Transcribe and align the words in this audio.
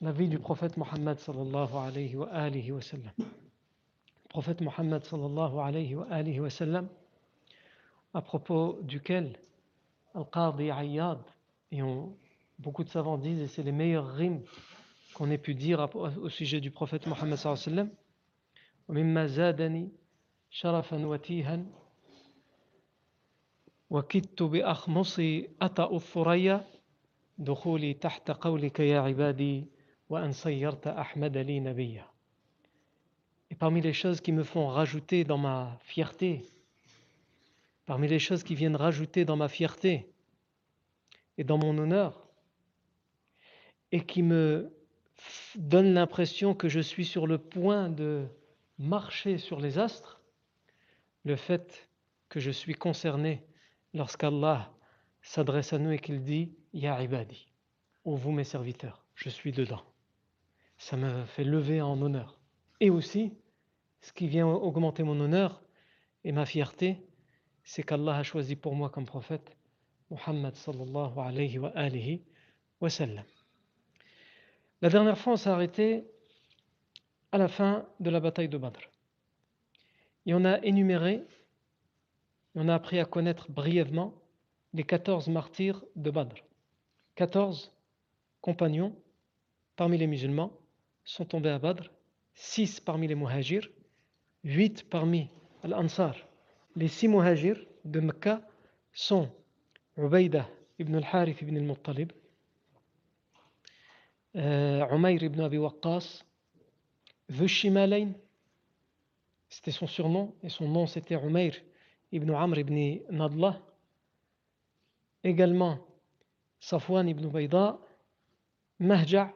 la 0.00 0.12
vie 0.12 0.28
du 0.28 0.38
prophète 0.38 0.76
Mohammed 0.76 1.18
sallallahu 1.18 1.76
alayhi 1.76 2.16
wa 2.16 2.28
alihi 2.28 2.72
wa 2.72 2.80
sallam. 2.80 3.12
Le 3.18 4.28
prophète 4.28 4.60
Mohammed 4.60 5.04
sallallahu 5.04 5.58
alayhi 5.58 5.94
wa 5.94 6.06
alihi 6.10 6.40
wa 6.40 6.50
sallam, 6.50 6.88
à 8.14 8.22
propos 8.22 8.78
duquel 8.82 9.38
Al-Qadi 10.14 10.70
Ayyad, 10.70 11.20
et 11.70 11.82
on, 11.82 12.16
beaucoup 12.58 12.84
de 12.84 12.88
savants 12.88 13.18
disent, 13.18 13.40
et 13.40 13.46
c'est 13.46 13.62
les 13.62 13.72
meilleurs 13.72 14.08
rimes 14.08 14.42
qu'on 15.14 15.30
ait 15.30 15.38
pu 15.38 15.54
dire 15.54 15.88
au 15.94 16.28
sujet 16.28 16.60
du 16.60 16.70
prophète 16.70 17.06
Mohammed 17.06 17.36
sallallahu 17.36 17.62
alayhi 17.66 17.90
wa 18.88 19.28
sallam, 19.28 19.90
شرفا 20.50 21.06
وتيها 21.06 21.64
وكدت 23.90 24.42
بأخمصي 24.42 25.48
أطأ 25.62 25.96
الثريا 25.96 26.66
دخولي 27.38 27.94
تحت 27.94 28.30
قولك 28.30 28.80
يا 28.80 29.00
عبادي 29.00 29.66
Et 33.50 33.54
parmi 33.54 33.80
les 33.80 33.92
choses 33.92 34.20
qui 34.20 34.32
me 34.32 34.42
font 34.42 34.66
rajouter 34.66 35.22
dans 35.22 35.38
ma 35.38 35.78
fierté, 35.82 36.42
parmi 37.86 38.08
les 38.08 38.18
choses 38.18 38.42
qui 38.42 38.56
viennent 38.56 38.74
rajouter 38.74 39.24
dans 39.24 39.36
ma 39.36 39.48
fierté 39.48 40.12
et 41.38 41.44
dans 41.44 41.58
mon 41.58 41.78
honneur, 41.78 42.26
et 43.92 44.04
qui 44.04 44.24
me 44.24 44.72
donnent 45.54 45.94
l'impression 45.94 46.54
que 46.54 46.68
je 46.68 46.80
suis 46.80 47.04
sur 47.04 47.28
le 47.28 47.38
point 47.38 47.88
de 47.88 48.26
marcher 48.78 49.38
sur 49.38 49.60
les 49.60 49.78
astres, 49.78 50.20
le 51.24 51.36
fait 51.36 51.88
que 52.28 52.40
je 52.40 52.50
suis 52.50 52.74
concerné 52.74 53.44
lorsqu'Allah 53.94 54.72
s'adresse 55.22 55.72
à 55.72 55.78
nous 55.78 55.92
et 55.92 55.98
qu'il 55.98 56.22
dit 56.22 56.52
Ya 56.72 57.00
ibadi, 57.00 57.46
ô 58.04 58.16
vous 58.16 58.32
mes 58.32 58.44
serviteurs, 58.44 59.04
je 59.14 59.28
suis 59.28 59.52
dedans. 59.52 59.89
Ça 60.80 60.96
me 60.96 61.26
fait 61.26 61.44
lever 61.44 61.82
en 61.82 62.00
honneur. 62.00 62.38
Et 62.80 62.88
aussi, 62.88 63.34
ce 64.00 64.14
qui 64.14 64.28
vient 64.28 64.48
augmenter 64.48 65.02
mon 65.02 65.20
honneur 65.20 65.62
et 66.24 66.32
ma 66.32 66.46
fierté, 66.46 67.06
c'est 67.62 67.82
qu'Allah 67.82 68.16
a 68.16 68.22
choisi 68.22 68.56
pour 68.56 68.74
moi 68.74 68.88
comme 68.88 69.04
prophète 69.04 69.54
Muhammad 70.10 70.54
sallallahu 70.56 71.18
alayhi 71.18 71.58
wa 71.58 71.68
alihi 71.74 72.22
wa 72.80 72.88
sallam. 72.88 73.26
La 74.80 74.88
dernière 74.88 75.18
fois, 75.18 75.34
on 75.34 75.36
s'est 75.36 75.50
arrêté 75.50 76.06
à 77.30 77.36
la 77.36 77.48
fin 77.48 77.86
de 78.00 78.08
la 78.08 78.18
bataille 78.18 78.48
de 78.48 78.56
Badr. 78.56 78.80
Et 80.24 80.32
on 80.32 80.46
a 80.46 80.64
énuméré, 80.64 81.22
on 82.54 82.68
a 82.68 82.74
appris 82.74 82.98
à 82.98 83.04
connaître 83.04 83.50
brièvement 83.50 84.14
les 84.72 84.84
14 84.84 85.28
martyrs 85.28 85.84
de 85.94 86.10
Badr. 86.10 86.36
14 87.16 87.70
compagnons 88.40 88.96
parmi 89.76 89.98
les 89.98 90.06
musulmans 90.06 90.56
sont 91.10 91.24
tombés 91.24 91.50
à 91.50 91.58
Badr, 91.58 91.90
6 92.34 92.80
parmi 92.80 93.08
les 93.08 93.16
muhajirs, 93.16 93.68
8 94.44 94.88
parmi 94.88 95.28
l'Ansar. 95.64 96.14
Les 96.76 96.86
6 96.86 97.08
muhajirs 97.08 97.58
de 97.84 97.98
Mecca 97.98 98.40
sont 98.92 99.28
Ubaydah 99.96 100.48
ibn 100.78 100.94
al-Harith 100.94 101.42
ibn 101.42 101.56
al-Muttalib, 101.56 102.12
euh, 104.36 104.86
Umayr 104.92 105.24
ibn 105.24 105.40
Abi 105.40 105.58
Waqqas, 105.58 106.24
Vushimalayn, 107.28 108.12
c'était 109.48 109.72
son 109.72 109.88
surnom, 109.88 110.32
et 110.44 110.48
son 110.48 110.68
nom 110.68 110.86
c'était 110.86 111.16
Umayr 111.16 111.54
ibn 112.12 112.30
Amr 112.30 112.58
ibn 112.58 113.00
Nadlah, 113.10 113.60
également 115.24 115.80
Safwan 116.60 117.08
ibn 117.08 117.26
Bayda, 117.26 117.80
Mahja, 118.78 119.34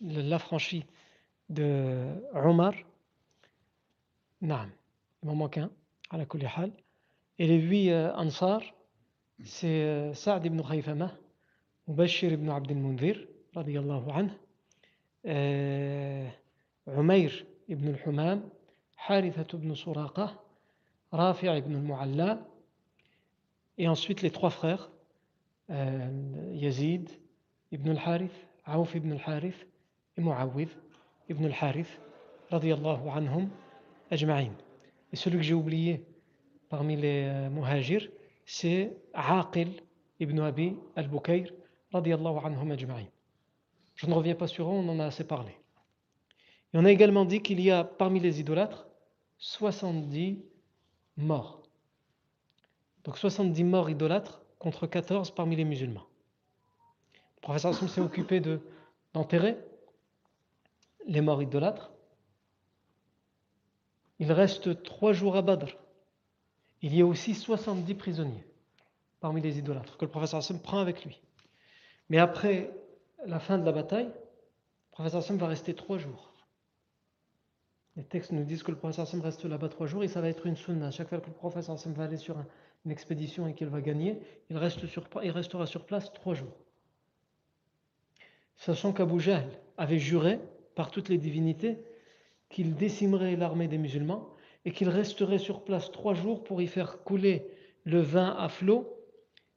l'affranchi 0.00 0.86
de 1.48 2.06
Omar, 2.34 2.74
Naam, 4.40 4.70
il 5.22 5.28
m'en 5.28 5.34
manque 5.34 5.58
un, 5.58 5.70
à 6.10 6.16
la 6.16 6.24
hal. 6.56 6.70
Et 7.38 7.46
les 7.46 7.58
huit 7.58 7.90
euh, 7.90 8.14
Ansar, 8.14 8.62
c'est 9.44 9.82
euh, 9.82 10.14
Sa'd 10.14 10.44
ibn 10.46 10.60
Khayfama, 10.62 11.12
Mubashir 11.86 12.32
ibn 12.32 12.48
Abd 12.48 12.70
al-Munzir, 12.70 13.26
radiyallahu 13.54 14.10
anhu, 14.10 14.30
euh, 15.26 16.28
Umayr 16.86 17.44
ibn 17.68 17.88
al-Humam, 17.88 18.42
Haritha 19.08 19.44
ibn 19.52 19.74
Suraqa, 19.74 20.34
Rafi' 21.12 21.56
ibn 21.58 21.74
al-Mu'alla, 21.74 22.46
et 23.78 23.88
ensuite 23.88 24.22
les 24.22 24.30
trois 24.30 24.50
frères, 24.50 24.90
euh, 25.70 26.52
Yazid 26.52 27.08
ibn 27.72 27.90
al-Harith, 27.90 28.34
Aouf 28.66 28.94
ibn 28.94 29.12
al-Harith 29.12 29.66
et 30.16 30.20
Muawid 30.20 30.68
ibn 31.28 31.44
al-Harith, 31.44 32.00
radiyallahu 32.50 33.08
anhum 33.08 33.48
ajma'in. 34.10 34.52
Et 35.12 35.16
celui 35.16 35.38
que 35.38 35.44
j'ai 35.44 35.54
oublié 35.54 36.04
parmi 36.68 36.96
les 36.96 37.24
euh, 37.26 37.50
muhajirs, 37.50 38.08
c'est 38.44 38.96
Aqil 39.14 39.82
ibn 40.20 40.40
Abi 40.40 40.76
al-Bukayr, 40.96 41.52
radiyallahu 41.92 42.38
anhum 42.44 42.70
ajma'in. 42.70 43.06
Je 43.94 44.06
ne 44.06 44.14
reviens 44.14 44.34
pas 44.34 44.46
sur 44.46 44.66
eux, 44.66 44.72
on 44.72 44.88
en 44.88 45.00
a 45.00 45.06
assez 45.06 45.24
parlé. 45.24 45.52
Et 46.72 46.78
on 46.78 46.84
a 46.84 46.90
également 46.90 47.24
dit 47.24 47.40
qu'il 47.40 47.60
y 47.60 47.70
a 47.70 47.84
parmi 47.84 48.20
les 48.20 48.40
idolâtres 48.40 48.86
70 49.38 50.38
morts. 51.16 51.62
Donc 53.04 53.18
70 53.18 53.64
morts 53.64 53.90
idolâtres 53.90 54.42
contre 54.58 54.86
14 54.86 55.30
parmi 55.30 55.56
les 55.56 55.64
musulmans. 55.64 56.06
Le 57.36 57.40
professeur 57.40 57.70
Hassan 57.70 57.88
s'est 57.88 58.00
occupé 58.00 58.42
d'enterrer 59.14 59.56
les 61.08 61.22
morts 61.22 61.42
idolâtres. 61.42 61.90
Il 64.20 64.30
reste 64.30 64.82
trois 64.82 65.12
jours 65.12 65.36
à 65.36 65.42
Badr. 65.42 65.76
Il 66.82 66.94
y 66.94 67.00
a 67.00 67.06
aussi 67.06 67.34
70 67.34 67.94
prisonniers 67.94 68.44
parmi 69.20 69.40
les 69.40 69.58
idolâtres 69.58 69.96
que 69.96 70.04
le 70.04 70.10
professeur 70.10 70.38
Hassan 70.38 70.60
prend 70.60 70.78
avec 70.78 71.04
lui. 71.04 71.20
Mais 72.08 72.18
après 72.18 72.70
la 73.26 73.40
fin 73.40 73.58
de 73.58 73.64
la 73.64 73.72
bataille, 73.72 74.06
le 74.06 74.92
professeur 74.92 75.20
Hassan 75.20 75.38
va 75.38 75.48
rester 75.48 75.74
trois 75.74 75.98
jours. 75.98 76.32
Les 77.96 78.04
textes 78.04 78.30
nous 78.30 78.44
disent 78.44 78.62
que 78.62 78.70
le 78.70 78.76
professeur 78.76 79.04
Hassan 79.04 79.20
reste 79.20 79.44
là-bas 79.44 79.68
trois 79.68 79.86
jours 79.86 80.04
et 80.04 80.08
ça 80.08 80.20
va 80.20 80.28
être 80.28 80.46
une 80.46 80.56
sunna. 80.56 80.90
Chaque 80.92 81.08
fois 81.08 81.18
que 81.18 81.26
le 81.26 81.32
professeur 81.32 81.74
Hassan 81.74 81.94
va 81.94 82.04
aller 82.04 82.16
sur 82.16 82.36
une 82.84 82.92
expédition 82.92 83.48
et 83.48 83.54
qu'il 83.54 83.68
va 83.68 83.80
gagner, 83.80 84.20
il, 84.50 84.56
reste 84.56 84.86
sur, 84.86 85.08
il 85.22 85.30
restera 85.30 85.66
sur 85.66 85.84
place 85.84 86.12
trois 86.12 86.34
jours. 86.34 86.54
Sachant 88.56 88.92
qu'Abu 88.92 89.18
Jahl 89.20 89.48
avait 89.76 89.98
juré 89.98 90.38
par 90.78 90.92
toutes 90.92 91.08
les 91.08 91.18
divinités 91.18 91.76
qu'il 92.50 92.76
décimerait 92.76 93.34
l'armée 93.34 93.66
des 93.66 93.78
musulmans 93.78 94.28
et 94.64 94.70
qu'il 94.70 94.88
resterait 94.88 95.38
sur 95.38 95.64
place 95.64 95.90
trois 95.90 96.14
jours 96.14 96.44
pour 96.44 96.62
y 96.62 96.68
faire 96.68 97.02
couler 97.02 97.50
le 97.82 97.98
vin 97.98 98.36
à 98.38 98.48
flot 98.48 98.86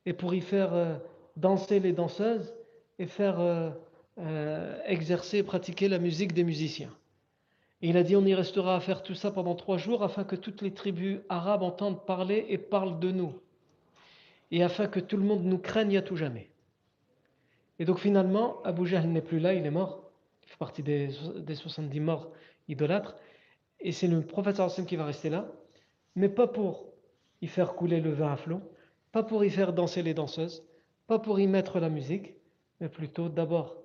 et 0.08 0.14
pour 0.14 0.34
y 0.34 0.42
faire 0.42 0.74
euh, 0.74 0.96
danser 1.38 1.80
les 1.80 1.94
danseuses 1.94 2.56
et 2.98 3.06
faire 3.06 3.40
euh, 3.40 3.70
euh, 4.18 4.82
exercer, 4.88 5.44
pratiquer 5.44 5.90
la 5.90 6.00
musique 6.00 6.34
des 6.34 6.44
musiciens. 6.44 6.90
Et 7.84 7.90
il 7.90 7.98
a 7.98 8.04
dit 8.04 8.16
on 8.16 8.26
y 8.26 8.34
restera 8.34 8.76
à 8.76 8.80
faire 8.80 9.04
tout 9.04 9.14
ça 9.14 9.30
pendant 9.30 9.54
trois 9.54 9.78
jours 9.78 10.02
afin 10.02 10.24
que 10.24 10.36
toutes 10.36 10.64
les 10.64 10.74
tribus 10.74 11.20
arabes 11.30 11.62
entendent 11.62 12.04
parler 12.04 12.48
et 12.50 12.58
parlent 12.58 13.00
de 13.00 13.12
nous 13.12 13.36
et 14.50 14.64
afin 14.64 14.88
que 14.88 15.00
tout 15.00 15.18
le 15.18 15.24
monde 15.24 15.44
nous 15.44 15.60
craigne 15.60 16.00
à 16.00 16.02
tout 16.02 16.16
jamais. 16.16 16.50
Et 17.78 17.86
donc 17.86 18.00
finalement, 18.00 18.60
Abu 18.64 18.88
Jahl 18.88 19.06
n'est 19.06 19.22
plus 19.22 19.40
là, 19.40 19.54
il 19.54 19.68
est 19.68 19.70
mort. 19.70 20.01
Fait 20.52 20.58
partie 20.58 20.84
des, 20.84 21.10
des 21.38 21.56
70 21.56 22.00
morts 22.02 22.32
idolâtres. 22.68 23.16
Et 23.80 23.94
c'est 23.94 24.08
le 24.08 24.22
prophète 24.22 24.62
qui 24.86 24.96
va 24.98 25.06
rester 25.06 25.30
là, 25.30 25.50
mais 26.16 26.28
pas 26.28 26.48
pour 26.48 26.92
y 27.42 27.48
faire 27.48 27.74
couler 27.74 28.02
le 28.02 28.12
vin 28.12 28.34
à 28.34 28.36
flot, 28.36 28.62
pas 29.14 29.24
pour 29.24 29.46
y 29.46 29.50
faire 29.50 29.72
danser 29.72 30.04
les 30.04 30.14
danseuses, 30.14 30.68
pas 31.08 31.20
pour 31.20 31.40
y 31.40 31.48
mettre 31.48 31.80
la 31.80 31.90
musique, 31.90 32.36
mais 32.80 32.90
plutôt 32.90 33.30
d'abord 33.30 33.78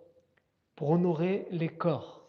pour 0.74 0.90
honorer 0.90 1.46
les 1.50 1.68
corps. 1.68 2.28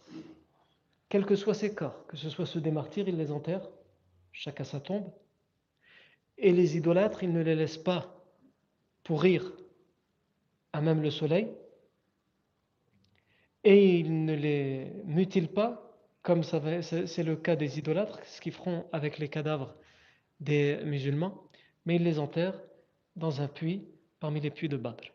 Quels 1.09 1.25
que 1.25 1.35
soient 1.35 1.55
ces 1.55 1.73
corps, 1.73 2.05
que 2.07 2.15
ce 2.15 2.29
soit 2.29 2.45
ceux 2.45 2.61
des 2.61 2.71
martyrs, 2.71 3.07
il 3.09 3.17
les 3.17 3.31
enterre, 3.31 3.67
chacun 4.31 4.63
sa 4.63 4.79
tombe, 4.79 5.11
et 6.37 6.51
les 6.51 6.77
idolâtres, 6.77 7.23
il 7.23 7.33
ne 7.33 7.41
les 7.41 7.55
laisse 7.55 7.77
pas 7.77 8.23
pourrir 9.03 9.51
à 10.73 10.81
même 10.81 11.01
le 11.01 11.09
soleil, 11.09 11.51
et 13.67 13.99
il 13.99 14.23
ne 14.23 14.33
les 14.33 14.93
mutile 15.03 15.49
pas 15.49 15.91
comme 16.21 16.41
c'est 16.41 17.23
le 17.23 17.35
cas 17.35 17.57
des 17.57 17.77
idolâtres, 17.77 18.21
ce 18.25 18.39
qu'ils 18.39 18.53
feront 18.53 18.85
avec 18.93 19.17
les 19.17 19.27
cadavres 19.27 19.75
des 20.39 20.79
musulmans, 20.85 21.43
mais 21.85 21.97
ils 21.97 22.03
les 22.03 22.17
enterrent 22.17 22.61
dans 23.17 23.41
un 23.41 23.49
puits 23.49 23.85
parmi 24.21 24.39
les 24.39 24.51
puits 24.51 24.69
de 24.69 24.77
Badr. 24.77 25.11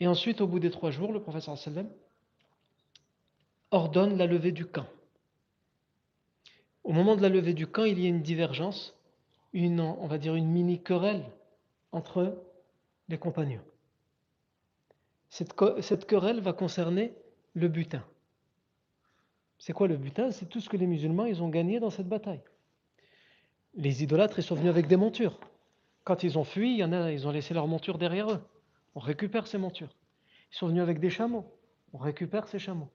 Et 0.00 0.08
ensuite, 0.08 0.40
au 0.40 0.48
bout 0.48 0.58
des 0.58 0.72
trois 0.72 0.90
jours, 0.90 1.12
le 1.12 1.22
professeur 1.22 1.56
sallam 1.56 1.88
ordonne 3.70 4.18
la 4.18 4.26
levée 4.26 4.52
du 4.52 4.66
camp. 4.66 4.86
Au 6.82 6.92
moment 6.92 7.14
de 7.14 7.22
la 7.22 7.28
levée 7.28 7.54
du 7.54 7.68
camp, 7.68 7.84
il 7.84 8.00
y 8.00 8.06
a 8.06 8.08
une 8.08 8.22
divergence, 8.22 8.96
une, 9.52 9.80
on 9.80 10.08
va 10.08 10.18
dire 10.18 10.34
une 10.34 10.50
mini-querelle 10.50 11.24
entre 11.92 12.42
les 13.08 13.18
compagnons. 13.18 13.62
Cette, 15.30 16.06
querelle 16.06 16.40
va 16.40 16.52
concerner 16.52 17.14
le 17.54 17.68
butin. 17.68 18.04
C'est 19.58 19.72
quoi 19.72 19.88
le 19.88 19.96
butin? 19.96 20.30
C'est 20.30 20.46
tout 20.46 20.60
ce 20.60 20.68
que 20.68 20.76
les 20.76 20.86
musulmans 20.86 21.26
ils 21.26 21.42
ont 21.42 21.48
gagné 21.48 21.80
dans 21.80 21.90
cette 21.90 22.08
bataille. 22.08 22.42
Les 23.74 24.02
idolâtres 24.02 24.38
ils 24.38 24.44
sont 24.44 24.54
venus 24.54 24.70
avec 24.70 24.86
des 24.86 24.96
montures. 24.96 25.38
Quand 26.04 26.22
ils 26.22 26.38
ont 26.38 26.44
fui, 26.44 26.78
ils 26.78 27.26
ont 27.26 27.30
laissé 27.30 27.52
leurs 27.52 27.66
montures 27.66 27.98
derrière 27.98 28.30
eux. 28.30 28.40
On 28.94 29.00
récupère 29.00 29.46
ces 29.46 29.58
montures. 29.58 29.94
Ils 30.52 30.56
sont 30.56 30.68
venus 30.68 30.82
avec 30.82 31.00
des 31.00 31.10
chameaux. 31.10 31.44
On 31.92 31.98
récupère 31.98 32.48
ces 32.48 32.58
chameaux. 32.58 32.88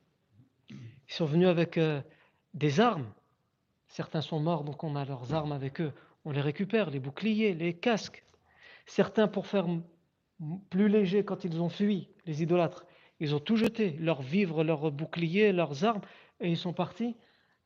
Ils 0.70 1.14
sont 1.14 1.26
venus 1.26 1.48
avec 1.48 1.78
euh, 1.78 2.02
des 2.54 2.80
armes. 2.80 3.12
Certains 3.88 4.22
sont 4.22 4.40
morts, 4.40 4.64
donc 4.64 4.84
on 4.84 4.96
a 4.96 5.06
leurs 5.06 5.34
armes 5.34 5.52
avec 5.52 5.80
eux. 5.80 5.94
On 6.26 6.32
les 6.32 6.42
récupère, 6.42 6.90
les 6.90 7.00
boucliers, 7.00 7.54
les 7.54 7.76
casques. 7.76 8.24
Certains, 8.86 9.28
pour 9.28 9.46
faire 9.46 9.68
plus 10.70 10.90
léger 10.90 11.24
quand 11.24 11.44
ils 11.44 11.62
ont 11.62 11.70
fui, 11.70 12.10
les 12.26 12.44
idolâtres, 12.44 12.86
ils 13.20 13.36
ont 13.36 13.40
tout 13.40 13.56
jeté, 13.56 13.92
leurs 14.00 14.22
vivres, 14.22 14.64
leurs 14.64 14.92
boucliers, 14.92 15.52
leurs 15.52 15.86
armes, 15.86 16.02
et 16.40 16.50
ils 16.50 16.58
sont 16.58 16.74
partis, 16.74 17.16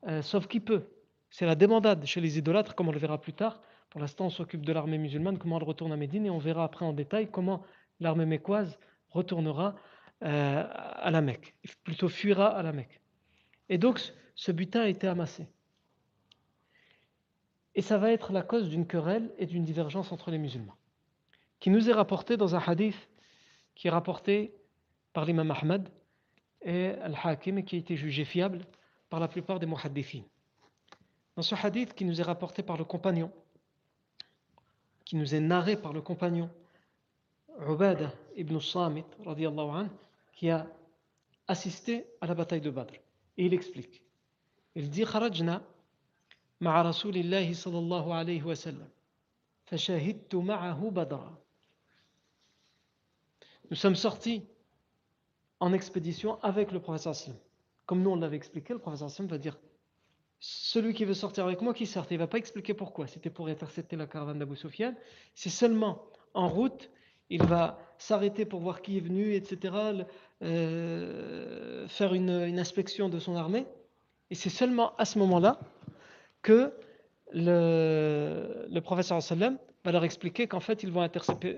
euh, 0.08 0.22
sauf 0.22 0.48
qui 0.48 0.60
peut. 0.60 0.84
C'est 1.30 1.46
la 1.46 1.56
demandade 1.56 2.06
chez 2.06 2.22
les 2.22 2.38
idolâtres, 2.38 2.76
comme 2.76 2.88
on 2.90 2.92
le 2.92 3.00
verra 3.00 3.20
plus 3.20 3.34
tard. 3.34 3.62
Pour 3.90 4.02
l'instant, 4.02 4.26
on 4.26 4.30
s'occupe 4.30 4.66
de 4.66 4.74
l'armée 4.74 4.98
musulmane, 4.98 5.38
comment 5.38 5.58
elle 5.58 5.64
retourne 5.64 5.92
à 5.92 5.98
Médine, 5.98 6.26
et 6.26 6.30
on 6.30 6.38
verra 6.38 6.64
après 6.64 6.86
en 6.86 6.94
détail 6.94 7.30
comment 7.32 7.64
l'armée 8.00 8.26
mécoise 8.26 8.80
retournera 9.10 9.76
euh, 10.24 10.64
à 10.72 11.12
la 11.12 11.22
Mecque, 11.22 11.56
plutôt 11.84 12.10
fuira 12.10 12.48
à 12.48 12.62
la 12.62 12.72
Mecque. 12.72 13.02
Et 13.70 13.78
donc, 13.78 14.02
ce 14.36 14.52
butin 14.52 14.82
a 14.82 14.88
été 14.88 15.08
amassé. 15.08 15.48
Et 17.76 17.82
ça 17.82 17.98
va 17.98 18.12
être 18.12 18.32
la 18.32 18.42
cause 18.42 18.70
d'une 18.70 18.88
querelle 18.88 19.32
et 19.38 19.46
d'une 19.46 19.64
divergence 19.64 20.12
entre 20.12 20.32
les 20.32 20.38
musulmans, 20.38 20.78
qui 21.60 21.70
nous 21.70 21.90
est 21.90 21.94
rapporté 21.94 22.38
dans 22.38 22.56
un 22.56 22.60
hadith 22.60 23.10
qui 23.77 23.89
est 23.89 23.91
rapporté 23.91 24.55
par 25.13 25.25
l'imam 25.25 25.51
Ahmad 25.51 25.89
et 26.63 26.89
Al-Hakim 27.03 27.65
qui 27.65 27.77
a 27.77 27.79
été 27.79 27.97
jugé 27.97 28.25
fiable 28.25 28.65
par 29.09 29.21
la 29.21 29.29
plupart 29.29 29.59
des 29.59 29.67
muhaddithin. 29.67 30.23
Dans 31.37 31.43
ce 31.43 31.55
hadith 31.55 31.95
qui 31.95 32.05
nous 32.05 32.21
est 32.21 32.25
rapporté 32.25 32.63
par 32.63 32.77
le 32.77 32.85
compagnon, 32.85 33.31
qui 35.05 35.17
nous 35.17 35.35
est 35.35 35.41
narré 35.41 35.77
par 35.77 35.93
le 35.93 36.01
compagnon 36.01 36.51
Ubada 37.59 38.13
ibn 38.37 38.59
Samit, 38.61 39.05
anhu, 39.27 39.89
qui 40.33 40.51
a 40.51 40.67
assisté 41.49 42.07
à 42.21 42.27
la 42.27 42.35
bataille 42.35 42.61
de 42.61 42.71
Badr. 42.71 42.95
Et 43.37 43.47
il 43.47 43.55
explique. 43.55 44.03
Il 44.75 44.89
dit 44.89 45.05
خرجنا 45.05 45.63
مع 46.61 46.83
رسول 46.83 47.17
الله 47.17 47.53
صلى 47.53 47.79
الله 47.79 48.15
عليه 48.15 48.43
وسلم 48.43 48.89
فشهدت 49.67 50.35
معه 50.35 50.91
بدرا 50.91 51.39
nous 53.70 53.76
sommes 53.76 53.96
sortis 53.96 54.44
en 55.60 55.74
expédition 55.74 56.42
avec 56.44 56.72
le 56.72 56.80
professeur 56.80 57.16
sallam. 57.16 57.38
Comme 57.86 58.02
nous 58.02 58.12
on 58.12 58.16
l'avait 58.16 58.38
expliqué, 58.38 58.74
le 58.74 58.80
professeur 58.80 59.10
sallam 59.10 59.30
va 59.30 59.38
dire 59.38 59.58
celui 60.40 60.94
qui 60.94 61.06
veut 61.06 61.14
sortir 61.14 61.46
avec 61.46 61.62
moi, 61.62 61.74
qui 61.74 61.86
sorte. 61.86 62.12
Il 62.12 62.16
ne 62.16 62.20
va 62.20 62.28
pas 62.28 62.38
expliquer 62.38 62.74
pourquoi. 62.74 63.08
C'était 63.08 63.30
pour 63.30 63.48
intercepter 63.48 63.96
la 63.96 64.06
caravane 64.06 64.40
d'Abu 64.40 64.56
Sufyan. 64.56 64.94
C'est 65.34 65.50
seulement 65.50 66.06
en 66.34 66.48
route, 66.48 66.92
il 67.30 67.44
va 67.44 67.80
s'arrêter 67.98 68.46
pour 68.46 68.60
voir 68.60 68.82
qui 68.82 68.98
est 68.98 69.02
venu, 69.02 69.34
etc., 69.34 70.06
euh, 70.44 71.88
faire 71.88 72.14
une, 72.14 72.30
inspection 72.60 73.10
de 73.10 73.20
son 73.20 73.36
armée. 73.36 73.66
Et 74.30 74.36
c'est 74.36 74.50
seulement 74.50 74.96
à 74.98 75.06
ce 75.06 75.18
moment-là 75.20 75.60
que 76.44 76.72
le, 77.34 78.57
le 78.78 78.82
professeur 78.82 79.20
va 79.84 79.92
leur 79.92 80.04
expliquer 80.04 80.48
qu'en 80.48 80.60
fait, 80.60 80.84
ils 80.84 80.92
vont 80.92 81.02
intercepter, 81.02 81.56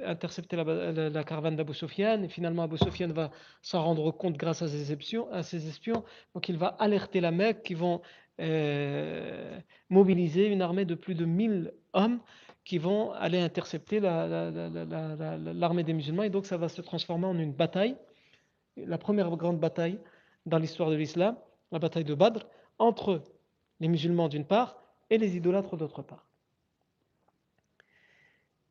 la, 0.56 1.24
caravane 1.26 1.58
d'Abu 1.58 1.74
Sufyan, 1.74 2.24
et 2.24 2.30
finalement 2.30 2.64
Abu 2.64 2.78
Sufyan 2.78 3.10
va 3.10 3.30
s'en 3.62 3.84
rendre 3.84 4.10
compte 4.12 4.38
grâce 4.38 4.62
à 4.62 4.70
ses, 4.70 4.90
espions, 4.94 5.30
à 5.34 5.44
ses 5.44 5.68
espions. 5.68 6.06
Donc 6.34 6.48
il 6.48 6.58
va 6.58 6.68
alerter 6.80 7.20
la 7.20 7.32
Mecque, 7.32 7.64
qui 7.64 7.74
vont 7.74 8.02
euh, 8.40 9.60
mobiliser 9.90 10.48
une 10.48 10.62
armée 10.62 10.86
de 10.86 10.96
plus 10.96 11.14
de 11.14 11.26
1000 11.26 11.74
hommes 11.92 12.22
qui 12.64 12.78
vont 12.78 13.12
aller 13.12 13.42
intercepter 13.42 14.00
l'armée 14.00 15.84
des 15.84 15.94
musulmans, 15.94 16.24
et 16.24 16.30
donc 16.30 16.46
ça 16.46 16.56
va 16.56 16.70
se 16.70 16.82
transformer 16.82 17.26
en 17.26 17.38
une 17.38 17.52
bataille, 17.52 17.98
la 18.78 18.98
première 18.98 19.30
grande 19.36 19.60
bataille 19.60 20.00
dans 20.46 20.58
l'histoire 20.58 20.90
de 20.90 20.96
l'islam, 20.96 21.36
la 21.74 21.80
bataille 21.80 22.06
de 22.06 22.14
Badr, 22.14 22.48
entre 22.78 23.24
les 23.82 23.90
musulmans 23.90 24.30
d'une 24.30 24.46
part 24.46 24.78
et 25.10 25.18
les 25.18 25.36
idolâtres 25.36 25.76
d'autre 25.76 26.02
part. 26.02 26.29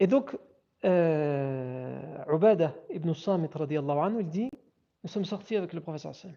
Et 0.00 0.06
donc, 0.06 0.36
euh, 0.84 2.24
Ubada 2.32 2.74
ibn 2.90 3.12
Samit, 3.14 3.50
anhu, 3.54 4.20
il 4.20 4.28
dit 4.28 4.50
Nous 5.02 5.10
sommes 5.10 5.24
sortis 5.24 5.56
avec 5.56 5.72
le 5.72 5.80
professeur 5.80 6.14
Sam. 6.14 6.34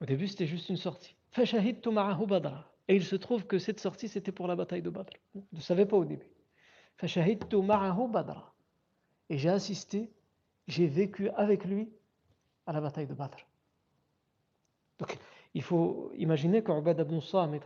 Au 0.00 0.04
début, 0.04 0.28
c'était 0.28 0.46
juste 0.46 0.68
une 0.68 0.76
sortie. 0.76 1.16
Et 2.88 2.94
il 2.94 3.04
se 3.04 3.16
trouve 3.16 3.46
que 3.46 3.58
cette 3.58 3.80
sortie, 3.80 4.08
c'était 4.08 4.32
pour 4.32 4.46
la 4.46 4.56
bataille 4.56 4.82
de 4.82 4.90
Badr. 4.90 5.12
Je 5.34 5.40
ne 5.52 5.60
savais 5.60 5.86
pas 5.86 5.96
au 5.96 6.04
début. 6.04 6.28
Et 9.28 9.38
j'ai 9.38 9.48
assisté, 9.48 10.10
j'ai 10.68 10.86
vécu 10.86 11.28
avec 11.30 11.64
lui 11.64 11.88
à 12.66 12.72
la 12.72 12.80
bataille 12.80 13.06
de 13.06 13.14
Badr. 13.14 13.38
Donc, 14.98 15.18
il 15.54 15.62
faut 15.62 16.12
imaginer 16.16 16.62
qu'Ubad 16.62 16.98
ibn 17.00 17.20
Samit 17.20 17.60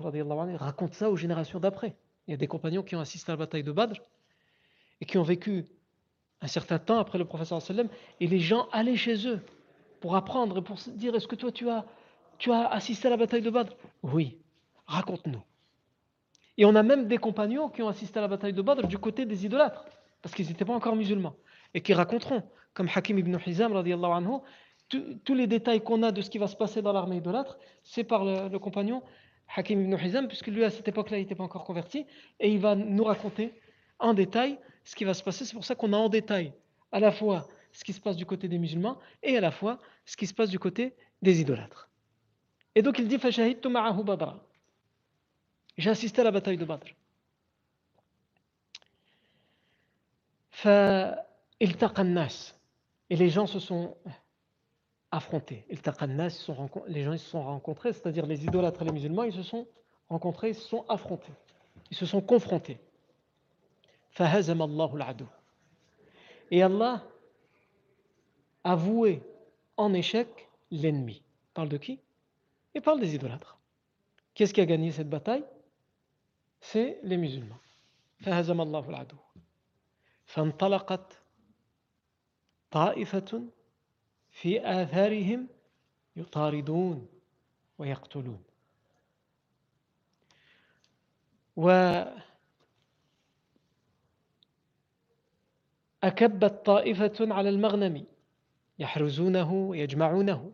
raconte 0.56 0.94
ça 0.94 1.10
aux 1.10 1.16
générations 1.16 1.60
d'après. 1.60 1.94
Il 2.26 2.30
y 2.30 2.34
a 2.34 2.36
des 2.36 2.46
compagnons 2.46 2.82
qui 2.82 2.96
ont 2.96 3.00
assisté 3.00 3.30
à 3.30 3.34
la 3.34 3.38
bataille 3.38 3.64
de 3.64 3.72
Badr 3.72 4.00
et 5.00 5.06
qui 5.06 5.18
ont 5.18 5.22
vécu 5.22 5.66
un 6.40 6.46
certain 6.46 6.78
temps 6.78 6.98
après 6.98 7.18
le 7.18 7.24
professeur 7.24 7.60
sallam, 7.60 7.88
et 8.20 8.26
les 8.26 8.38
gens 8.38 8.68
allaient 8.72 8.96
chez 8.96 9.26
eux 9.26 9.40
pour 10.00 10.16
apprendre 10.16 10.58
et 10.58 10.62
pour 10.62 10.78
se 10.78 10.90
dire 10.90 11.14
est-ce 11.14 11.28
que 11.28 11.36
toi 11.36 11.52
tu 11.52 11.68
as, 11.68 11.84
tu 12.38 12.50
as 12.50 12.66
assisté 12.68 13.08
à 13.08 13.10
la 13.10 13.16
bataille 13.16 13.42
de 13.42 13.50
Badr? 13.50 13.72
Oui, 14.02 14.38
raconte-nous. 14.86 15.42
Et 16.56 16.64
on 16.64 16.74
a 16.74 16.82
même 16.82 17.08
des 17.08 17.18
compagnons 17.18 17.68
qui 17.68 17.82
ont 17.82 17.88
assisté 17.88 18.18
à 18.18 18.22
la 18.22 18.28
bataille 18.28 18.52
de 18.52 18.62
Badr 18.62 18.86
du 18.86 18.98
côté 18.98 19.26
des 19.26 19.44
idolâtres, 19.44 19.84
parce 20.22 20.34
qu'ils 20.34 20.46
n'étaient 20.46 20.64
pas 20.64 20.74
encore 20.74 20.96
musulmans, 20.96 21.34
et 21.74 21.80
qui 21.80 21.92
raconteront, 21.94 22.42
comme 22.74 22.88
Hakim 22.94 23.18
ibn 23.18 23.36
Hizam, 23.46 23.76
anhu, 23.76 24.38
tous 24.88 25.34
les 25.34 25.46
détails 25.46 25.82
qu'on 25.82 26.02
a 26.02 26.10
de 26.10 26.20
ce 26.20 26.30
qui 26.30 26.38
va 26.38 26.48
se 26.48 26.56
passer 26.56 26.82
dans 26.82 26.92
l'armée 26.92 27.18
idolâtre, 27.18 27.58
c'est 27.84 28.04
par 28.04 28.24
le, 28.24 28.48
le, 28.48 28.58
compagnon 28.58 29.02
Hakim 29.54 29.80
ibn 29.82 29.96
Hizam, 30.02 30.26
puisque 30.26 30.48
lui 30.48 30.64
à 30.64 30.70
cette 30.70 30.88
époque-là 30.88 31.18
il 31.18 31.22
n'était 31.22 31.34
pas 31.34 31.44
encore 31.44 31.64
converti, 31.64 32.06
et 32.40 32.50
il 32.50 32.58
va 32.58 32.74
nous 32.74 33.04
raconter 33.04 33.54
en 33.98 34.14
détail 34.14 34.58
ce 34.90 34.96
qui 34.96 35.04
va 35.04 35.14
se 35.14 35.22
passer. 35.22 35.44
C'est 35.44 35.54
pour 35.54 35.64
ça 35.64 35.76
qu'on 35.76 35.92
a 35.92 35.96
en 35.96 36.08
détail 36.08 36.52
à 36.90 36.98
la 36.98 37.12
fois 37.12 37.46
ce 37.72 37.84
qui 37.84 37.92
se 37.92 38.00
passe 38.00 38.16
du 38.16 38.26
côté 38.26 38.48
des 38.48 38.58
musulmans 38.58 38.98
et 39.22 39.36
à 39.36 39.40
la 39.40 39.52
fois 39.52 39.78
ce 40.04 40.16
qui 40.16 40.26
se 40.26 40.34
passe 40.34 40.50
du 40.50 40.58
côté 40.58 40.96
des 41.22 41.40
idolâtres. 41.40 41.88
Et 42.74 42.82
donc 42.82 42.98
il 42.98 43.06
dit. 43.06 43.16
J'ai 45.78 45.90
assisté 45.90 46.20
à 46.22 46.24
la 46.24 46.32
bataille 46.32 46.56
de 46.56 46.64
Badr. 46.64 46.88
Et 53.10 53.16
les 53.16 53.30
gens 53.30 53.46
se 53.46 53.60
sont 53.60 53.96
affrontés. 55.12 55.64
Les 55.68 57.04
gens 57.04 57.16
se 57.16 57.30
sont 57.30 57.44
rencontrés, 57.44 57.92
c'est-à-dire 57.92 58.26
les 58.26 58.44
idolâtres 58.44 58.82
et 58.82 58.86
les 58.86 58.92
musulmans, 58.92 59.22
ils 59.22 59.32
se 59.32 59.44
sont 59.44 59.68
rencontrés, 60.08 60.48
ils 60.48 60.56
se 60.56 60.66
sont 60.66 60.84
affrontés. 60.88 61.32
Ils 61.92 61.96
se 61.96 62.06
sont 62.06 62.20
confrontés. 62.20 62.80
Et 66.50 66.62
Allah 66.62 67.02
a 68.64 68.74
voué 68.74 69.22
en 69.76 69.94
échec 69.94 70.48
l'ennemi. 70.70 71.22
Parle 71.54 71.68
de 71.68 71.76
qui 71.76 72.00
Il 72.74 72.82
parle 72.82 73.00
des 73.00 73.14
idolâtres. 73.14 73.58
Qu'est-ce 74.34 74.52
qui 74.54 74.60
a 74.60 74.66
gagné 74.66 74.92
cette 74.92 75.08
bataille 75.08 75.44
C'est 76.60 76.98
les 77.02 77.16
musulmans. 77.16 77.60
فهزم 78.20 78.60
الله 78.60 78.88
العدو 78.88 79.16
فانطلقت 80.26 81.22
طائفة 82.70 83.44
في 84.30 84.60
آثارهم 84.82 85.48
يطاردون 86.16 87.08
ويقتلون 87.78 88.42
وأكبت 96.02 96.66
طائفة 96.66 97.16
على 97.20 97.48
المغنم 97.48 98.04
يحرزونه 98.78 99.52
ويجمعونه. 99.52 100.52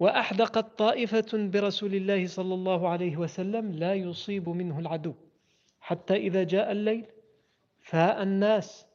وأحدقت 0.00 0.78
طائفة 0.78 1.26
برسول 1.32 1.94
الله 1.94 2.26
صلى 2.26 2.54
الله 2.54 2.88
عليه 2.88 3.16
وسلم 3.16 3.72
لا 3.72 3.94
يصيب 3.94 4.48
منه 4.48 4.78
العدو. 4.78 5.14
حتى 5.80 6.16
إذا 6.16 6.42
جاء 6.42 6.72
الليل 6.72 7.06
فاء 7.80 8.22
الناس 8.22 8.86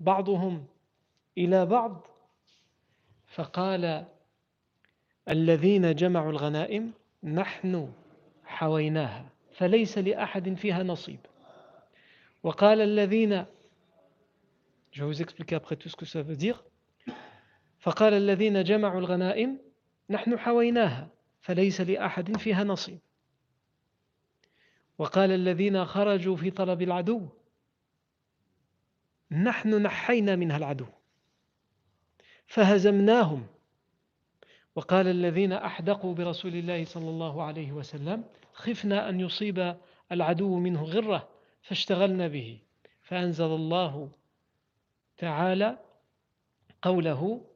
بعضهم 0.00 0.66
إلى 1.38 1.66
بعض 1.66 2.06
فقال 3.26 4.04
الذين 5.28 5.94
جمعوا 5.94 6.30
الغنائم 6.30 6.92
نحن 7.24 7.92
حويناها 8.44 9.28
فليس 9.52 9.98
لأحد 9.98 10.54
فيها 10.54 10.82
نصيب. 10.82 11.18
وقال 12.42 12.80
الذين 12.80 13.46
Je 14.92 15.04
vous 15.04 15.22
expliquer 15.22 15.54
après 15.54 15.76
tout 15.76 15.88
ce 15.88 15.96
que 15.96 16.06
ça 16.06 16.22
veut 16.22 16.36
dire. 16.36 16.64
فقال 17.80 18.14
الذين 18.14 18.64
جمعوا 18.64 19.00
الغنائم 19.00 19.58
نحن 20.10 20.38
حويناها 20.38 21.08
فليس 21.40 21.80
لأحد 21.80 22.36
فيها 22.36 22.64
نصيب. 22.64 22.98
وقال 24.98 25.30
الذين 25.30 25.84
خرجوا 25.84 26.36
في 26.36 26.50
طلب 26.50 26.82
العدو 26.82 27.28
نحن 29.30 29.82
نحينا 29.82 30.36
منها 30.36 30.56
العدو. 30.56 30.86
فهزمناهم. 32.46 33.46
وقال 34.76 35.08
الذين 35.08 35.52
أحدقوا 35.52 36.14
برسول 36.14 36.54
الله 36.54 36.84
صلى 36.84 37.08
الله 37.08 37.42
عليه 37.42 37.72
وسلم 37.72 38.24
خفنا 38.52 39.08
أن 39.08 39.20
يصيب 39.20 39.76
العدو 40.12 40.58
منه 40.58 40.82
غرة. 40.82 41.29
فاشتغلنا 41.62 42.28
به. 42.28 42.58
فأنزل 43.02 43.44
الله 43.44 44.10
تعالى 45.16 45.78
قوله 46.82 47.46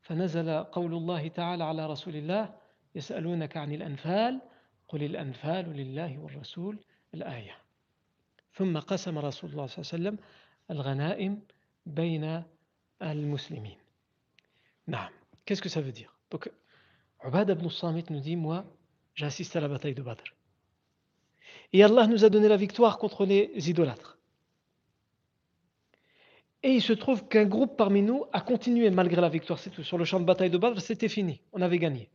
فنزل 0.00 0.62
قول 0.62 0.94
الله 0.94 1.28
تعالى 1.28 1.64
على 1.64 1.86
رسول 1.86 2.16
الله 2.16 2.54
يسألونك 2.94 3.56
عن 3.56 3.72
الأنفال 3.72 4.40
قل 4.88 5.02
الأنفال 5.02 5.76
لله 5.76 6.18
والرسول 6.18 6.78
الآية. 7.14 7.56
ثم 8.52 8.78
قسم 8.78 9.18
رسول 9.18 9.50
الله 9.50 9.66
صلى 9.66 9.78
الله 9.78 9.90
عليه 9.92 10.18
وسلم 10.18 10.18
الغنائم 10.70 11.42
بين 11.86 12.42
المسلمين. 13.02 13.78
نعم. 14.86 15.12
Qu'est-ce 15.46 15.62
que 15.62 15.68
ça 15.68 15.80
veut 15.80 15.92
dire? 15.92 16.12
Donc, 16.30 16.50
Ubad 17.24 17.50
ibn 17.50 17.68
Samit 17.68 18.04
nous. 18.10 18.64
Et 21.72 21.82
Allah 21.82 22.06
nous 22.06 22.24
a 22.24 22.28
donné 22.28 22.48
la 22.48 22.56
victoire 22.56 22.98
contre 22.98 23.24
les 23.24 23.70
idolâtres. 23.70 24.18
Et 26.62 26.72
il 26.72 26.82
se 26.82 26.92
trouve 26.92 27.26
qu'un 27.26 27.46
groupe 27.46 27.76
parmi 27.76 28.02
nous 28.02 28.26
a 28.32 28.40
continué 28.40 28.90
malgré 28.90 29.20
la 29.20 29.28
victoire. 29.28 29.58
Sur 29.58 29.96
le 29.96 30.04
champ 30.04 30.20
de 30.20 30.24
bataille 30.26 30.50
de 30.50 30.58
Badr, 30.58 30.80
c'était 30.80 31.08
fini, 31.08 31.40
on 31.52 31.62
avait 31.62 31.78
gagné. 31.78 32.10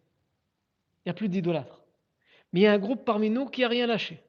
Il 1.00 1.07
n'y 1.07 1.12
a 1.12 1.13
plus 1.13 1.29
d'idolâtres. 1.29 1.81
Mais 2.53 2.59
il 2.62 2.63
y 2.63 2.67
a 2.67 2.74
un 2.74 2.79
groupe 2.79 3.05
parmi 3.05 3.29
nous 3.29 3.47
qui 3.47 3.62
n'a 3.62 3.69
rien 3.69 3.88
lâché, 3.88 4.21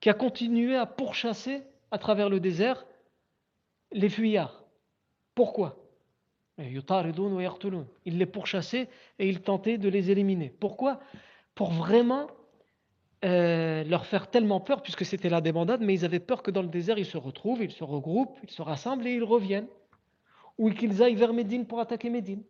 qui 0.00 0.10
a 0.10 0.14
continué 0.14 0.76
à 0.76 0.86
pourchasser 0.86 1.62
à 1.90 1.98
travers 1.98 2.28
le 2.28 2.40
désert 2.40 2.84
les 3.92 4.08
fuyards. 4.08 4.64
Pourquoi? 5.34 5.78
Ils 6.58 8.18
les 8.18 8.26
pourchassaient 8.26 8.88
et 9.18 9.28
ils 9.28 9.40
tentaient 9.40 9.78
de 9.78 9.88
les 9.88 10.10
éliminer. 10.10 10.50
Pourquoi? 10.60 11.00
Pour 11.54 11.72
vraiment 11.72 12.28
euh, 13.24 13.84
leur 13.84 14.06
faire 14.06 14.28
tellement 14.28 14.60
peur, 14.60 14.82
puisque 14.82 15.04
c'était 15.04 15.28
la 15.28 15.40
débandade, 15.40 15.80
mais 15.80 15.94
ils 15.94 16.04
avaient 16.04 16.20
peur 16.20 16.42
que 16.42 16.50
dans 16.50 16.62
le 16.62 16.68
désert, 16.68 16.98
ils 16.98 17.06
se 17.06 17.16
retrouvent, 17.16 17.62
ils 17.62 17.72
se 17.72 17.84
regroupent, 17.84 18.38
ils 18.42 18.50
se 18.50 18.62
rassemblent 18.62 19.06
et 19.06 19.14
ils 19.14 19.24
reviennent. 19.24 19.68
Ou 20.58 20.70
qu'ils 20.70 21.02
aillent 21.02 21.14
vers 21.14 21.32
Médine 21.32 21.66
pour 21.66 21.80
attaquer 21.80 22.10
Médine. 22.10 22.42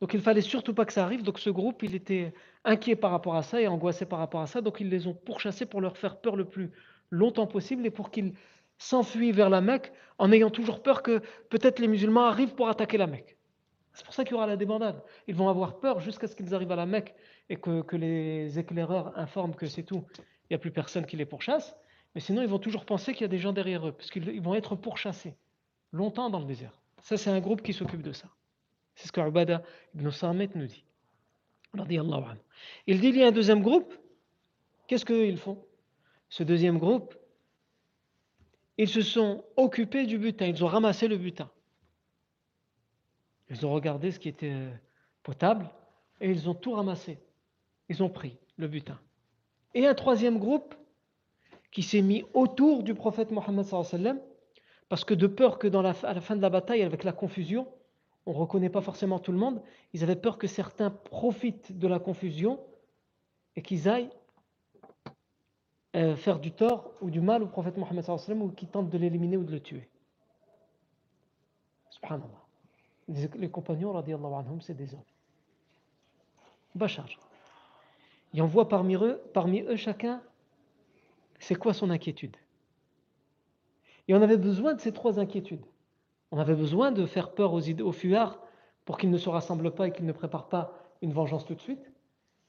Donc 0.00 0.14
il 0.14 0.20
fallait 0.20 0.40
surtout 0.40 0.74
pas 0.74 0.84
que 0.84 0.92
ça 0.92 1.04
arrive. 1.04 1.22
Donc 1.22 1.38
ce 1.38 1.48
groupe, 1.48 1.84
il 1.84 1.94
était 1.94 2.34
inquiet 2.64 2.96
par 2.96 3.12
rapport 3.12 3.36
à 3.36 3.42
ça 3.42 3.60
et 3.60 3.68
angoissé 3.68 4.04
par 4.04 4.18
rapport 4.18 4.40
à 4.40 4.48
ça. 4.48 4.60
Donc 4.60 4.80
ils 4.80 4.88
les 4.88 5.06
ont 5.06 5.14
pourchassés 5.14 5.64
pour 5.64 5.80
leur 5.80 5.96
faire 5.96 6.20
peur 6.20 6.34
le 6.34 6.44
plus 6.44 6.72
longtemps 7.10 7.46
possible 7.46 7.86
et 7.86 7.90
pour 7.90 8.10
qu'ils 8.10 8.34
s'enfuient 8.78 9.30
vers 9.30 9.48
la 9.48 9.60
Mecque 9.60 9.92
en 10.18 10.32
ayant 10.32 10.50
toujours 10.50 10.82
peur 10.82 11.02
que 11.02 11.20
peut-être 11.50 11.78
les 11.78 11.86
musulmans 11.86 12.24
arrivent 12.24 12.54
pour 12.54 12.68
attaquer 12.68 12.98
la 12.98 13.06
Mecque. 13.06 13.36
C'est 13.92 14.04
pour 14.04 14.14
ça 14.14 14.24
qu'il 14.24 14.32
y 14.32 14.34
aura 14.34 14.46
la 14.46 14.56
débandade. 14.56 15.02
Ils 15.26 15.34
vont 15.34 15.48
avoir 15.48 15.78
peur 15.78 16.00
jusqu'à 16.00 16.26
ce 16.26 16.34
qu'ils 16.34 16.54
arrivent 16.54 16.72
à 16.72 16.76
la 16.76 16.86
Mecque 16.86 17.14
et 17.50 17.56
que, 17.56 17.96
les 17.96 18.58
éclaireurs 18.58 19.16
informent 19.18 19.54
que 19.54 19.66
c'est 19.66 19.82
tout, 19.82 20.04
il 20.18 20.52
n'y 20.52 20.54
a 20.56 20.58
plus 20.58 20.70
personne 20.70 21.04
qui 21.04 21.16
les 21.16 21.26
pourchasse, 21.26 21.76
mais 22.14 22.20
sinon 22.20 22.42
ils 22.42 22.48
vont 22.48 22.58
toujours 22.58 22.84
penser 22.84 23.12
qu'il 23.12 23.22
y 23.22 23.24
a 23.24 23.28
des 23.28 23.38
gens 23.38 23.52
derrière 23.52 23.86
eux, 23.86 23.92
parce 23.92 24.10
qu'ils 24.10 24.40
vont 24.40 24.54
être 24.54 24.76
pourchassés 24.76 25.34
longtemps 25.92 26.30
dans 26.30 26.40
le 26.40 26.46
désert. 26.46 26.80
Ça, 27.02 27.16
c'est 27.16 27.30
un 27.30 27.40
groupe 27.40 27.62
qui 27.62 27.72
s'occupe 27.72 28.02
de 28.02 28.12
ça. 28.12 28.28
C'est 28.94 29.08
ce 29.08 29.12
que 29.12 29.20
Ubada 29.20 29.62
ibn 29.94 30.10
Samet 30.10 30.50
nous 30.54 30.66
dit. 30.66 30.84
Il 32.86 33.00
dit 33.00 33.08
il 33.08 33.16
y 33.16 33.22
a 33.22 33.28
un 33.28 33.32
deuxième 33.32 33.62
groupe. 33.62 33.94
Qu'est-ce 34.86 35.04
qu'ils 35.04 35.38
font? 35.38 35.64
Ce 36.28 36.42
deuxième 36.42 36.78
groupe, 36.78 37.14
ils 38.78 38.88
se 38.88 39.00
sont 39.00 39.44
occupés 39.56 40.06
du 40.06 40.18
butin, 40.18 40.46
ils 40.46 40.64
ont 40.64 40.68
ramassé 40.68 41.08
le 41.08 41.16
butin. 41.16 41.50
Ils 43.52 43.66
ont 43.66 43.70
regardé 43.70 44.10
ce 44.10 44.18
qui 44.18 44.30
était 44.30 44.66
potable 45.22 45.68
et 46.22 46.30
ils 46.30 46.48
ont 46.48 46.54
tout 46.54 46.72
ramassé. 46.72 47.18
Ils 47.90 48.02
ont 48.02 48.08
pris 48.08 48.38
le 48.56 48.66
butin. 48.66 48.98
Et 49.74 49.86
un 49.86 49.94
troisième 49.94 50.38
groupe 50.38 50.74
qui 51.70 51.82
s'est 51.82 52.00
mis 52.00 52.24
autour 52.32 52.82
du 52.82 52.94
prophète 52.94 53.30
Mohammed 53.30 53.66
parce 54.88 55.04
que 55.04 55.12
de 55.12 55.26
peur 55.26 55.58
que 55.58 55.68
la, 55.68 55.94
à 56.02 56.14
la 56.14 56.20
fin 56.22 56.34
de 56.34 56.40
la 56.40 56.48
bataille, 56.48 56.82
avec 56.82 57.04
la 57.04 57.12
confusion, 57.12 57.68
on 58.24 58.32
ne 58.32 58.38
reconnaît 58.38 58.70
pas 58.70 58.80
forcément 58.80 59.18
tout 59.18 59.32
le 59.32 59.38
monde, 59.38 59.62
ils 59.92 60.02
avaient 60.02 60.16
peur 60.16 60.38
que 60.38 60.46
certains 60.46 60.90
profitent 60.90 61.78
de 61.78 61.86
la 61.86 61.98
confusion 61.98 62.58
et 63.56 63.62
qu'ils 63.62 63.86
aillent 63.86 64.10
euh, 65.94 66.16
faire 66.16 66.38
du 66.38 66.52
tort 66.52 66.94
ou 67.02 67.10
du 67.10 67.20
mal 67.20 67.42
au 67.42 67.48
prophète 67.48 67.76
Mohammed 67.76 68.04
ou 68.08 68.48
qu'ils 68.50 68.68
tentent 68.68 68.88
de 68.88 68.98
l'éliminer 68.98 69.36
ou 69.36 69.44
de 69.44 69.52
le 69.52 69.60
tuer. 69.60 69.90
Subhanallah. 71.90 72.41
Les, 73.08 73.50
compagnons, 73.50 73.92
c'est 74.60 74.74
des 74.74 74.94
hommes. 74.94 75.02
Bachar. 76.74 77.06
Et 78.34 78.40
on 78.40 78.46
voit 78.46 78.68
parmi 78.68 78.94
eux, 78.94 79.20
parmi 79.34 79.60
eux 79.62 79.76
chacun, 79.76 80.22
c'est 81.38 81.54
quoi 81.54 81.74
son 81.74 81.90
inquiétude? 81.90 82.36
Et 84.08 84.14
on 84.14 84.22
avait 84.22 84.36
besoin 84.36 84.74
de 84.74 84.80
ces 84.80 84.92
trois 84.92 85.18
inquiétudes. 85.18 85.64
On 86.30 86.38
avait 86.38 86.54
besoin 86.54 86.92
de 86.92 87.04
faire 87.04 87.34
peur 87.34 87.52
aux, 87.52 87.68
aux 87.68 87.92
fuyards 87.92 88.38
pour 88.84 88.98
qu'ils 88.98 89.10
ne 89.10 89.18
se 89.18 89.28
rassemblent 89.28 89.74
pas 89.74 89.88
et 89.88 89.92
qu'ils 89.92 90.06
ne 90.06 90.12
préparent 90.12 90.48
pas 90.48 90.72
une 91.02 91.12
vengeance 91.12 91.44
tout 91.44 91.54
de 91.54 91.60
suite. 91.60 91.92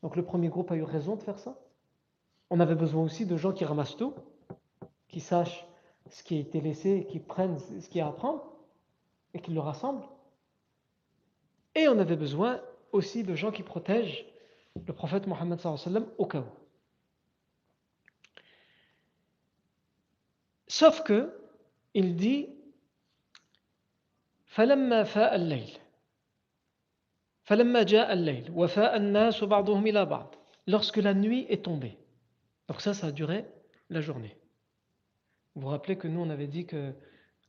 Donc 0.02 0.16
le 0.16 0.24
premier 0.24 0.50
groupe 0.50 0.72
a 0.72 0.76
eu 0.76 0.84
raison 0.84 1.16
de 1.16 1.24
faire 1.24 1.40
ça. 1.40 1.60
On 2.50 2.60
avait 2.60 2.76
besoin 2.76 3.04
aussi 3.04 3.26
de 3.26 3.36
gens 3.36 3.52
qui 3.52 3.66
ramassent 3.66 3.98
tout, 3.98 4.14
qui 5.08 5.20
sachent 5.20 5.66
ce 6.10 6.24
qui 6.24 6.38
a 6.38 6.40
été 6.40 6.62
laissé, 6.62 7.06
qui 7.10 7.20
prennent 7.20 7.58
ce 7.60 7.88
qu'il 7.88 8.00
y 8.00 8.02
a 8.02 8.08
à 8.08 8.12
prendre 8.12 8.46
et 9.34 9.40
qui 9.40 9.52
le 9.52 9.60
rassemblent. 9.60 10.06
Et 11.75 11.89
on 11.89 11.99
avait 11.99 12.17
besoin 12.17 12.61
aussi 12.93 13.23
de 13.23 13.35
gens 13.35 13.51
qui 13.51 13.63
protègent 13.63 14.25
le 14.87 14.93
prophète 14.93 15.27
Mohammed 15.27 15.61
au 16.19 16.27
cas 16.27 16.41
où. 16.41 16.51
Sauf 20.67 21.03
que, 21.03 21.35
il 21.95 22.17
dit 22.17 22.49
فلما 24.49 25.05
فاء 25.05 25.35
الليل 25.35 25.79
فلما 27.45 27.83
جاء 27.83 28.13
الليل 28.13 28.51
وفاء 28.51 28.97
الناس 28.97 29.45
بعضهم 29.45 29.87
إلى 29.87 30.05
بعض 30.05 30.35
lorsque 30.67 30.99
la 30.99 31.15
nuit 31.15 31.47
est 31.49 31.65
tombée. 31.65 31.97
Donc 32.69 32.81
ça, 32.81 32.93
ça 32.93 33.07
a 33.07 33.13
duré 33.13 33.47
la 33.89 34.01
journée. 34.01 34.37
Vous 35.55 35.63
vous 35.63 35.69
rappelez 35.69 35.97
que 35.97 36.09
nous, 36.09 36.21
on 36.21 36.29
avait 36.29 36.47
dit 36.47 36.67
que 36.67 36.93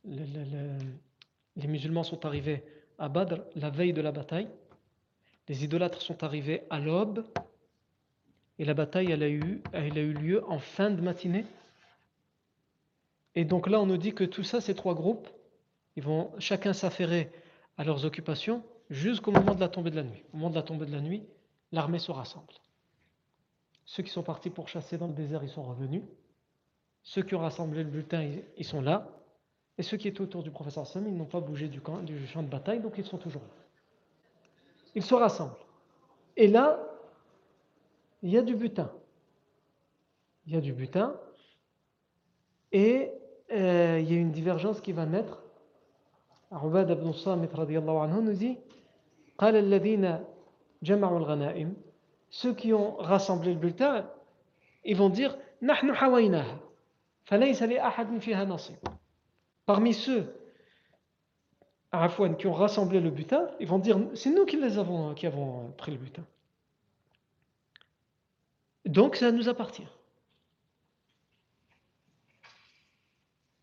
les 0.04 1.66
musulmans 1.66 2.02
sont 2.02 2.24
arrivés 2.24 2.64
à 2.97 3.09
Badr 3.09 3.41
la 3.55 3.69
veille 3.69 3.93
de 3.93 4.01
la 4.01 4.11
bataille. 4.11 4.47
Les 5.47 5.63
idolâtres 5.63 6.01
sont 6.01 6.23
arrivés 6.23 6.63
à 6.69 6.79
l'aube. 6.79 7.25
Et 8.57 8.65
la 8.65 8.73
bataille, 8.73 9.11
elle 9.11 9.23
a, 9.23 9.29
eu, 9.29 9.61
elle 9.73 9.97
a 9.97 10.01
eu 10.01 10.13
lieu 10.13 10.43
en 10.49 10.59
fin 10.59 10.89
de 10.89 11.01
matinée. 11.01 11.45
Et 13.35 13.43
donc 13.43 13.67
là, 13.67 13.81
on 13.81 13.85
nous 13.85 13.97
dit 13.97 14.13
que 14.13 14.23
tout 14.23 14.43
ça, 14.43 14.61
ces 14.61 14.75
trois 14.75 14.95
groupes, 14.95 15.27
ils 15.95 16.03
vont 16.03 16.31
chacun 16.39 16.73
s'affairer 16.73 17.31
à 17.77 17.83
leurs 17.83 18.05
occupations 18.05 18.63
jusqu'au 18.89 19.31
moment 19.31 19.55
de 19.55 19.59
la 19.59 19.67
tombée 19.67 19.91
de 19.91 19.97
la 19.97 20.03
nuit. 20.03 20.23
Au 20.33 20.37
moment 20.37 20.49
de 20.49 20.55
la 20.55 20.63
tombée 20.63 20.85
de 20.85 20.91
la 20.91 21.01
nuit, 21.01 21.23
l'armée 21.71 21.99
se 21.99 22.11
rassemble. 22.11 22.53
Ceux 23.85 24.03
qui 24.03 24.09
sont 24.09 24.23
partis 24.23 24.49
pour 24.49 24.69
chasser 24.69 24.97
dans 24.97 25.07
le 25.07 25.13
désert, 25.13 25.43
ils 25.43 25.49
sont 25.49 25.63
revenus. 25.63 26.03
Ceux 27.03 27.21
qui 27.21 27.35
ont 27.35 27.39
rassemblé 27.39 27.83
le 27.83 27.89
bulletin, 27.89 28.27
ils 28.57 28.65
sont 28.65 28.81
là. 28.81 29.07
Et 29.78 29.82
ceux 29.82 29.96
qui 29.96 30.08
étaient 30.08 30.20
autour 30.20 30.42
du 30.42 30.50
professeur 30.50 30.86
Sam, 30.86 31.06
ils 31.06 31.16
n'ont 31.16 31.24
pas 31.24 31.40
bougé 31.40 31.68
du, 31.68 31.80
camp, 31.80 32.02
du 32.02 32.26
champ 32.26 32.42
de 32.42 32.48
bataille, 32.48 32.80
donc 32.80 32.94
ils 32.98 33.04
sont 33.04 33.18
toujours 33.18 33.42
là. 33.42 33.48
Ils 34.94 35.02
se 35.02 35.14
rassemblent. 35.14 35.56
Et 36.36 36.48
là, 36.48 36.78
il 38.22 38.30
y 38.30 38.38
a 38.38 38.42
du 38.42 38.54
butin. 38.54 38.90
Il 40.46 40.54
y 40.54 40.56
a 40.56 40.60
du 40.60 40.72
butin. 40.72 41.14
Et 42.72 43.10
euh, 43.52 44.00
il 44.00 44.12
y 44.12 44.16
a 44.16 44.18
une 44.18 44.32
divergence 44.32 44.80
qui 44.80 44.92
va 44.92 45.06
naître. 45.06 45.42
Ubad 46.52 46.90
ibn 46.90 47.12
Samit 47.12 47.48
anhu 47.54 48.22
nous 48.22 48.32
dit 48.32 48.58
قال 49.38 49.56
الذين 49.56 50.24
جمعوا 50.82 51.18
الغنائم 51.18 51.74
ceux 52.30 52.54
qui 52.54 52.72
ont 52.74 52.96
rassemblé 52.96 53.54
le 53.54 53.58
bulletin 53.58 54.06
ils 54.84 54.96
vont 54.96 55.08
dire 55.08 55.36
نحن 55.62 55.94
حويناها 55.94 56.58
فليس 57.24 57.62
لأحد 57.62 58.18
فيها 58.18 58.44
نصيب 58.44 58.78
Parmi 59.65 59.93
ceux 59.93 60.31
qui 62.37 62.47
ont 62.47 62.53
rassemblé 62.53 62.99
le 62.99 63.09
butin, 63.09 63.49
ils 63.59 63.67
vont 63.67 63.79
dire 63.79 63.99
c'est 64.15 64.29
nous 64.29 64.45
qui 64.45 64.57
les 64.57 64.77
avons 64.77 65.15
avons 65.23 65.71
pris 65.77 65.91
le 65.91 65.97
butin. 65.97 66.25
Donc 68.85 69.15
ça 69.15 69.31
nous 69.31 69.49
appartient. 69.49 69.87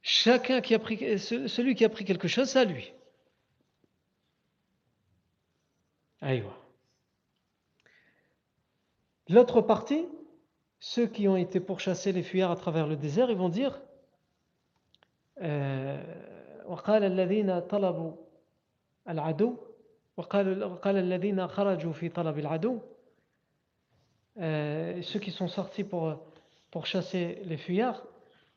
Chacun 0.03 0.61
qui 0.61 0.75
a 0.75 0.79
pris 0.79 1.19
celui 1.19 1.75
qui 1.75 1.85
a 1.85 1.89
pris 1.89 2.05
quelque 2.05 2.27
chose, 2.27 2.49
c'est 2.49 2.59
à 2.59 2.65
lui. 2.65 2.93
L'autre 9.29 9.61
partie, 9.61 10.07
ceux 10.81 11.07
qui 11.07 11.29
ont 11.29 11.37
été 11.37 11.61
pourchassés 11.61 12.13
les 12.13 12.23
fuyards 12.23 12.51
à 12.51 12.57
travers 12.57 12.87
le 12.87 12.97
désert, 12.97 13.31
ils 13.31 13.37
vont 13.37 13.49
dire 13.49 13.81
وقال 16.66 17.04
الذين 17.04 17.60
طلبوا 17.60 18.12
العدو 19.10 19.58
وقال 20.18 20.64
وقال 20.64 20.98
الذين 20.98 21.48
خرجوا 21.48 21.94
في 21.94 22.10
طلب 22.10 22.40
العدو 22.40 22.80
ceux 25.02 25.20
qui 25.20 25.32
sont 25.32 25.48
sortis 25.48 25.84
pour, 25.84 26.16
pour 26.70 26.86
chasser 26.86 27.42
les 27.46 27.58
fuyards, 27.58 28.04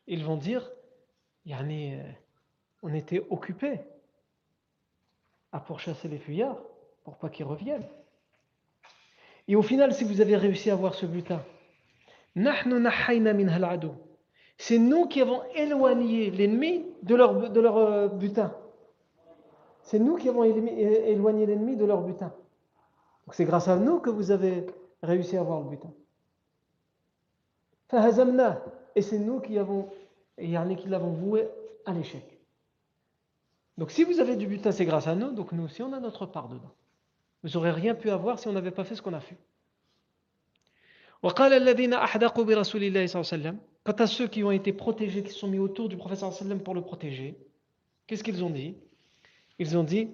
ils 0.05 0.23
vont 0.23 0.37
dire 0.37 0.69
yani, 1.45 1.97
on 2.83 2.93
était 2.93 3.21
occupés 3.31 3.79
à 5.51 5.59
pourchasser 5.59 6.07
les 6.07 6.19
fuyards 6.19 6.61
pour 7.03 7.17
pas 7.17 7.29
qu'ils 7.29 7.45
reviennent. 7.45 7.87
Et 9.47 9.55
au 9.55 9.63
final, 9.63 9.91
si 9.93 10.03
vous 10.03 10.21
avez 10.21 10.37
réussi 10.37 10.69
à 10.69 10.73
avoir 10.73 10.93
ce 10.93 11.05
butin, 11.05 11.41
نحن 12.35 12.83
نحينا 12.83 13.33
منها 13.33 13.57
العدو 13.57 13.95
c'est 14.58 14.78
nous 14.78 15.06
qui 15.06 15.20
avons 15.20 15.42
éloigné 15.54 16.30
l'ennemi 16.30 16.86
de 17.02 17.14
leur, 17.14 17.50
de 17.50 17.60
leur 17.60 17.76
euh, 17.76 18.08
butin. 18.08 18.54
C'est 19.82 19.98
nous 19.98 20.16
qui 20.16 20.28
avons 20.28 20.44
éloigné 20.44 21.46
l'ennemi 21.46 21.76
de 21.76 21.84
leur 21.84 22.02
butin. 22.02 22.32
Donc 23.26 23.34
c'est 23.34 23.44
grâce 23.44 23.68
à 23.68 23.76
nous 23.76 24.00
que 24.00 24.10
vous 24.10 24.30
avez 24.30 24.66
réussi 25.02 25.36
à 25.36 25.40
avoir 25.40 25.60
le 25.60 25.68
butin. 25.68 25.92
Et 28.96 29.02
c'est 29.02 29.18
nous 29.18 29.40
qui 29.40 29.58
avons, 29.58 29.88
qui 30.36 30.88
l'avons 30.88 31.12
voué 31.12 31.48
à 31.84 31.92
l'échec. 31.92 32.24
Donc 33.78 33.90
si 33.90 34.04
vous 34.04 34.20
avez 34.20 34.36
du 34.36 34.46
butin, 34.46 34.72
c'est 34.72 34.86
grâce 34.86 35.06
à 35.06 35.14
nous, 35.14 35.30
donc 35.30 35.52
nous 35.52 35.64
aussi 35.64 35.82
on 35.82 35.92
a 35.92 36.00
notre 36.00 36.26
part 36.26 36.48
dedans. 36.48 36.72
Vous 37.42 37.50
n'aurez 37.50 37.70
rien 37.70 37.94
pu 37.94 38.10
avoir 38.10 38.38
si 38.38 38.48
on 38.48 38.52
n'avait 38.52 38.70
pas 38.70 38.84
fait 38.84 38.96
ce 38.96 39.02
qu'on 39.02 39.12
a 39.12 39.20
fait. 39.20 39.36
Quant 43.86 43.92
à 43.92 44.08
ceux 44.08 44.26
qui 44.26 44.42
ont 44.42 44.50
été 44.50 44.72
protégés, 44.72 45.22
qui 45.22 45.30
sont 45.30 45.46
mis 45.46 45.60
autour 45.60 45.88
du 45.88 45.96
professeur 45.96 46.32
sallam 46.32 46.58
pour 46.60 46.74
le 46.74 46.82
protéger, 46.82 47.38
qu'est-ce 48.08 48.24
qu'ils 48.24 48.42
ont 48.42 48.50
dit? 48.50 48.74
Ils 49.60 49.78
ont 49.78 49.84
dit 49.84 50.10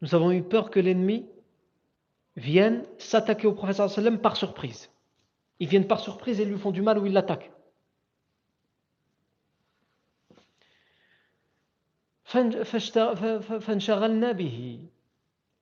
Nous 0.00 0.14
avons 0.14 0.30
eu 0.30 0.44
peur 0.44 0.70
que 0.70 0.78
l'ennemi 0.78 1.26
vienne 2.36 2.84
s'attaquer 2.96 3.48
au 3.48 3.54
professeur 3.54 3.90
sallam 3.90 4.20
par 4.20 4.36
surprise. 4.36 4.88
Ils 5.58 5.66
viennent 5.66 5.88
par 5.88 5.98
surprise 5.98 6.38
et 6.40 6.44
lui 6.44 6.58
font 6.58 6.70
du 6.70 6.80
mal 6.80 6.96
ou 6.96 7.06
ils 7.06 7.12
l'attaquent. 7.12 7.50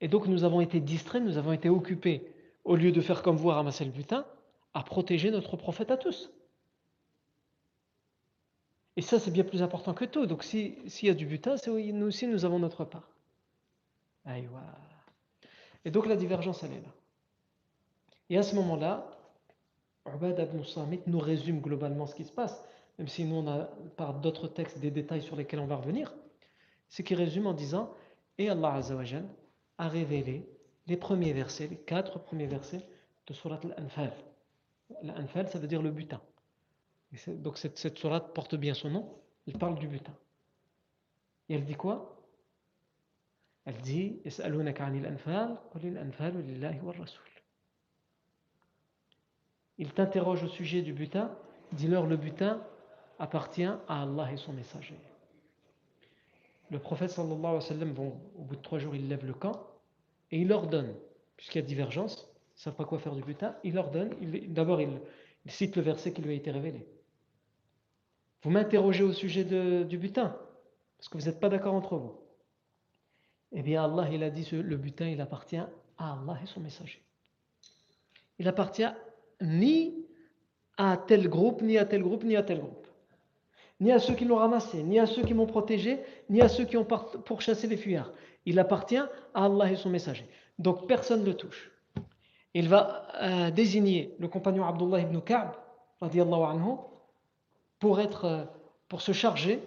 Et 0.01 0.07
donc 0.07 0.27
nous 0.27 0.43
avons 0.43 0.61
été 0.61 0.79
distraits, 0.79 1.23
nous 1.23 1.37
avons 1.37 1.53
été 1.53 1.69
occupés, 1.69 2.31
au 2.63 2.75
lieu 2.75 2.91
de 2.91 3.01
faire 3.01 3.23
comme 3.23 3.35
vous 3.35 3.47
ramasser 3.49 3.85
le 3.85 3.91
butin, 3.91 4.25
à 4.73 4.83
protéger 4.83 5.31
notre 5.31 5.57
prophète 5.57 5.89
à 5.91 5.97
tous. 5.97 6.31
Et 8.97 9.01
ça, 9.01 9.19
c'est 9.19 9.31
bien 9.31 9.43
plus 9.43 9.61
important 9.61 9.93
que 9.93 10.05
tout. 10.05 10.25
Donc 10.25 10.43
s'il 10.43 10.89
y 11.03 11.09
a 11.09 11.13
du 11.13 11.25
butin, 11.25 11.55
c'est 11.57 11.71
nous 11.71 12.07
aussi, 12.07 12.27
nous 12.27 12.45
avons 12.45 12.59
notre 12.59 12.83
part. 12.83 13.07
Et 15.85 15.91
donc 15.91 16.07
la 16.07 16.15
divergence, 16.15 16.63
elle 16.63 16.73
est 16.73 16.81
là. 16.81 16.93
Et 18.29 18.37
à 18.37 18.43
ce 18.43 18.55
moment-là, 18.55 19.09
Ubad 20.05 20.39
ibn 20.39 20.63
Samit 20.63 21.01
nous 21.07 21.19
résume 21.19 21.61
globalement 21.61 22.07
ce 22.07 22.15
qui 22.15 22.23
se 22.23 22.31
passe, 22.31 22.63
même 22.97 23.07
si 23.07 23.23
nous 23.23 23.35
on 23.35 23.47
a 23.47 23.69
par 23.95 24.15
d'autres 24.15 24.47
textes 24.47 24.79
des 24.79 24.91
détails 24.91 25.21
sur 25.21 25.35
lesquels 25.35 25.59
on 25.59 25.67
va 25.67 25.75
revenir. 25.75 26.13
C'est 26.89 27.03
qu'il 27.03 27.17
résume 27.17 27.47
en 27.47 27.53
disant 27.53 27.93
Et 28.37 28.49
Allah 28.49 28.73
Azzawajal 28.73 29.25
a 29.77 29.87
révélé 29.87 30.47
les 30.87 30.97
premiers 30.97 31.33
versets, 31.33 31.67
les 31.67 31.77
quatre 31.77 32.19
premiers 32.19 32.47
versets 32.47 32.85
de 33.27 33.33
Surat 33.33 33.59
Al-Anfal. 33.63 34.13
L'Anfal, 35.03 35.49
ça 35.49 35.59
veut 35.59 35.67
dire 35.67 35.81
le 35.81 35.91
butin. 35.91 36.21
donc 37.27 37.57
cette, 37.57 37.77
cette 37.77 37.97
surat 37.97 38.21
porte 38.21 38.55
bien 38.55 38.73
son 38.73 38.89
nom, 38.89 39.21
elle 39.47 39.57
parle 39.57 39.77
du 39.77 39.87
butin. 39.87 40.13
Et 41.49 41.55
elle 41.55 41.65
dit 41.65 41.75
quoi? 41.75 42.17
Elle 43.65 43.77
dit 43.77 44.21
Il 49.77 49.93
t'interroge 49.93 50.43
au 50.43 50.47
sujet 50.47 50.81
du 50.81 50.93
butin, 50.93 51.37
dis-leur 51.73 52.05
le 52.07 52.17
butin 52.17 52.65
appartient 53.19 53.65
à 53.65 54.03
Allah 54.03 54.31
et 54.31 54.37
son 54.37 54.53
messager 54.53 54.97
le 56.69 56.79
prophète 56.79 57.11
sallallahu 57.11 57.39
alayhi 57.39 57.55
wa 57.55 57.61
sallam, 57.61 57.93
bon, 57.93 58.19
au 58.37 58.43
bout 58.43 58.55
de 58.55 58.61
trois 58.61 58.79
jours, 58.79 58.95
il 58.95 59.07
lève 59.07 59.25
le 59.25 59.33
camp 59.33 59.67
et 60.31 60.39
il 60.39 60.51
ordonne, 60.51 60.93
puisqu'il 61.37 61.59
y 61.59 61.63
a 61.63 61.65
divergence, 61.65 62.29
ils 62.55 62.59
ne 62.59 62.61
savent 62.63 62.75
pas 62.75 62.85
quoi 62.85 62.99
faire 62.99 63.15
du 63.15 63.23
butin, 63.23 63.55
il 63.63 63.77
ordonne, 63.77 64.09
d'abord 64.47 64.81
il, 64.81 64.99
cite 65.45 65.77
le 65.77 65.81
verset 65.81 66.11
qui 66.11 66.21
lui 66.21 66.31
a 66.31 66.35
été 66.35 66.51
révélé. 66.51 66.85
Vous 68.43 68.49
m'interrogez 68.49 69.03
au 69.03 69.13
sujet 69.13 69.45
du 69.85 69.97
butin, 69.97 70.37
parce 70.97 71.07
que 71.07 71.17
vous 71.17 71.25
n'êtes 71.25 71.39
pas 71.39 71.49
d'accord 71.49 71.73
entre 71.73 71.95
vous. 71.95 72.19
Eh 73.53 73.61
bien, 73.61 73.83
Allah, 73.83 74.09
il 74.11 74.23
a 74.23 74.29
dit, 74.29 74.47
le 74.51 74.75
butin, 74.75 75.07
il 75.07 75.21
appartient 75.21 75.55
à 75.55 75.69
Allah 75.97 76.37
et 76.43 76.47
son 76.47 76.59
messager. 76.59 77.01
Il 78.39 78.47
appartient 78.47 78.87
ni 79.41 80.05
à 80.75 80.97
tel 80.97 81.29
groupe, 81.29 81.61
ni 81.61 81.77
à 81.77 81.85
tel 81.85 82.03
groupe, 82.03 82.23
ni 82.23 82.35
à 82.35 82.43
tel 82.43 82.59
groupe 82.59 82.86
ni 83.79 83.91
à 83.91 83.99
ceux 83.99 84.15
qui 84.15 84.25
l'ont 84.25 84.37
ramassé, 84.37 84.83
ni 84.83 84.99
à 84.99 85.05
ceux 85.05 85.23
qui 85.23 85.33
m'ont 85.33 85.45
protégé, 85.45 85.99
ni 86.29 86.41
à 86.41 86.49
ceux 86.49 86.65
qui 86.65 86.77
ont 86.77 86.85
pourchassé 86.85 87.67
les 87.67 87.77
fuyards. 87.77 88.11
Il 88.45 88.59
appartient 88.59 88.97
à 88.97 89.09
Allah 89.33 89.71
et 89.71 89.75
son 89.75 89.89
messager. 89.89 90.27
Donc 90.57 90.87
personne 90.87 91.21
ne 91.21 91.25
le 91.25 91.35
touche. 91.35 91.71
Il 92.53 92.69
va 92.69 93.07
euh, 93.21 93.51
désigner 93.51 94.15
le 94.19 94.27
compagnon 94.27 94.65
Abdullah 94.65 95.01
ibn 95.01 95.19
Ka'b, 95.19 95.51
anhu, 96.01 96.77
pour, 97.79 97.99
être, 97.99 98.25
euh, 98.25 98.45
pour 98.87 99.01
se 99.01 99.11
charger 99.11 99.61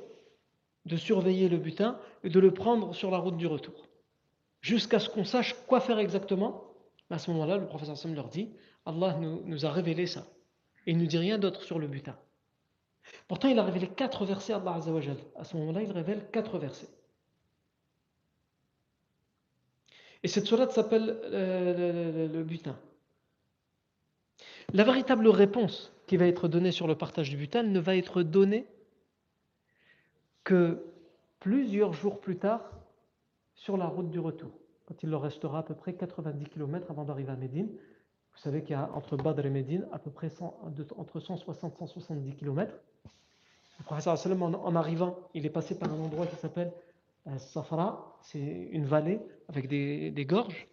de 0.86 0.96
surveiller 0.96 1.48
le 1.48 1.58
butin 1.58 1.98
et 2.24 2.30
de 2.30 2.40
le 2.40 2.52
prendre 2.52 2.94
sur 2.94 3.10
la 3.10 3.18
route 3.18 3.36
du 3.36 3.46
retour. 3.46 3.86
Jusqu'à 4.60 4.98
ce 4.98 5.08
qu'on 5.08 5.24
sache 5.24 5.54
quoi 5.66 5.80
faire 5.80 5.98
exactement. 5.98 6.64
À 7.10 7.18
ce 7.18 7.30
moment-là, 7.32 7.56
le 7.56 7.66
professeur 7.66 7.96
Sam 7.96 8.14
leur 8.14 8.28
dit 8.28 8.50
Allah 8.86 9.16
nous, 9.20 9.66
a 9.66 9.70
révélé 9.70 10.06
ça. 10.06 10.26
Il 10.86 10.98
ne 10.98 11.06
dit 11.06 11.18
rien 11.18 11.38
d'autre 11.38 11.62
sur 11.62 11.78
le 11.78 11.86
butin. 11.86 12.16
Pourtant, 13.28 13.48
il 13.48 13.58
a 13.58 13.64
révélé 13.64 13.88
quatre 13.88 14.24
versets 14.24 14.52
à 14.52 14.56
Allah 14.56 14.74
Azzawajal. 14.74 15.16
À 15.36 15.44
ce 15.44 15.56
moment-là, 15.56 15.82
il 15.82 15.92
révèle 15.92 16.28
quatre 16.30 16.58
versets. 16.58 16.88
Et 20.22 20.28
cette 20.28 20.46
sourate 20.46 20.72
s'appelle 20.72 21.18
euh, 21.24 22.28
le, 22.28 22.42
butin. 22.42 22.78
La 24.72 24.84
véritable 24.84 25.28
réponse 25.28 25.92
qui 26.06 26.16
va 26.16 26.26
être 26.26 26.48
donnée 26.48 26.72
sur 26.72 26.86
le 26.86 26.94
partage 26.94 27.30
du 27.30 27.36
butin 27.36 27.62
ne 27.62 27.80
va 27.80 27.96
être 27.96 28.22
donnée 28.22 28.66
que 30.44 30.82
plusieurs 31.38 31.92
jours 31.92 32.20
plus 32.20 32.36
tard 32.36 32.70
sur 33.54 33.76
la 33.76 33.86
route 33.86 34.10
du 34.10 34.18
retour, 34.18 34.50
quand 34.86 35.02
il 35.02 35.10
leur 35.10 35.22
restera 35.22 35.60
à 35.60 35.62
peu 35.62 35.74
près 35.74 35.94
90 35.94 36.46
km 36.48 36.90
avant 36.90 37.04
d'arriver 37.04 37.32
à 37.32 37.36
Médine. 37.36 37.68
Vous 38.32 38.38
savez 38.38 38.62
qu'il 38.62 38.72
y 38.72 38.74
a 38.74 38.90
entre 38.94 39.16
Badr 39.16 39.46
et 39.46 39.50
Médine 39.50 39.86
à 39.92 39.98
peu 39.98 40.10
près 40.10 40.30
entre 40.96 41.20
160 41.20 41.74
et 41.74 41.86
170 41.86 42.34
km. 42.36 42.74
Le 43.80 43.84
professeur 43.84 44.14
en, 44.42 44.54
en 44.54 44.76
arrivant, 44.76 45.18
il 45.34 45.46
est 45.46 45.50
passé 45.50 45.76
par 45.76 45.90
un 45.90 45.98
endroit 45.98 46.26
qui 46.26 46.36
s'appelle 46.36 46.72
euh, 47.26 47.38
Safra, 47.38 48.16
c'est 48.22 48.38
une 48.38 48.84
vallée 48.84 49.20
avec 49.48 49.68
des, 49.68 50.26
gorges. 50.26 50.68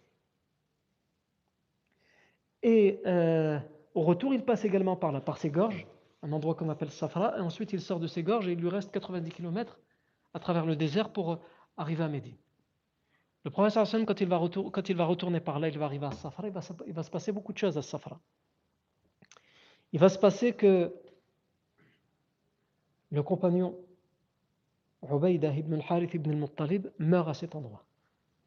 Et 2.62 3.00
euh, 3.06 3.58
au 3.94 4.02
retour, 4.02 4.34
il 4.34 4.44
passe 4.44 4.64
également 4.64 4.96
par 4.96 5.10
là, 5.10 5.20
par 5.20 5.38
ces 5.38 5.50
gorges, 5.50 5.86
un 6.22 6.32
endroit 6.32 6.54
qu'on 6.54 6.68
appelle 6.68 6.90
Safra, 6.90 7.36
et 7.38 7.40
ensuite 7.40 7.72
il 7.72 7.80
sort 7.80 7.98
de 7.98 8.06
ces 8.06 8.22
gorges 8.22 8.46
et 8.48 8.52
il 8.52 8.58
lui 8.58 8.68
reste 8.68 8.90
90 8.92 9.30
km 9.30 9.78
à 10.34 10.38
travers 10.38 10.66
le 10.66 10.76
désert 10.76 11.10
pour 11.12 11.32
euh, 11.32 11.36
arriver 11.76 12.04
à 12.04 12.08
Médine. 12.08 12.36
Le 13.44 13.50
professeur 13.50 13.82
Hassan, 13.82 14.04
quand 14.04 14.20
il, 14.20 14.28
va 14.28 14.36
retourner 14.36 15.40
par 15.40 15.60
là, 15.60 15.68
il 15.68 15.78
va 15.78 15.86
arriver 15.86 16.06
à 16.06 16.12
Safra, 16.12 16.46
il 16.46 16.92
va 16.92 17.02
se 17.02 17.10
passer 17.10 17.32
beaucoup 17.32 17.52
de 17.52 17.58
choses 17.58 17.78
à 17.78 17.82
Safra. 17.82 18.20
Il 19.92 20.00
va 20.00 20.08
se 20.08 20.18
passer 20.18 20.52
que 20.52 20.92
le 23.10 23.22
compagnon 23.22 23.76
Ubaydah 25.02 25.54
ibn 25.54 25.74
al-Harith 25.74 26.14
ibn 26.14 26.30
al-Muttalib 26.30 26.88
meurt 26.98 27.28
à 27.28 27.34
cet 27.34 27.54
endroit. 27.54 27.84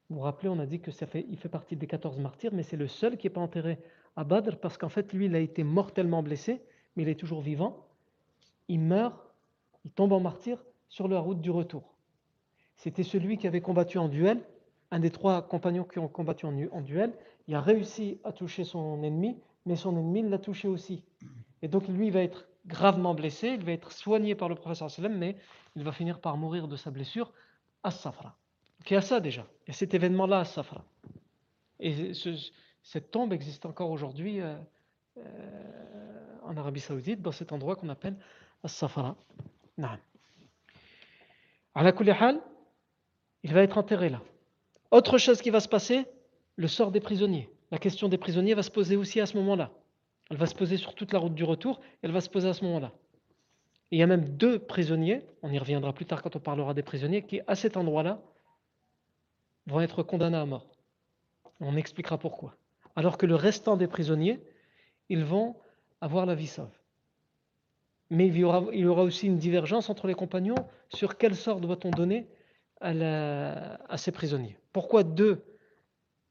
Vous 0.10 0.18
vous 0.18 0.22
rappelez, 0.22 0.50
on 0.50 0.60
a 0.60 0.66
dit 0.66 0.82
que 0.82 0.92
ça 0.92 1.08
fait, 1.08 1.26
il 1.30 1.38
fait 1.38 1.50
partie 1.50 1.76
des 1.78 1.88
14 1.88 2.20
martyrs, 2.20 2.54
mais 2.54 2.64
c'est 2.64 2.76
le 2.76 2.88
seul 2.88 3.18
qui 3.18 3.28
n'est 3.28 3.34
pas 3.34 3.42
enterré 3.42 3.80
à 4.18 4.26
Badr 4.26 4.58
parce 4.58 4.78
qu'en 4.78 4.90
fait, 4.90 5.14
lui, 5.14 5.28
il 5.28 5.36
a 5.36 5.40
été 5.40 5.64
mortellement 5.64 6.22
blessé, 6.22 6.62
mais 6.96 7.04
il 7.04 7.10
est 7.10 7.16
toujours 7.16 7.42
vivant. 7.42 7.88
Il 8.68 8.82
meurt, 8.82 9.18
il 9.86 9.92
tombe 9.92 10.12
en 10.12 10.20
martyr 10.20 10.62
sur 10.90 11.08
la 11.08 11.20
route 11.20 11.40
du 11.40 11.50
retour. 11.50 11.96
C'était 12.76 13.04
celui 13.04 13.38
qui 13.38 13.48
avait 13.48 13.62
combattu 13.62 13.98
en 13.98 14.10
duel, 14.10 14.42
un 14.92 15.00
des 15.00 15.12
trois 15.12 15.42
compagnons 15.42 15.86
qui 15.86 16.00
ont 16.00 16.10
combattu 16.10 16.46
en, 16.46 16.82
duel. 16.82 17.14
Il 17.48 17.56
a 17.56 17.62
réussi 17.62 18.20
à 18.26 18.34
toucher 18.34 18.66
son 18.66 19.02
ennemi, 19.04 19.38
mais 19.66 19.78
son 19.78 19.98
ennemi 19.98 20.24
l'a 20.24 20.40
touché 20.40 20.68
aussi. 20.68 21.04
Et 21.62 21.70
donc, 21.70 21.88
lui, 21.88 22.08
il 22.08 22.12
va 22.12 22.22
être 22.22 22.50
gravement 22.66 23.14
blessé, 23.14 23.50
il 23.50 23.64
va 23.64 23.72
être 23.72 23.92
soigné 23.92 24.36
par 24.36 24.50
le 24.50 24.56
professeur 24.56 24.90
sallam, 24.90 25.18
mais 25.18 25.36
il 25.76 25.84
va 25.84 25.92
finir 25.92 26.20
par 26.20 26.38
mourir 26.38 26.68
de 26.68 26.76
sa 26.76 26.92
blessure 26.92 27.32
à 27.84 27.92
Safra. 27.92 28.36
Il 28.86 28.94
y 28.94 28.96
a 28.96 29.02
ça 29.02 29.20
déjà, 29.20 29.46
il 29.66 29.70
y 29.70 29.72
a 29.72 29.74
cet 29.74 29.94
événement-là 29.94 30.40
à 30.40 30.46
Safra. 30.46 30.84
Et 31.80 32.14
cette 32.84 33.12
tombe 33.12 33.34
existe 33.34 33.66
encore 33.66 33.90
aujourd'hui 33.90 34.42
euh, 34.42 34.56
euh, 35.18 35.22
en 36.44 36.56
Arabie 36.58 36.80
Saoudite, 36.80 37.22
dans 37.22 37.32
cet 37.32 37.52
endroit 37.52 37.76
qu'on 37.76 37.90
appelle 37.90 38.16
la 38.64 38.70
il 43.44 43.54
va 43.54 43.64
être 43.64 43.78
enterré 43.78 44.10
là. 44.10 44.22
Autre 44.92 45.18
chose 45.18 45.42
qui 45.42 45.50
va 45.50 45.60
se 45.60 45.70
passer, 45.70 46.06
le 46.58 46.68
sort 46.68 46.92
des 46.92 47.00
prisonniers. 47.00 47.50
La 47.72 47.80
question 47.80 48.10
des 48.10 48.18
prisonniers 48.18 48.54
va 48.54 48.64
se 48.64 48.72
poser 48.72 48.98
aussi 48.98 49.20
à 49.22 49.26
ce 49.26 49.38
moment-là. 49.38 49.72
Elle 50.32 50.38
va 50.38 50.46
se 50.46 50.56
poser 50.56 50.78
sur 50.78 50.96
toute 50.96 51.12
la 51.12 51.20
route 51.20 51.36
du 51.36 51.44
retour, 51.44 51.82
et 51.84 52.06
elle 52.06 52.14
va 52.14 52.22
se 52.22 52.30
poser 52.30 52.48
à 52.48 52.54
ce 52.54 52.64
moment-là. 52.64 52.94
Il 53.92 54.00
y 54.00 54.02
a 54.02 54.08
même 54.08 54.30
deux 54.38 54.60
prisonniers, 54.60 55.26
on 55.42 55.52
y 55.52 55.60
reviendra 55.60 55.92
plus 55.92 56.06
tard 56.06 56.24
quand 56.24 56.38
on 56.38 56.40
parlera 56.40 56.74
des 56.74 56.84
prisonniers, 56.84 57.24
qui 57.24 57.42
à 57.48 57.56
cet 57.56 57.76
endroit-là 57.76 58.22
vont 59.68 59.82
être 59.82 60.04
condamnés 60.04 60.38
à 60.38 60.46
mort. 60.46 60.66
On 61.60 61.76
expliquera 61.76 62.18
pourquoi. 62.18 62.56
Alors 62.96 63.18
que 63.18 63.26
le 63.26 63.36
restant 63.36 63.76
des 63.76 63.88
prisonniers, 63.88 64.42
ils 65.10 65.26
vont 65.26 65.58
avoir 66.00 66.26
la 66.26 66.34
vie 66.34 66.48
sauve. 66.48 66.72
Mais 68.10 68.28
il 68.28 68.38
y 68.38 68.46
aura, 68.46 69.04
aussi 69.04 69.28
une 69.28 69.38
divergence 69.38 69.90
entre 69.90 70.08
les 70.08 70.14
compagnons 70.14 70.56
sur 70.88 71.18
quel 71.18 71.36
sort 71.36 71.60
doit-on 71.60 71.92
donner 71.92 72.26
à 72.80 73.98
ces 73.98 74.14
prisonniers. 74.14 74.58
Pourquoi 74.72 75.04
deux 75.04 75.44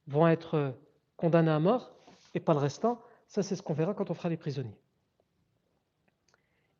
vont 0.06 0.26
être 0.26 0.74
condamnés 1.18 1.50
à 1.50 1.58
mort 1.58 1.92
et 2.34 2.40
pas 2.40 2.54
le 2.54 2.60
restant? 2.60 2.98
Ça, 3.30 3.44
c'est 3.44 3.54
ce 3.54 3.62
qu'on 3.62 3.74
verra 3.74 3.94
quand 3.94 4.10
on 4.10 4.14
fera 4.14 4.28
les 4.28 4.36
prisonniers. 4.36 4.76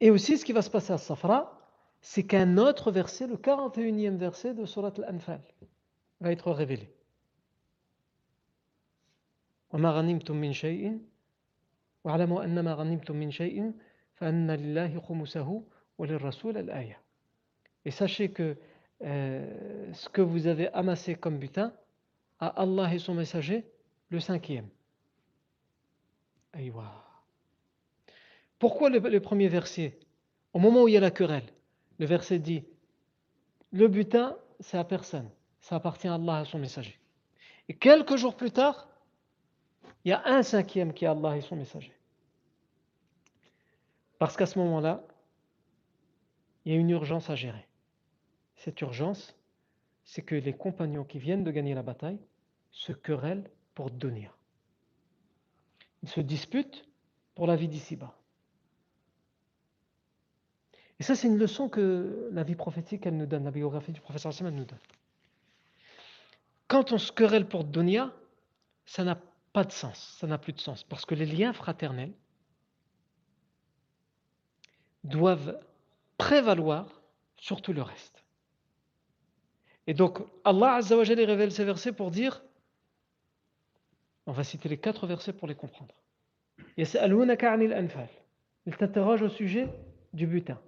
Et 0.01 0.11
aussi, 0.11 0.37
ce 0.37 0.45
qui 0.45 0.53
va 0.53 0.63
se 0.63 0.71
passer 0.71 0.93
à 0.93 0.99
Safra, 0.99 1.57
c'est 2.01 2.25
qu'un 2.25 2.59
autre 2.59 2.91
verset, 2.91 3.29
le 3.29 3.37
41e 3.37 4.17
verset 4.17 4.53
de 4.53 4.67
Surat 4.67 4.93
Al-Anfal, 4.99 5.41
va 6.21 6.33
être 6.33 6.51
révélé. 6.51 6.93
Et 17.85 17.93
sachez 17.93 18.33
que 18.33 18.57
euh, 19.03 19.93
ce 19.93 20.09
que 20.09 20.21
vous 20.21 20.49
avez 20.49 20.69
amassé 20.73 21.15
comme 21.15 21.39
butin, 21.39 21.73
à 22.41 22.49
Allah 22.61 22.93
et 22.93 22.99
son 22.99 23.15
messager, 23.15 23.71
le 24.09 24.19
cinquième. 24.19 24.67
Pourquoi 28.59 28.91
le, 28.91 29.21
premier 29.21 29.49
verset? 29.49 29.99
Au 30.53 30.59
moment 30.59 30.83
où 30.83 30.89
il 30.89 30.93
y 30.93 30.97
a 30.97 31.01
la 31.01 31.11
querelle, 31.11 31.49
le 31.99 32.07
verset 32.07 32.39
dit 32.39 32.65
Le 33.73 33.89
butin, 33.89 34.37
c'est 34.61 34.79
à 34.79 34.85
personne, 34.85 35.31
ça 35.61 35.77
appartient 35.77 36.09
à 36.09 36.15
Allah 36.15 36.39
et 36.39 36.43
à 36.43 36.45
son 36.45 36.59
messager. 36.59 36.99
Et 37.69 37.75
quelques 37.75 38.17
jours 38.17 38.37
plus 38.37 38.51
tard, 38.51 38.89
il 40.05 40.11
y 40.11 40.13
a 40.13 40.23
un 40.27 40.43
cinquième 40.43 40.93
qui 40.93 41.05
est 41.05 41.09
Allah 41.09 41.37
et 41.37 41.41
son 41.41 41.57
messager. 41.57 41.95
Parce 44.19 44.37
qu'à 44.37 44.47
ce 44.47 44.59
moment-là, 44.59 45.03
il 46.65 46.73
y 46.73 46.77
a 46.77 46.79
une 46.79 46.91
urgence 46.91 47.31
à 47.31 47.37
gérer. 47.37 47.67
Cette 48.57 48.81
urgence, 48.83 49.35
c'est 50.05 50.23
que 50.23 50.35
les 50.35 50.53
compagnons 50.53 51.05
qui 51.05 51.19
viennent 51.19 51.45
de 51.45 51.51
gagner 51.51 51.75
la 51.75 51.83
bataille 51.83 52.19
se 52.71 52.93
querellent 52.93 53.51
pour 53.75 53.91
donner. 53.91 54.29
Ils 56.03 56.09
se 56.09 56.21
disputent 56.21 56.85
pour 57.35 57.47
la 57.47 57.57
vie 57.57 57.69
d'ici-bas. 57.69 58.15
Et 60.99 61.03
ça, 61.03 61.15
c'est 61.15 61.29
une 61.29 61.39
leçon 61.39 61.69
que 61.69 62.29
la 62.33 62.43
vie 62.43 62.55
prophétique, 62.55 63.07
elle 63.07 63.17
nous 63.17 63.27
donne, 63.27 63.45
la 63.45 63.51
biographie 63.51 63.93
du 63.93 64.01
professeur 64.01 64.31
Hassan, 64.31 64.55
nous 64.55 64.65
donne. 64.65 64.79
Quand 66.69 66.93
on 66.93 66.99
se 66.99 67.11
querelle 67.11 67.49
pour 67.49 67.65
Dunya, 67.65 68.13
ça 68.85 69.03
n'a 69.03 69.19
pas 69.53 69.65
de 69.65 69.73
sens, 69.73 70.17
ça 70.21 70.27
n'a 70.27 70.39
plus 70.39 70.53
de 70.53 70.61
sens, 70.61 70.85
parce 70.85 71.07
que 71.07 71.15
les 71.15 71.27
liens 71.27 71.53
fraternels 71.53 72.13
doivent 75.03 75.59
prévaloir 76.19 77.03
sur 77.39 77.63
tout 77.63 77.73
le 77.73 77.83
reste. 77.83 78.23
Et 79.87 79.95
donc, 79.95 80.19
Allah 80.45 80.75
Azzawajal 80.75 81.19
révèle 81.21 81.51
ces 81.51 81.65
versets 81.65 81.93
pour 81.93 82.11
dire, 82.11 82.45
on 84.31 84.33
va 84.33 84.45
citer 84.45 84.69
les 84.69 84.79
quatre 84.79 85.09
versets 85.09 85.33
pour 85.33 85.49
les 85.49 85.57
comprendre. 85.57 85.93
Il 88.65 88.77
t'interroge 88.77 89.23
au 89.23 89.29
sujet 89.29 89.69
du 90.13 90.29
butin. 90.29 90.61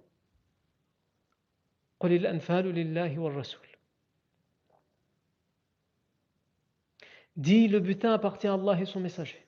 Dit 7.37 7.69
le 7.69 7.79
butin 7.79 8.13
appartient 8.13 8.49
à 8.49 8.55
Allah 8.55 8.81
et 8.81 8.85
son 8.85 8.99
messager. 8.99 9.47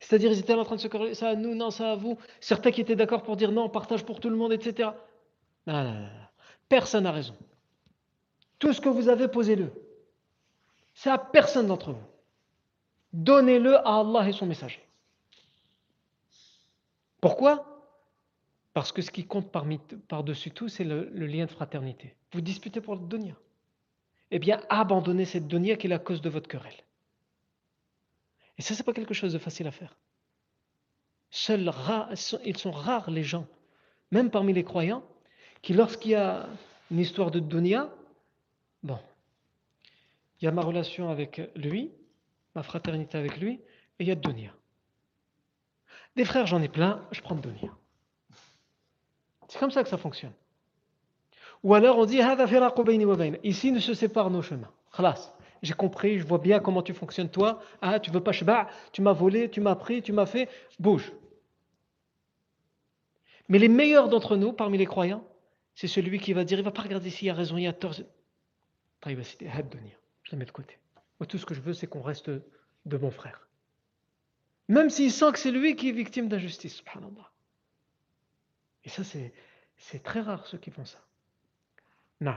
C'est-à-dire, 0.00 0.32
ils 0.32 0.38
étaient 0.38 0.54
en 0.54 0.64
train 0.64 0.76
de 0.76 0.80
se 0.80 0.88
corriger, 0.88 1.14
ça 1.14 1.28
à 1.28 1.34
nous, 1.34 1.54
non, 1.54 1.70
ça 1.70 1.92
à 1.92 1.96
vous. 1.96 2.16
Certains 2.40 2.70
qui 2.70 2.80
étaient 2.80 2.96
d'accord 2.96 3.24
pour 3.24 3.36
dire 3.36 3.52
non, 3.52 3.68
partage 3.68 4.06
pour 4.06 4.20
tout 4.20 4.30
le 4.30 4.36
monde, 4.36 4.54
etc. 4.54 4.88
Non, 5.66 6.08
Personne 6.70 7.04
n'a 7.04 7.12
raison. 7.12 7.36
Tout 8.58 8.72
ce 8.72 8.80
que 8.80 8.88
vous 8.88 9.10
avez, 9.10 9.28
posez-le. 9.28 9.70
C'est 10.94 11.10
à 11.10 11.18
personne 11.18 11.66
d'entre 11.66 11.92
vous. 11.92 12.11
Donnez-le 13.12 13.76
à 13.76 14.00
Allah 14.00 14.28
et 14.28 14.32
son 14.32 14.46
messager. 14.46 14.82
Pourquoi? 17.20 17.72
Parce 18.74 18.90
que 18.90 19.02
ce 19.02 19.10
qui 19.10 19.26
compte 19.26 19.52
par-dessus 19.52 20.50
tout, 20.50 20.68
c'est 20.68 20.84
le, 20.84 21.04
lien 21.26 21.44
de 21.44 21.50
fraternité. 21.50 22.16
Vous 22.32 22.40
disputez 22.40 22.80
pour 22.80 22.96
le 22.96 23.06
donia. 23.06 23.34
Eh 24.30 24.38
bien, 24.38 24.62
abandonnez 24.70 25.26
cette 25.26 25.46
donia 25.46 25.76
qui 25.76 25.86
est 25.86 25.90
la 25.90 25.98
cause 25.98 26.22
de 26.22 26.30
votre 26.30 26.48
querelle. 26.48 26.82
Et 28.56 28.62
ça, 28.62 28.74
n'est 28.74 28.82
pas 28.82 28.94
quelque 28.94 29.14
chose 29.14 29.34
de 29.34 29.38
facile 29.38 29.66
à 29.66 29.72
faire. 29.72 29.96
Seuls 31.30 31.70
ils 32.44 32.56
sont 32.56 32.72
rares 32.72 33.10
les 33.10 33.22
gens, 33.22 33.46
même 34.10 34.30
parmi 34.30 34.52
les 34.52 34.64
croyants, 34.64 35.04
qui 35.60 35.74
lorsqu'il 35.74 36.12
y 36.12 36.14
a 36.14 36.48
une 36.90 36.98
histoire 36.98 37.30
de 37.30 37.40
donia, 37.40 37.94
bon, 38.82 38.98
il 40.40 40.46
y 40.46 40.48
a 40.48 40.50
ma 40.50 40.62
relation 40.62 41.08
avec 41.08 41.40
lui, 41.54 41.92
ma 42.54 42.62
fraternité 42.62 43.18
avec 43.18 43.38
lui, 43.38 43.60
et 43.98 44.04
il 44.04 44.08
y 44.08 44.12
a. 44.12 44.16
Des 46.16 46.24
frères, 46.24 46.46
j'en 46.46 46.60
ai 46.62 46.68
plein, 46.68 47.06
je 47.10 47.20
prends 47.20 47.34
donia. 47.34 47.70
C'est 49.48 49.58
comme 49.58 49.70
ça 49.70 49.82
que 49.82 49.88
ça 49.88 49.98
fonctionne. 49.98 50.32
Ou 51.62 51.74
alors 51.74 51.98
on 51.98 52.06
dit 52.06 52.20
Ici 53.44 53.72
ne 53.72 53.80
se 53.80 53.94
séparent 53.94 54.30
nos 54.30 54.42
chemins. 54.42 54.70
j'ai 55.62 55.74
compris, 55.74 56.18
je 56.18 56.26
vois 56.26 56.38
bien 56.38 56.58
comment 56.58 56.82
tu 56.82 56.92
fonctionnes 56.92 57.30
toi. 57.30 57.62
Ah, 57.80 58.00
tu 58.00 58.10
veux 58.10 58.22
pas 58.22 58.32
tu 58.92 59.02
m'as 59.02 59.12
volé, 59.12 59.48
tu 59.48 59.60
m'as 59.60 59.76
pris, 59.76 60.02
tu 60.02 60.12
m'as 60.12 60.26
fait, 60.26 60.48
bouge. 60.78 61.12
Mais 63.48 63.58
les 63.58 63.68
meilleurs 63.68 64.08
d'entre 64.08 64.36
nous, 64.36 64.52
parmi 64.52 64.78
les 64.78 64.86
croyants, 64.86 65.24
c'est 65.74 65.88
celui 65.88 66.18
qui 66.18 66.32
va 66.32 66.44
dire, 66.44 66.58
il 66.58 66.64
va 66.64 66.70
pas 66.70 66.82
regarder 66.82 67.10
s'il 67.10 67.28
y 67.28 67.30
a 67.30 67.34
raison, 67.34 67.56
il 67.56 67.64
y 67.64 67.66
a 67.66 67.72
tort. 67.72 67.94
Je 69.04 70.32
la 70.32 70.38
mets 70.38 70.44
de 70.44 70.50
côté. 70.50 70.78
Tout 71.28 71.38
ce 71.38 71.46
que 71.46 71.54
je 71.54 71.60
veux, 71.60 71.72
c'est 71.72 71.86
qu'on 71.86 72.02
reste 72.02 72.30
de 72.30 72.96
mon 72.96 73.10
frère. 73.10 73.48
Même 74.68 74.90
s'il 74.90 75.12
sent 75.12 75.32
que 75.32 75.38
c'est 75.38 75.50
lui 75.50 75.76
qui 75.76 75.88
est 75.88 75.92
victime 75.92 76.28
d'injustice, 76.28 76.76
subhanallah. 76.76 77.30
Et 78.84 78.88
ça, 78.88 79.02
c'est 79.04 80.02
très 80.02 80.20
rare 80.20 80.46
ceux 80.46 80.58
qui 80.58 80.70
font 80.70 80.84
ça. 80.84 80.98
Non. 82.20 82.34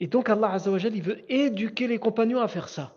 Et 0.00 0.06
donc 0.06 0.28
Allah 0.28 0.52
Azzawajal, 0.52 0.94
il 0.94 1.02
veut 1.02 1.32
éduquer 1.32 1.86
les 1.86 1.98
compagnons 1.98 2.40
à 2.40 2.48
faire 2.48 2.68
ça. 2.68 2.94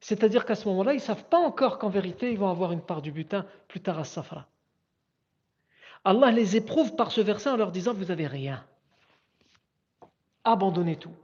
C'est-à-dire 0.00 0.44
qu'à 0.44 0.54
ce 0.54 0.66
moment-là, 0.68 0.92
ils 0.92 0.96
ne 0.96 1.02
savent 1.02 1.28
pas 1.28 1.38
encore 1.38 1.78
qu'en 1.78 1.90
vérité, 1.90 2.32
ils 2.32 2.38
vont 2.38 2.48
avoir 2.48 2.72
une 2.72 2.82
part 2.82 3.02
du 3.02 3.12
butin 3.12 3.46
plus 3.68 3.80
tard 3.80 3.98
à 3.98 4.04
Safra. 4.04 4.48
Allah 6.04 6.30
les 6.30 6.56
éprouve 6.56 6.96
par 6.96 7.10
ce 7.12 7.20
verset 7.20 7.50
en 7.50 7.56
leur 7.56 7.70
disant, 7.70 7.92
vous 7.92 8.06
n'avez 8.06 8.26
rien. 8.26 8.64
Abandonnez 10.44 10.96
tout. 10.96 11.14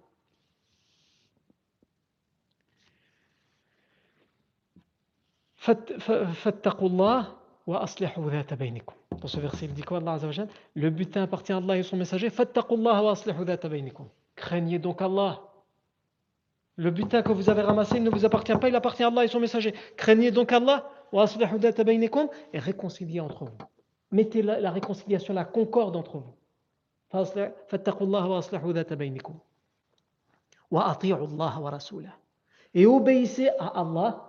Dans 9.20 9.26
ce 9.26 9.40
verset, 9.40 9.64
il 9.64 9.72
dit 9.72 9.82
quoi 9.82 9.98
Allah 9.98 10.18
Le 10.74 10.90
butin 10.90 11.22
appartient 11.22 11.52
à 11.52 11.56
Allah 11.56 11.78
et 11.78 11.82
son 11.82 11.96
messager. 11.96 12.30
Craignez 14.36 14.78
donc 14.78 15.02
Allah. 15.02 15.42
Le 16.76 16.90
butin 16.90 17.22
que 17.22 17.32
vous 17.32 17.48
avez 17.48 17.62
ramassé, 17.62 17.98
ne 18.00 18.10
vous 18.10 18.24
appartient 18.24 18.54
pas, 18.54 18.68
il 18.68 18.76
appartient 18.76 19.02
à 19.02 19.08
Allah 19.08 19.24
et 19.24 19.28
son 19.28 19.40
messager. 19.40 19.74
Craignez 19.96 20.30
donc 20.30 20.52
Allah 20.52 20.88
et 22.52 22.58
réconciliez 22.58 23.20
entre 23.20 23.44
vous. 23.44 23.56
Mettez 24.12 24.42
la, 24.42 24.70
réconciliation, 24.70 25.34
la 25.34 25.44
concorde 25.44 25.96
entre 25.96 26.18
vous. 26.18 26.34
Et 32.74 32.86
obéissez 32.86 33.48
à 33.58 33.80
Allah 33.80 34.25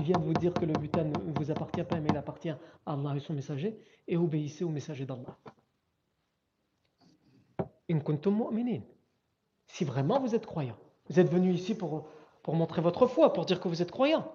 qui 0.00 0.06
vient 0.06 0.18
de 0.18 0.24
vous 0.24 0.32
dire 0.32 0.54
que 0.54 0.64
le 0.64 0.72
butin 0.72 1.04
ne 1.04 1.38
vous 1.38 1.50
appartient 1.50 1.82
pas, 1.82 2.00
mais 2.00 2.08
il 2.10 2.16
appartient 2.16 2.50
à 2.50 2.58
Allah 2.86 3.14
et 3.16 3.20
son 3.20 3.34
messager, 3.34 3.78
et 4.08 4.16
obéissez 4.16 4.64
au 4.64 4.70
messager 4.70 5.04
d'Allah. 5.04 5.36
Si 9.66 9.84
vraiment 9.84 10.18
vous 10.18 10.34
êtes 10.34 10.46
croyant, 10.46 10.76
vous 11.08 11.20
êtes 11.20 11.28
venu 11.28 11.52
ici 11.52 11.74
pour, 11.74 12.08
pour 12.42 12.54
montrer 12.54 12.80
votre 12.80 13.06
foi, 13.06 13.32
pour 13.32 13.44
dire 13.44 13.60
que 13.60 13.68
vous 13.68 13.82
êtes 13.82 13.90
croyant. 13.90 14.32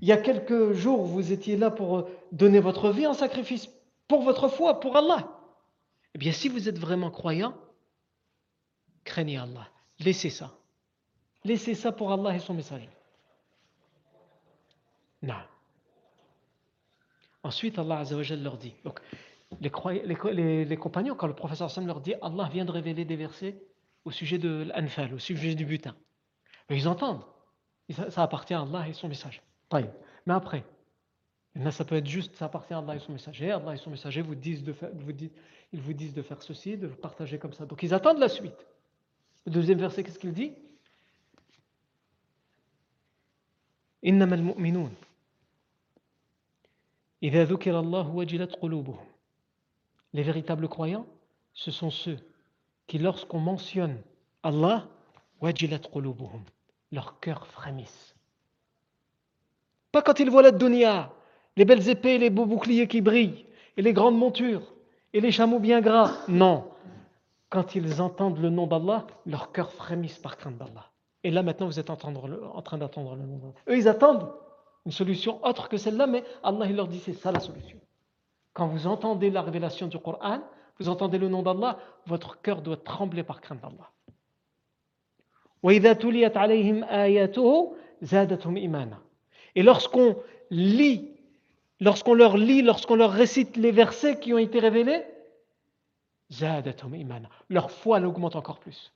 Il 0.00 0.08
y 0.08 0.12
a 0.12 0.16
quelques 0.16 0.72
jours, 0.72 1.04
vous 1.04 1.32
étiez 1.32 1.56
là 1.56 1.70
pour 1.70 2.08
donner 2.32 2.60
votre 2.60 2.90
vie 2.90 3.06
en 3.06 3.14
sacrifice 3.14 3.68
pour 4.08 4.22
votre 4.22 4.48
foi, 4.48 4.80
pour 4.80 4.96
Allah. 4.96 5.40
Eh 6.14 6.18
bien, 6.18 6.32
si 6.32 6.48
vous 6.48 6.68
êtes 6.68 6.78
vraiment 6.78 7.10
croyant, 7.10 7.54
craignez 9.04 9.36
Allah. 9.36 9.68
Laissez 10.00 10.30
ça. 10.30 10.58
Laissez 11.44 11.74
ça 11.74 11.92
pour 11.92 12.12
Allah 12.12 12.34
et 12.34 12.40
son 12.40 12.54
messager. 12.54 12.88
Non. 15.22 15.34
Ensuite, 17.42 17.78
Allah 17.78 18.00
Azzawajal 18.00 18.42
leur 18.42 18.56
dit. 18.56 18.74
Donc, 18.84 19.00
les, 19.60 20.76
compagnons, 20.76 21.14
quand 21.14 21.26
le 21.26 21.34
professeur 21.34 21.70
Sam 21.70 21.86
leur 21.86 22.00
dit 22.00 22.14
Allah 22.20 22.48
vient 22.52 22.64
de 22.64 22.72
révéler 22.72 23.04
des 23.04 23.16
versets 23.16 23.62
au 24.04 24.10
sujet 24.10 24.38
de 24.38 24.66
l'anfal, 24.74 25.14
au 25.14 25.18
sujet 25.18 25.54
du 25.54 25.64
butin. 25.64 25.94
Ils 26.70 26.88
entendent. 26.88 27.24
Ça, 28.08 28.22
appartient 28.22 28.54
à 28.54 28.62
Allah 28.62 28.88
et 28.88 28.92
son 28.92 29.08
message. 29.08 29.42
Mais 29.72 30.34
après, 30.34 30.64
ça 31.70 31.84
peut 31.84 31.94
être 31.96 32.06
juste, 32.06 32.34
ça 32.34 32.46
appartient 32.46 32.74
à 32.74 32.78
Allah 32.78 32.96
et 32.96 32.98
son 32.98 33.12
messager. 33.12 33.50
Allah 33.50 33.74
et 33.74 33.76
son 33.76 33.90
messager 33.90 34.22
vous 34.22 34.34
disent 34.34 34.64
de 34.64 34.72
faire, 34.72 34.90
ils 35.72 35.80
vous 35.80 35.92
disent 35.92 36.14
de 36.14 36.22
faire 36.22 36.42
ceci, 36.42 36.76
de 36.76 36.88
partager 36.88 37.38
comme 37.38 37.52
ça. 37.52 37.64
Donc 37.64 37.82
ils 37.82 37.94
attendent 37.94 38.18
la 38.18 38.28
suite. 38.28 38.66
Le 39.46 39.52
deuxième 39.52 39.78
verset, 39.78 40.02
qu'est-ce 40.02 40.18
qu'il 40.18 40.32
dit? 40.32 40.52
Les 47.22 47.30
véritables 50.22 50.68
croyants, 50.68 51.06
ce 51.54 51.70
sont 51.70 51.90
ceux 51.90 52.18
qui, 52.86 52.98
lorsqu'on 52.98 53.40
mentionne 53.40 53.96
Allah, 54.42 54.86
leur 56.92 57.20
cœur 57.20 57.46
frémisse. 57.46 58.14
Pas 59.92 60.02
quand 60.02 60.20
ils 60.20 60.30
voient 60.30 60.42
la 60.42 60.52
dunya, 60.52 61.10
les 61.56 61.64
belles 61.64 61.88
épées, 61.88 62.18
les 62.18 62.30
beaux 62.30 62.46
boucliers 62.46 62.86
qui 62.86 63.00
brillent, 63.00 63.46
et 63.76 63.82
les 63.82 63.92
grandes 63.92 64.18
montures, 64.18 64.74
et 65.12 65.20
les 65.20 65.32
chameaux 65.32 65.58
bien 65.58 65.80
gras. 65.80 66.12
Non. 66.28 66.70
Quand 67.48 67.74
ils 67.74 68.02
entendent 68.02 68.38
le 68.38 68.50
nom 68.50 68.66
d'Allah, 68.66 69.06
leur 69.24 69.52
cœur 69.52 69.72
frémisse 69.72 70.18
par 70.18 70.36
crainte 70.36 70.58
d'Allah. 70.58 70.90
Et 71.24 71.30
là, 71.30 71.42
maintenant, 71.42 71.66
vous 71.66 71.80
êtes 71.80 71.90
en 71.90 71.96
train 71.96 72.12
d'attendre 72.12 73.16
le 73.16 73.24
nom. 73.26 73.54
Eux, 73.68 73.76
ils 73.78 73.88
attendent 73.88 74.30
une 74.86 74.92
solution 74.92 75.44
autre 75.44 75.68
que 75.68 75.76
celle-là, 75.76 76.06
mais 76.06 76.24
Allah, 76.42 76.66
il 76.66 76.76
leur 76.76 76.86
dit, 76.86 77.00
c'est 77.00 77.12
ça 77.12 77.32
la 77.32 77.40
solution. 77.40 77.78
Quand 78.54 78.68
vous 78.68 78.86
entendez 78.86 79.30
la 79.30 79.42
révélation 79.42 79.88
du 79.88 79.98
Coran, 79.98 80.40
vous 80.78 80.88
entendez 80.88 81.18
le 81.18 81.28
nom 81.28 81.42
d'Allah, 81.42 81.78
votre 82.06 82.40
cœur 82.40 82.62
doit 82.62 82.76
trembler 82.76 83.24
par 83.24 83.40
crainte 83.40 83.60
d'Allah. 83.60 83.90
Et 89.56 89.62
lorsqu'on 89.62 90.16
lit, 90.50 91.10
lorsqu'on 91.80 92.14
leur 92.14 92.36
lit, 92.36 92.62
lorsqu'on 92.62 92.94
leur 92.94 93.10
récite 93.10 93.56
les 93.56 93.72
versets 93.72 94.20
qui 94.20 94.32
ont 94.32 94.38
été 94.38 94.60
révélés, 94.60 95.02
leur 97.48 97.70
foi 97.70 98.00
augmente 98.00 98.36
encore 98.36 98.60
plus. 98.60 98.92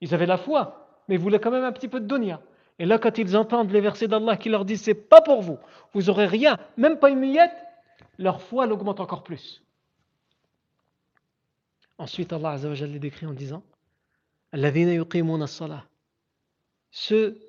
Ils 0.00 0.14
avaient 0.14 0.26
la 0.26 0.36
foi, 0.36 0.88
mais 1.08 1.16
ils 1.16 1.20
voulaient 1.20 1.40
quand 1.40 1.50
même 1.50 1.64
un 1.64 1.72
petit 1.72 1.88
peu 1.88 1.98
de 1.98 2.06
dunya. 2.06 2.40
Et 2.78 2.86
là, 2.86 2.98
quand 2.98 3.18
ils 3.18 3.36
entendent 3.36 3.70
les 3.70 3.80
versets 3.80 4.08
d'Allah 4.08 4.36
qui 4.36 4.48
leur 4.48 4.64
disent 4.64 4.82
c'est 4.82 4.94
pas 4.94 5.20
pour 5.20 5.42
vous, 5.42 5.58
vous 5.92 6.10
aurez 6.10 6.26
rien, 6.26 6.58
même 6.76 6.98
pas 6.98 7.10
une 7.10 7.20
miette, 7.20 7.54
leur 8.18 8.40
foi 8.40 8.66
augmente 8.66 9.00
encore 9.00 9.22
plus. 9.22 9.62
Ensuite, 11.98 12.32
Allah 12.32 12.50
Azzawajal 12.50 12.90
les 12.90 12.98
décrit 12.98 13.26
en 13.26 13.32
disant 13.32 13.62
ceux 16.90 17.40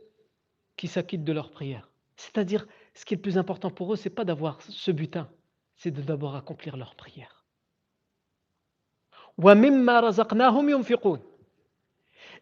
qui 0.76 0.88
s'acquittent 0.88 1.24
de 1.24 1.34
leur 1.34 1.52
prière. 1.52 1.90
C'est-à-dire, 2.16 2.66
ce 2.94 3.06
qui 3.06 3.14
est 3.14 3.18
le 3.18 3.22
plus 3.22 3.38
important 3.38 3.70
pour 3.70 3.94
eux, 3.94 3.96
c'est 3.96 4.10
pas 4.10 4.26
d'avoir 4.26 4.62
ce 4.62 4.92
butin, 4.92 5.28
c'est 5.76 5.92
de 5.92 6.02
d'abord 6.02 6.36
accomplir 6.36 6.78
leur 6.78 6.96
prière 6.96 7.46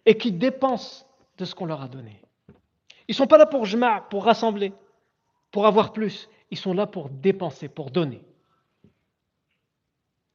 et 0.06 0.18
qui 0.18 0.32
dépensent 0.32 1.06
de 1.38 1.46
ce 1.46 1.56
qu'on 1.56 1.66
leur 1.66 1.82
a 1.82 1.88
donné. 1.88 2.22
Ils 3.08 3.12
ne 3.12 3.16
sont 3.16 3.28
pas 3.28 3.38
là 3.38 3.46
pour 3.46 3.66
jma, 3.66 4.02
pour 4.10 4.26
rassembler, 4.26 4.74
pour 5.52 5.66
avoir 5.66 5.94
plus. 5.94 6.30
Ils 6.52 6.58
sont 6.58 6.74
là 6.74 6.88
pour 6.88 7.10
dépenser, 7.10 7.68
pour 7.68 7.92
donner. 7.92 8.22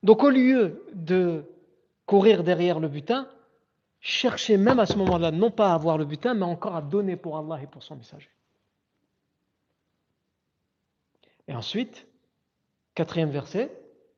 Donc 0.02 0.22
au 0.22 0.30
lieu 0.30 0.84
de 0.92 1.44
courir 2.06 2.44
derrière 2.44 2.80
le 2.80 2.88
butin, 2.88 3.28
cherchez 4.00 4.56
même 4.56 4.78
à 4.78 4.86
ce 4.86 4.96
moment-là 4.96 5.30
non 5.30 5.50
pas 5.50 5.70
à 5.70 5.74
avoir 5.74 5.98
le 5.98 6.04
butin, 6.04 6.34
mais 6.34 6.44
encore 6.44 6.76
à 6.76 6.82
donner 6.82 7.16
pour 7.16 7.36
Allah 7.36 7.62
et 7.62 7.66
pour 7.66 7.82
son 7.82 7.96
messager. 7.96 8.30
Et 11.48 11.54
ensuite, 11.54 12.06
quatrième 12.94 13.30
verset, 13.30 13.72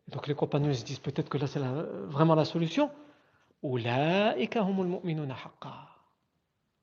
donc 0.08 0.26
les 0.26 0.34
compagnons 0.34 0.74
se 0.74 0.84
disent 0.84 0.98
peut-être 0.98 1.28
que 1.28 1.38
là 1.38 1.46
c'est 1.46 1.60
vraiment 1.60 2.34
la 2.34 2.44
solution. 2.44 2.90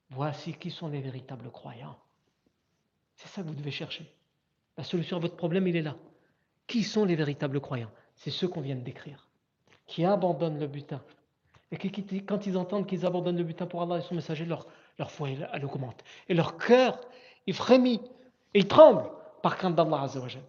Voici 0.09 0.53
qui 0.53 0.71
sont 0.71 0.87
les 0.87 1.01
véritables 1.01 1.51
croyants. 1.51 1.97
C'est 3.15 3.27
ça 3.27 3.41
que 3.41 3.47
vous 3.47 3.55
devez 3.55 3.71
chercher. 3.71 4.11
La 4.77 4.83
solution 4.83 5.17
à 5.17 5.19
votre 5.19 5.35
problème, 5.35 5.67
il 5.67 5.75
est 5.75 5.81
là. 5.81 5.95
Qui 6.67 6.83
sont 6.83 7.05
les 7.05 7.15
véritables 7.15 7.59
croyants? 7.59 7.91
C'est 8.15 8.31
ceux 8.31 8.47
qu'on 8.47 8.61
vient 8.61 8.75
de 8.75 8.81
décrire, 8.81 9.27
qui 9.85 10.05
abandonnent 10.05 10.59
le 10.59 10.67
butin. 10.67 11.01
Et 11.71 11.77
qui, 11.77 11.91
quand 12.25 12.45
ils 12.45 12.57
entendent 12.57 12.87
qu'ils 12.87 13.05
abandonnent 13.05 13.37
le 13.37 13.43
butin 13.43 13.65
pour 13.65 13.81
Allah 13.81 13.97
et 13.97 14.01
son 14.01 14.15
messager, 14.15 14.45
leur, 14.45 14.67
leur 14.97 15.11
foi, 15.11 15.29
elle, 15.29 15.65
augmente. 15.65 16.03
Et 16.29 16.33
leur 16.33 16.57
cœur, 16.57 16.99
il 17.45 17.53
frémit, 17.53 18.01
et 18.53 18.59
il 18.59 18.67
tremble 18.67 19.09
par 19.41 19.57
crainte 19.57 19.75
d'Allah 19.75 20.03
Azzawajal. 20.03 20.43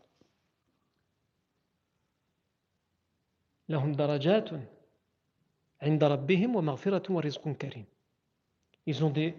Ils 8.88 9.04
ont 9.04 9.10
des 9.10 9.34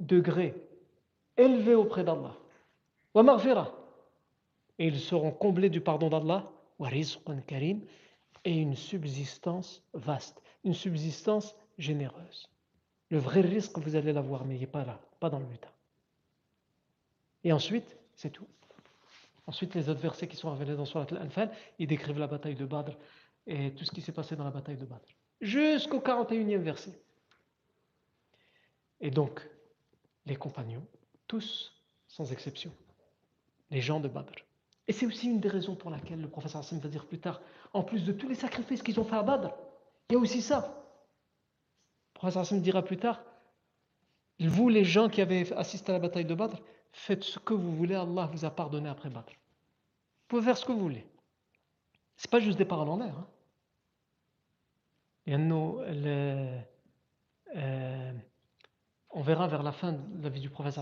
degrés 0.00 0.54
élevés 1.36 1.74
auprès 1.74 2.04
d'Allah. 2.04 2.34
Et 4.78 4.86
ils 4.86 4.98
seront 4.98 5.30
comblés 5.30 5.68
du 5.68 5.82
pardon 5.82 6.08
d'Allah 6.08 6.50
et 8.46 8.56
une 8.56 8.74
subsistance 8.74 9.82
vaste, 9.92 10.40
une 10.64 10.72
subsistance 10.72 11.54
généreuse. 11.76 12.48
Le 13.10 13.18
vrai 13.18 13.42
risque, 13.42 13.76
vous 13.76 13.94
allez 13.94 14.10
l'avoir, 14.10 14.46
mais 14.46 14.54
il 14.54 14.60
n'est 14.60 14.66
pas 14.66 14.86
là, 14.86 14.98
pas 15.20 15.28
dans 15.28 15.38
le 15.38 15.44
butin. 15.44 15.68
Et 17.44 17.52
ensuite, 17.52 17.94
c'est 18.16 18.30
tout. 18.30 18.46
Ensuite, 19.46 19.74
les 19.74 19.90
autres 19.90 20.00
versets 20.00 20.28
qui 20.28 20.36
sont 20.36 20.50
révélés 20.50 20.76
dans 20.76 20.86
Surat 20.86 21.06
Al-Anfal, 21.10 21.52
ils 21.78 21.86
décrivent 21.86 22.20
la 22.20 22.26
bataille 22.26 22.54
de 22.54 22.64
Badr 22.64 22.96
et 23.46 23.70
tout 23.72 23.84
ce 23.84 23.90
qui 23.90 24.00
s'est 24.00 24.12
passé 24.12 24.34
dans 24.34 24.44
la 24.44 24.50
bataille 24.50 24.78
de 24.78 24.86
Badr. 24.86 25.14
Jusqu'au 25.42 25.98
41e 25.98 26.62
verset. 26.62 26.98
Et 29.00 29.10
donc, 29.10 29.48
les 30.26 30.36
compagnons, 30.36 30.86
tous, 31.26 31.72
sans 32.06 32.32
exception, 32.32 32.72
les 33.70 33.80
gens 33.80 34.00
de 34.00 34.08
Badr. 34.08 34.32
Et 34.86 34.92
c'est 34.92 35.06
aussi 35.06 35.26
une 35.26 35.40
des 35.40 35.48
raisons 35.48 35.76
pour 35.76 35.90
laquelle 35.90 36.20
le 36.20 36.28
professeur 36.28 36.60
Hassan 36.60 36.78
va 36.80 36.88
dire 36.88 37.06
plus 37.06 37.20
tard, 37.20 37.40
en 37.72 37.82
plus 37.82 38.04
de 38.04 38.12
tous 38.12 38.28
les 38.28 38.34
sacrifices 38.34 38.82
qu'ils 38.82 38.98
ont 38.98 39.04
fait 39.04 39.16
à 39.16 39.22
Badr, 39.22 39.50
il 40.08 40.14
y 40.14 40.16
a 40.16 40.18
aussi 40.18 40.40
ça. 40.40 40.84
Le 42.14 42.14
professeur 42.14 42.42
Hassan 42.42 42.60
dira 42.62 42.82
plus 42.82 42.96
tard, 42.96 43.22
vous 44.40 44.68
les 44.68 44.84
gens 44.84 45.08
qui 45.08 45.20
avez 45.20 45.52
assisté 45.54 45.90
à 45.90 45.94
la 45.94 45.98
bataille 45.98 46.24
de 46.24 46.34
Badr, 46.34 46.58
faites 46.92 47.24
ce 47.24 47.38
que 47.38 47.54
vous 47.54 47.76
voulez, 47.76 47.94
Allah 47.94 48.30
vous 48.32 48.44
a 48.44 48.50
pardonné 48.50 48.88
après 48.88 49.10
Badr. 49.10 49.32
Vous 49.32 50.28
pouvez 50.28 50.42
faire 50.42 50.56
ce 50.56 50.64
que 50.64 50.72
vous 50.72 50.80
voulez. 50.80 51.06
C'est 52.16 52.30
pas 52.30 52.40
juste 52.40 52.58
des 52.58 52.64
paroles 52.64 52.88
en 52.88 52.98
l'air. 52.98 53.14
Hein. 53.16 53.26
Euh, 57.56 58.12
on 59.10 59.22
verra 59.22 59.46
vers 59.48 59.62
la 59.62 59.72
fin 59.72 59.92
de 59.92 60.22
la 60.22 60.28
vie 60.28 60.40
du 60.40 60.50
prophète 60.50 60.78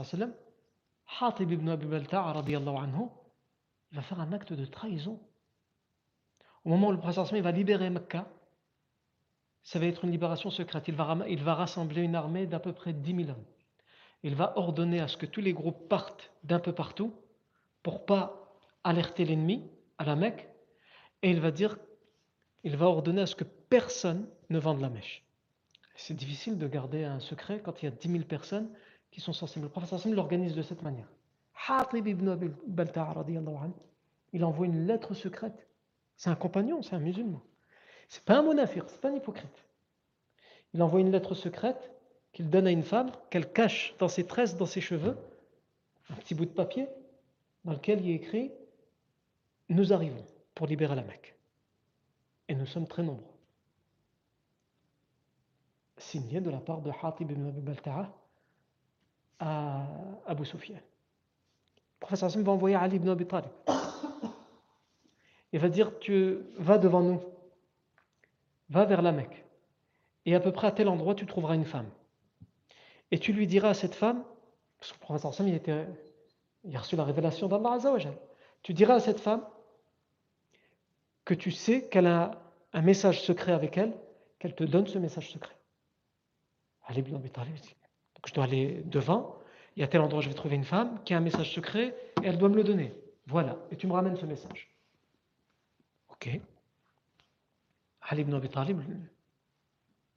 Hatib 1.21 1.53
ibn 1.53 1.69
Abi 1.69 1.87
Balta'a 1.87 2.35
il 3.91 3.97
va 3.97 4.03
faire 4.03 4.21
un 4.21 4.33
acte 4.33 4.53
de 4.53 4.65
trahison. 4.65 5.21
Au 6.65 6.71
moment 6.71 6.89
où 6.89 6.93
le 6.93 6.99
prophète 6.99 7.25
sallam 7.25 7.43
va 7.43 7.53
libérer 7.53 7.91
Mecca, 7.91 8.29
ça 9.63 9.79
va 9.79 9.87
être 9.87 10.05
une 10.05 10.11
libération 10.11 10.51
secrète. 10.51 10.89
Il 10.89 10.95
va, 10.95 11.17
il 11.29 11.43
va 11.43 11.55
rassembler 11.55 12.03
une 12.03 12.15
armée 12.15 12.47
d'à 12.47 12.61
peu 12.61 12.73
près 12.73 12.93
10 12.93 13.25
000 13.25 13.31
hommes. 13.31 13.45
Il 14.23 14.35
va 14.35 14.57
ordonner 14.59 15.01
à 15.01 15.09
ce 15.09 15.17
que 15.17 15.27
tous 15.27 15.41
les 15.41 15.53
groupes 15.53 15.89
partent 15.89 16.33
d'un 16.43 16.59
peu 16.59 16.73
partout 16.73 17.15
pour 17.83 18.07
pas 18.07 18.53
alerter 18.83 19.25
l'ennemi 19.25 19.71
à 19.99 20.05
la 20.05 20.17
Mecque. 20.17 20.49
Et 21.23 21.31
il 21.31 21.41
va 21.41 21.51
dire, 21.51 21.79
il 22.65 22.77
va 22.77 22.87
ordonner 22.87 23.23
à 23.23 23.27
ce 23.27 23.37
que 23.37 23.45
personne 23.45 24.29
ne 24.51 24.59
vende 24.59 24.81
la 24.81 24.91
mèche. 24.91 25.26
C'est 25.97 26.15
difficile 26.15 26.59
de 26.59 26.69
garder 26.69 27.05
un 27.05 27.21
secret 27.21 27.61
quand 27.63 27.83
il 27.83 27.87
y 27.87 27.89
a 27.89 27.91
10 27.91 28.11
000 28.11 28.25
personnes 28.25 28.69
qui 29.11 29.21
sont 29.21 29.33
sensibles. 29.33 29.65
Le 29.65 29.71
prophète 29.71 30.05
l'organise 30.07 30.55
de 30.55 30.63
cette 30.63 30.83
manière. 30.83 31.09
Hatib 31.69 32.07
ibn 32.07 32.29
Abi 32.29 32.51
il 34.33 34.45
envoie 34.45 34.67
une 34.67 34.87
lettre 34.87 35.15
secrète. 35.15 35.67
C'est 36.17 36.31
un 36.31 36.35
compagnon, 36.35 36.83
c'est 36.83 36.95
un 36.95 37.01
musulman. 37.01 37.41
C'est 38.09 38.25
pas 38.25 38.39
un 38.39 38.43
monafir, 38.43 38.85
c'est 38.89 39.01
pas 39.01 39.09
un 39.09 39.15
hypocrite. 39.15 39.65
Il 40.75 40.83
envoie 40.83 41.01
une 41.01 41.11
lettre 41.11 41.35
secrète 41.35 41.91
qu'il 42.33 42.51
donne 42.51 42.67
à 42.67 42.71
une 42.71 42.83
femme, 42.83 43.11
qu'elle 43.31 43.51
cache 43.51 43.95
dans 43.99 44.09
ses 44.09 44.27
tresses, 44.27 44.57
dans 44.57 44.67
ses 44.67 44.83
cheveux, 44.83 45.17
un 46.11 46.15
petit 46.17 46.35
bout 46.35 46.45
de 46.45 46.51
papier 46.51 46.87
dans 47.65 47.73
lequel 47.73 48.05
il 48.05 48.11
écrit 48.11 48.53
Nous 49.71 49.93
arrivons 49.93 50.25
pour 50.55 50.67
libérer 50.67 50.95
la 50.95 51.03
Mecque. 51.03 51.35
Et 52.49 52.55
nous 52.55 52.67
sommes 52.67 52.87
très 52.87 53.03
nombreux. 53.03 53.36
Signé 55.99 56.41
de 56.41 56.51
la 56.51 56.59
part 56.59 56.81
de 56.83 56.91
Hatib 57.03 57.31
ibn 57.31 57.49
Abi 57.49 57.61
Balta'a 57.61 58.13
à 59.39 59.87
Abu 60.27 60.45
Sufyan. 60.45 60.75
Le 60.77 62.01
professeur 62.01 62.29
Hassan 62.29 62.43
va 62.43 62.53
envoyer 62.53 62.77
Ali 62.77 62.97
ibn 62.97 63.09
Abi 63.09 63.27
Talib. 63.27 63.51
Il 65.53 65.61
va 65.61 65.69
dire 65.69 65.99
Tu 66.01 66.39
vas 66.59 66.79
devant 66.79 67.01
nous, 67.01 67.21
va 68.69 68.85
vers 68.85 69.03
la 69.03 69.13
Mecque, 69.13 69.45
et 70.27 70.35
à 70.35 70.41
peu 70.41 70.53
près 70.53 70.67
à 70.67 70.73
tel 70.73 70.89
endroit 70.89 71.15
tu 71.15 71.27
trouveras 71.27 71.55
une 71.55 71.65
femme. 71.65 71.89
Et 73.11 73.19
tu 73.19 73.33
lui 73.33 73.47
diras 73.47 73.71
à 73.71 73.75
cette 73.75 73.95
femme, 73.95 74.23
parce 74.79 74.93
que 74.93 74.97
le 74.97 75.01
professeur 75.01 75.31
Hassan 75.31 75.49
il, 75.49 76.77
a 76.77 76.79
reçu 76.79 76.97
la 76.97 77.05
révélation 77.05 77.49
d'Allah 77.49 77.73
Azzawajal, 77.73 78.17
tu 78.63 78.75
diras 78.75 78.95
à 78.95 79.01
cette 79.01 79.21
femme 79.21 79.47
que 81.25 81.35
tu 81.35 81.51
sais 81.51 81.89
qu'elle 81.89 82.07
a 82.07 82.33
un 82.73 82.83
message 82.83 83.23
secret 83.23 83.53
avec 83.53 83.79
elle, 83.79 83.95
qu'elle 84.39 84.55
te 84.55 84.65
donne 84.65 84.87
ce 84.87 84.99
message 84.99 85.31
secret. 85.31 85.56
Ibn 86.91 87.29
Talib 87.29 87.55
Donc 87.55 88.27
je 88.27 88.35
dois 88.35 88.45
aller 88.45 88.83
devant, 88.85 89.39
et 89.77 89.83
à 89.83 89.89
tel 89.89 90.01
endroit 90.01 90.21
je 90.21 90.29
vais 90.29 90.35
trouver 90.35 90.57
une 90.57 90.65
femme 90.65 91.03
qui 91.05 91.15
a 91.15 91.17
un 91.19 91.21
message 91.21 91.53
secret 91.53 91.95
et 92.23 92.27
elle 92.27 92.39
doit 92.39 92.49
me 92.49 92.57
le 92.57 92.65
donner. 92.65 92.95
Voilà, 93.27 93.57
et 93.71 93.77
tu 93.77 93.87
me 93.87 93.93
ramènes 93.93 94.17
ce 94.17 94.27
message. 94.27 94.69
Ok. 96.11 96.41
Ali 98.09 98.23
ibn 98.23 98.35
Abi 98.35 98.49
Talib, 98.49 98.81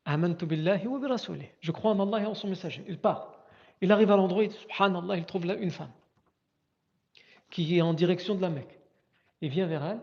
je 0.05 1.71
crois 1.71 1.91
en 1.91 1.99
Allah 1.99 2.23
et 2.23 2.25
en 2.25 2.35
son 2.35 2.47
messager. 2.47 2.83
Il 2.87 2.97
part. 2.97 3.35
Il 3.81 3.91
arrive 3.91 4.11
à 4.11 4.17
l'endroit, 4.17 4.43
il 4.43 4.51
subhanallah, 4.51 5.17
il 5.17 5.25
trouve 5.25 5.45
là 5.45 5.55
une 5.55 5.71
femme 5.71 5.91
qui 7.49 7.77
est 7.77 7.81
en 7.81 7.93
direction 7.93 8.35
de 8.35 8.41
la 8.41 8.49
Mecque. 8.49 8.79
Il 9.41 9.49
vient 9.49 9.67
vers 9.67 9.83
elle 9.83 9.99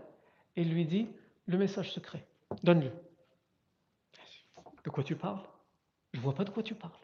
et 0.57 0.65
lui 0.65 0.85
dit 0.85 1.09
le 1.47 1.59
message 1.59 1.93
secret. 1.93 2.27
Donne-le. 2.63 2.91
De 4.85 4.91
quoi 4.91 5.05
tu 5.05 5.17
parles? 5.17 5.43
Je 6.17 6.21
ne 6.21 6.25
vois 6.25 6.35
pas 6.35 6.45
de 6.45 6.51
quoi 6.51 6.63
tu 6.63 6.75
parles. 6.75 6.95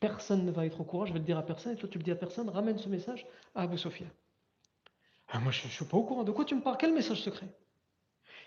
Personne 0.00 0.46
ne 0.46 0.50
va 0.50 0.64
être 0.64 0.80
au 0.80 0.84
courant, 0.84 1.04
je 1.04 1.12
vais 1.12 1.18
le 1.18 1.26
dire 1.26 1.36
à 1.36 1.42
personne, 1.42 1.74
et 1.74 1.76
toi 1.76 1.90
tu 1.90 1.98
le 1.98 2.04
dis 2.04 2.10
à 2.10 2.16
personne, 2.16 2.48
ramène 2.48 2.78
ce 2.78 2.88
message 2.88 3.26
à 3.54 3.64
Abu 3.64 3.76
Sofia. 3.76 4.06
Moi 5.42 5.52
je 5.52 5.66
ne 5.66 5.70
suis 5.70 5.84
pas 5.84 5.98
au 5.98 6.04
courant, 6.04 6.24
de 6.24 6.32
quoi 6.32 6.46
tu 6.46 6.54
me 6.54 6.62
parles? 6.62 6.78
Quel 6.80 6.94
message 6.94 7.20
secret? 7.20 7.48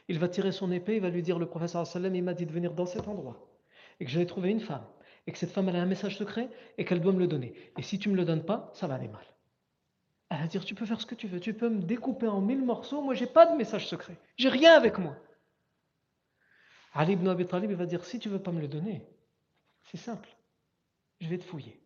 Il 0.07 0.17
va 0.17 0.27
tirer 0.27 0.51
son 0.51 0.71
épée, 0.71 0.95
il 0.95 1.01
va 1.01 1.11
lui 1.11 1.21
dire, 1.21 1.37
le 1.37 1.45
professeur 1.45 1.85
sallam, 1.85 2.15
il 2.15 2.23
m'a 2.23 2.33
dit 2.33 2.47
de 2.47 2.51
venir 2.51 2.73
dans 2.73 2.87
cet 2.87 3.07
endroit, 3.07 3.47
et 3.99 4.05
que 4.05 4.09
j'allais 4.09 4.25
trouver 4.25 4.49
une 4.49 4.61
femme, 4.61 4.87
et 5.27 5.31
que 5.31 5.37
cette 5.37 5.51
femme 5.51 5.69
elle 5.69 5.75
a 5.75 5.81
un 5.83 5.85
message 5.85 6.17
secret, 6.17 6.49
et 6.79 6.85
qu'elle 6.85 7.01
doit 7.01 7.13
me 7.13 7.19
le 7.19 7.27
donner. 7.27 7.53
Et 7.77 7.83
si 7.83 7.99
tu 7.99 8.09
ne 8.09 8.15
me 8.15 8.17
le 8.17 8.25
donnes 8.25 8.45
pas, 8.45 8.71
ça 8.73 8.87
va 8.87 8.95
aller 8.95 9.09
mal. 9.09 9.27
Elle 10.29 10.39
va 10.39 10.47
dire, 10.47 10.65
tu 10.65 10.73
peux 10.73 10.87
faire 10.87 10.99
ce 10.99 11.05
que 11.05 11.13
tu 11.13 11.27
veux, 11.27 11.39
tu 11.39 11.53
peux 11.53 11.69
me 11.69 11.83
découper 11.83 12.25
en 12.27 12.41
mille 12.41 12.65
morceaux, 12.65 13.03
moi 13.03 13.13
j'ai 13.13 13.27
pas 13.27 13.45
de 13.45 13.55
message 13.55 13.87
secret, 13.87 14.17
j'ai 14.37 14.49
rien 14.49 14.73
avec 14.73 14.97
moi. 14.97 15.15
Ali 16.93 17.13
ibn 17.13 17.27
Abi 17.27 17.45
Talib 17.45 17.71
va 17.71 17.85
dire, 17.85 18.03
si 18.03 18.19
tu 18.19 18.29
veux 18.29 18.41
pas 18.41 18.51
me 18.51 18.61
le 18.61 18.67
donner, 18.67 19.05
c'est 19.91 19.97
simple, 19.97 20.29
je 21.21 21.27
vais 21.27 21.37
te 21.37 21.43
fouiller. 21.43 21.79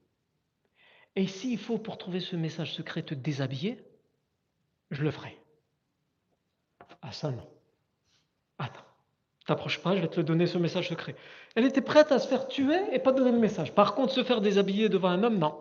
Et 1.16 1.28
s'il 1.28 1.60
faut 1.60 1.78
pour 1.78 1.98
trouver 1.98 2.20
ce 2.20 2.36
message 2.36 2.74
secret 2.74 3.04
te 3.04 3.14
déshabiller, 3.14 3.84
je 4.92 5.04
le 5.04 5.12
ferai. 5.12 5.38
Ah 7.02 7.12
ça 7.12 7.32
non. 7.32 7.48
Attends, 8.58 8.86
t'approches 9.46 9.82
pas, 9.82 9.96
je 9.96 10.02
vais 10.02 10.08
te 10.08 10.22
donner 10.22 10.48
ce 10.48 10.58
message 10.58 10.90
secret. 10.90 11.16
Elle 11.56 11.66
était 11.66 11.82
prête 11.82 12.12
à 12.12 12.20
se 12.20 12.28
faire 12.28 12.48
tuer 12.48 12.80
et 12.94 13.00
pas 13.00 13.12
donner 13.12 13.32
le 13.32 13.40
message. 13.40 13.74
Par 13.76 13.96
contre, 13.96 14.14
se 14.14 14.24
faire 14.24 14.42
déshabiller 14.42 14.90
devant 14.90 15.10
un 15.10 15.24
homme, 15.24 15.38
non. 15.38 15.56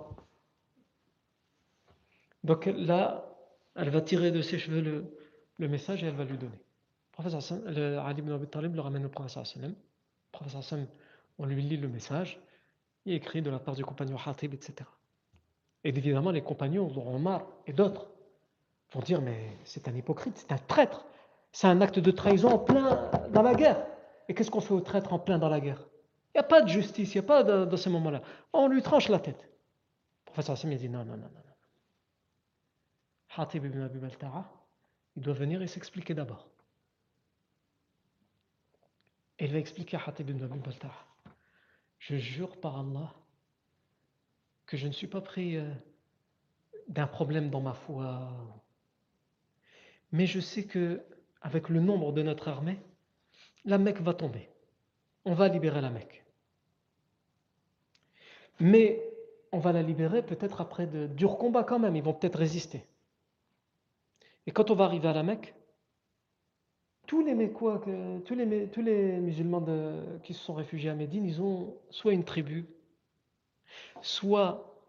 Donc 2.45 2.67
là, 2.67 3.25
elle 3.77 3.91
va 3.91 4.01
tirer 4.01 4.31
de 4.31 4.43
ses 4.43 4.59
cheveux 4.59 4.81
le, 5.59 5.69
message 5.69 6.03
et 6.03 6.07
elle 6.07 6.15
va 6.15 6.25
lui 6.25 6.39
donner. 6.39 6.59
Le 7.25 7.99
Ali 7.99 8.21
ibn 8.21 8.33
Abi 8.33 8.47
Talib 8.47 8.75
le 8.75 8.81
ramène 8.81 9.05
au 9.07 9.09
professeur 9.09 9.45
Le 9.61 9.75
professeur 10.31 10.63
on 11.39 11.47
lui 11.47 11.63
lit 11.63 11.77
le 11.77 11.89
message, 11.89 12.39
il 13.05 13.15
écrit 13.15 13.43
de 13.43 13.51
la 13.51 13.59
part 13.59 13.75
du 13.75 13.85
compagnon 13.85 14.17
Hatib, 14.25 14.55
etc. 14.55 14.89
Et 15.85 15.89
évidemment, 15.89 16.31
les 16.31 16.43
compagnons, 16.43 16.91
Omar 16.97 17.47
et 17.67 17.73
d'autres, 17.73 18.07
vont 18.93 19.01
dire 19.01 19.21
Mais 19.21 19.57
c'est 19.65 19.89
un 19.89 19.95
hypocrite, 19.95 20.37
c'est 20.37 20.53
un 20.53 20.59
traître, 20.59 21.07
c'est 21.51 21.67
un 21.67 21.81
acte 21.81 21.99
de 21.99 22.11
trahison 22.11 22.51
en 22.51 22.59
plein 22.59 23.11
dans 23.31 23.43
la 23.43 23.55
guerre. 23.55 23.85
Et 24.29 24.35
qu'est-ce 24.35 24.51
qu'on 24.51 24.61
fait 24.61 24.75
aux 24.75 24.81
traîtres 24.81 25.13
en 25.13 25.19
plein 25.19 25.39
dans 25.39 25.49
la 25.49 25.61
guerre? 25.61 25.85
Il 26.35 26.39
n'y 26.39 26.41
a 26.41 26.45
pas 26.45 26.63
de 26.63 26.69
justice, 26.69 27.15
il 27.15 27.19
n'y 27.19 27.25
a 27.25 27.27
pas 27.27 27.43
de, 27.43 27.65
dans 27.65 27.77
ce 27.77 27.89
moment-là. 27.89 28.23
On 28.53 28.69
lui 28.69 28.83
tranche 28.83 29.09
la 29.09 29.19
tête. 29.19 29.43
Le 29.43 30.33
professeur 30.33 30.55
Hassan 30.55 30.75
dit 30.75 30.89
Non, 30.89 31.05
non, 31.05 31.17
non, 31.17 31.29
non. 31.29 31.41
Hatib 33.37 33.65
ibn 33.65 33.81
Abi 33.81 33.99
Balta'a, 33.99 34.45
il 35.17 35.23
doit 35.23 35.35
venir 35.35 35.63
et 35.63 35.67
s'expliquer 35.67 36.15
d'abord. 36.15 36.52
Et 39.39 39.47
il 39.47 39.53
va 39.53 39.59
expliquer 39.59 39.97
à 39.97 40.03
Hatib 40.07 40.31
ibn 40.31 40.49
Je 41.99 42.17
jure 42.17 42.61
par 42.61 42.79
Allah 42.79 43.15
que 44.67 44.77
je 44.77 44.87
ne 44.87 44.93
suis 44.93 45.07
pas 45.07 45.21
pris 45.21 45.57
euh, 45.57 45.71
d'un 46.89 47.07
problème 47.07 47.51
dans 47.51 47.61
ma 47.61 47.75
foi. 47.75 48.31
Mais 50.13 50.27
je 50.27 50.41
sais 50.41 50.65
que 50.65 51.03
avec 51.41 51.69
le 51.69 51.81
nombre 51.81 52.13
de 52.13 52.23
notre 52.23 52.49
armée, 52.49 52.79
la 53.65 53.79
Mecque 53.79 54.01
va 54.01 54.15
tomber. 54.15 54.49
On 55.25 55.35
va 55.35 55.49
libérer 55.49 55.81
la 55.81 55.91
Mecque. 55.91 56.25
Mais 58.61 59.03
on 59.51 59.59
va 59.59 59.73
la 59.73 59.83
libérer 59.83 60.25
peut-être 60.25 60.61
après 60.61 60.87
de 60.87 61.07
durs 61.07 61.37
combats 61.37 61.65
quand 61.65 61.79
même. 61.79 61.97
Ils 61.97 62.03
vont 62.03 62.15
peut-être 62.15 62.39
résister. 62.39 62.87
Et 64.47 64.53
quand 64.53 64.71
on 64.71 64.75
va 64.75 64.85
arriver 64.85 65.09
à 65.09 65.13
la 65.13 65.23
Mecque, 65.23 65.55
tous 67.13 67.21
les 67.21 67.53
tous 68.25 68.35
les, 68.35 68.69
tous 68.69 68.81
les 68.81 69.19
musulmans 69.19 69.63
qui 70.23 70.33
se 70.33 70.43
sont 70.43 70.55
réfugiés 70.55 70.89
à 70.89 70.95
Médine, 70.95 71.27
ils 71.27 71.43
ont 71.43 71.77
soit 71.91 72.15
une 72.15 72.25
tribu, 72.25 72.65
soit 74.01 74.83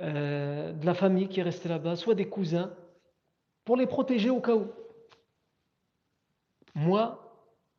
euh, 0.00 0.72
de 0.72 0.84
la 0.84 0.94
famille 0.94 1.28
qui 1.28 1.38
est 1.38 1.44
restée 1.44 1.68
là-bas, 1.68 1.94
soit 1.94 2.16
des 2.16 2.28
cousins, 2.28 2.74
pour 3.64 3.76
les 3.76 3.86
protéger 3.86 4.28
au 4.28 4.40
cas 4.40 4.56
où. 4.56 4.66
Moi, 6.74 7.22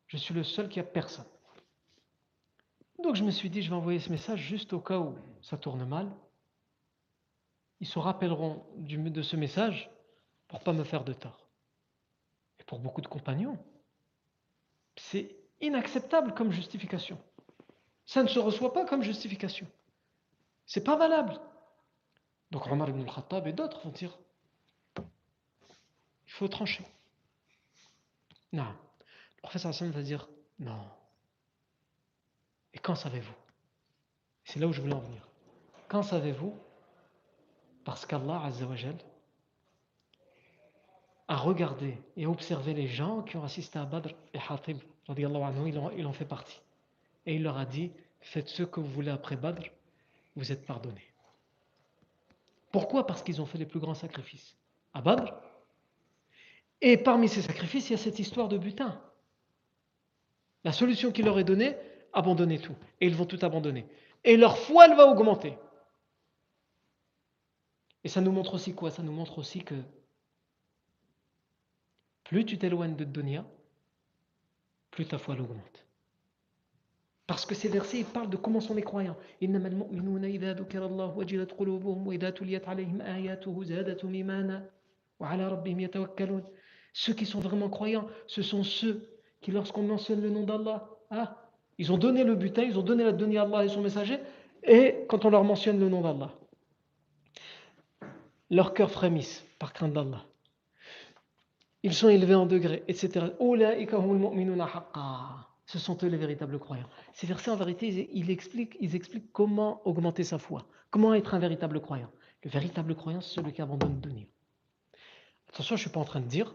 Je 0.06 0.16
suis 0.16 0.32
le 0.32 0.44
seul 0.44 0.70
qui 0.70 0.80
a 0.80 0.82
personne. 0.82 1.28
Donc 3.02 3.16
je 3.16 3.22
me 3.22 3.30
suis 3.30 3.50
dit, 3.50 3.60
je 3.60 3.68
vais 3.68 3.76
envoyer 3.76 4.00
ce 4.00 4.10
message 4.10 4.40
juste 4.40 4.72
au 4.72 4.80
cas 4.80 4.98
où 4.98 5.14
ça 5.42 5.58
tourne 5.58 5.84
mal. 5.84 6.10
Ils 7.80 7.86
se 7.86 7.98
rappelleront 7.98 8.64
de 8.78 9.20
ce 9.20 9.36
message 9.36 9.90
pour 10.48 10.60
pas 10.60 10.72
me 10.72 10.84
faire 10.84 11.04
de 11.04 11.12
tort. 11.12 11.47
Pour 12.68 12.80
beaucoup 12.80 13.00
de 13.00 13.08
compagnons, 13.08 13.58
c'est 14.94 15.34
inacceptable 15.62 16.34
comme 16.34 16.52
justification. 16.52 17.18
Ça 18.04 18.22
ne 18.22 18.28
se 18.28 18.38
reçoit 18.38 18.74
pas 18.74 18.84
comme 18.84 19.02
justification. 19.02 19.66
C'est 20.66 20.84
pas 20.84 20.96
valable. 20.96 21.40
Donc 22.50 22.66
Omar 22.66 22.90
ibn 22.90 23.00
al-Khattab 23.00 23.46
et 23.46 23.54
d'autres 23.54 23.80
vont 23.84 23.90
dire 23.90 24.18
il 24.98 26.32
faut 26.32 26.46
trancher. 26.48 26.84
Non. 28.52 28.74
Le 29.36 29.40
professeur 29.40 29.70
Hassan 29.70 29.90
va 29.90 30.02
dire 30.02 30.28
non. 30.58 30.84
Et 32.74 32.78
quand 32.78 32.96
savez-vous? 32.96 33.34
C'est 34.44 34.60
là 34.60 34.66
où 34.66 34.74
je 34.74 34.82
voulais 34.82 34.94
en 34.94 35.00
venir. 35.00 35.26
Quand 35.88 36.02
savez-vous? 36.02 36.54
Parce 37.86 38.04
qu'Allah 38.04 38.42
Azzawajal 38.44 38.98
a 41.28 41.36
regardé 41.36 41.98
et 42.16 42.26
observé 42.26 42.74
les 42.74 42.86
gens 42.86 43.22
qui 43.22 43.36
ont 43.36 43.44
assisté 43.44 43.78
à 43.78 43.84
Badr 43.84 44.10
et 44.34 44.38
Hatib, 44.48 44.78
il 45.08 46.06
en 46.06 46.12
fait 46.12 46.24
partie. 46.24 46.60
Et 47.26 47.34
il 47.34 47.42
leur 47.42 47.58
a 47.58 47.64
dit 47.64 47.90
Faites 48.20 48.48
ce 48.48 48.62
que 48.62 48.80
vous 48.80 48.88
voulez 48.88 49.10
après 49.10 49.36
Badr, 49.36 49.62
vous 50.36 50.50
êtes 50.50 50.66
pardonnés. 50.66 51.06
Pourquoi? 52.72 53.06
Parce 53.06 53.22
qu'ils 53.22 53.40
ont 53.40 53.46
fait 53.46 53.58
les 53.58 53.66
plus 53.66 53.80
grands 53.80 53.94
sacrifices. 53.94 54.56
À 54.94 55.00
Badr, 55.00 55.32
et 56.80 56.96
parmi 56.96 57.28
ces 57.28 57.42
sacrifices, 57.42 57.88
il 57.88 57.92
y 57.92 57.94
a 57.94 57.98
cette 57.98 58.18
histoire 58.18 58.48
de 58.48 58.58
butin. 58.58 59.00
La 60.64 60.72
solution 60.72 61.10
qu'il 61.10 61.24
leur 61.24 61.38
est 61.38 61.44
donnée, 61.44 61.76
abandonner 62.12 62.58
tout. 62.58 62.76
Et 63.00 63.06
ils 63.06 63.14
vont 63.14 63.26
tout 63.26 63.38
abandonner. 63.42 63.86
Et 64.24 64.36
leur 64.36 64.58
foi, 64.58 64.86
elle 64.86 64.96
va 64.96 65.06
augmenter. 65.06 65.56
Et 68.04 68.08
ça 68.08 68.20
nous 68.20 68.32
montre 68.32 68.54
aussi 68.54 68.74
quoi? 68.74 68.90
Ça 68.90 69.02
nous 69.02 69.12
montre 69.12 69.38
aussi 69.38 69.64
que 69.64 69.74
plus 72.28 72.44
tu 72.44 72.58
t'éloignes 72.58 72.94
de 72.94 73.04
Dunya, 73.04 73.44
plus 74.90 75.06
ta 75.06 75.16
foi 75.16 75.34
augmente. 75.34 75.86
Parce 77.26 77.46
que 77.46 77.54
ces 77.54 77.68
versets, 77.68 78.00
ils 78.00 78.04
parlent 78.04 78.28
de 78.28 78.36
comment 78.36 78.60
sont 78.60 78.74
les 78.74 78.82
croyants. 78.82 79.16
Ceux 86.92 87.14
qui 87.14 87.26
sont 87.26 87.40
vraiment 87.40 87.70
croyants, 87.70 88.06
ce 88.26 88.42
sont 88.42 88.62
ceux 88.62 89.08
qui, 89.40 89.50
lorsqu'on 89.50 89.82
mentionne 89.82 90.20
le 90.20 90.30
nom 90.30 90.44
d'Allah, 90.44 90.88
ah, 91.10 91.48
ils 91.78 91.92
ont 91.92 91.98
donné 91.98 92.24
le 92.24 92.34
butin, 92.34 92.62
ils 92.62 92.78
ont 92.78 92.82
donné 92.82 93.04
la 93.04 93.12
donnée 93.12 93.38
à 93.38 93.42
Allah 93.42 93.64
et 93.64 93.68
son 93.68 93.80
messager, 93.80 94.18
et 94.62 95.06
quand 95.08 95.24
on 95.24 95.30
leur 95.30 95.44
mentionne 95.44 95.80
le 95.80 95.88
nom 95.88 96.02
d'Allah, 96.02 96.32
leur 98.50 98.74
cœur 98.74 98.90
frémissent 98.90 99.46
par 99.58 99.72
crainte 99.72 99.94
d'Allah. 99.94 100.24
Ils 101.82 101.94
sont 101.94 102.08
élevés 102.08 102.34
en 102.34 102.46
degrés, 102.46 102.84
etc. 102.88 103.26
Ce 105.66 105.78
sont 105.78 105.98
eux 106.02 106.08
les 106.08 106.16
véritables 106.16 106.58
croyants. 106.58 106.88
Ces 107.12 107.26
versets, 107.26 107.50
en 107.50 107.56
vérité, 107.56 108.10
ils 108.12 108.30
expliquent, 108.30 109.32
comment 109.32 109.86
augmenter 109.86 110.24
sa 110.24 110.38
foi, 110.38 110.66
comment 110.90 111.14
être 111.14 111.34
un 111.34 111.38
véritable 111.38 111.80
croyant. 111.80 112.10
Le 112.42 112.50
véritable 112.50 112.94
croyant, 112.94 113.20
c'est 113.20 113.34
celui 113.34 113.52
qui 113.52 113.62
abandonne 113.62 114.00
dunya. 114.00 114.26
Attention, 115.48 115.76
je 115.76 115.80
ne 115.80 115.88
suis 115.88 115.90
pas 115.90 116.00
en 116.00 116.04
train 116.04 116.20
de 116.20 116.26
dire 116.26 116.54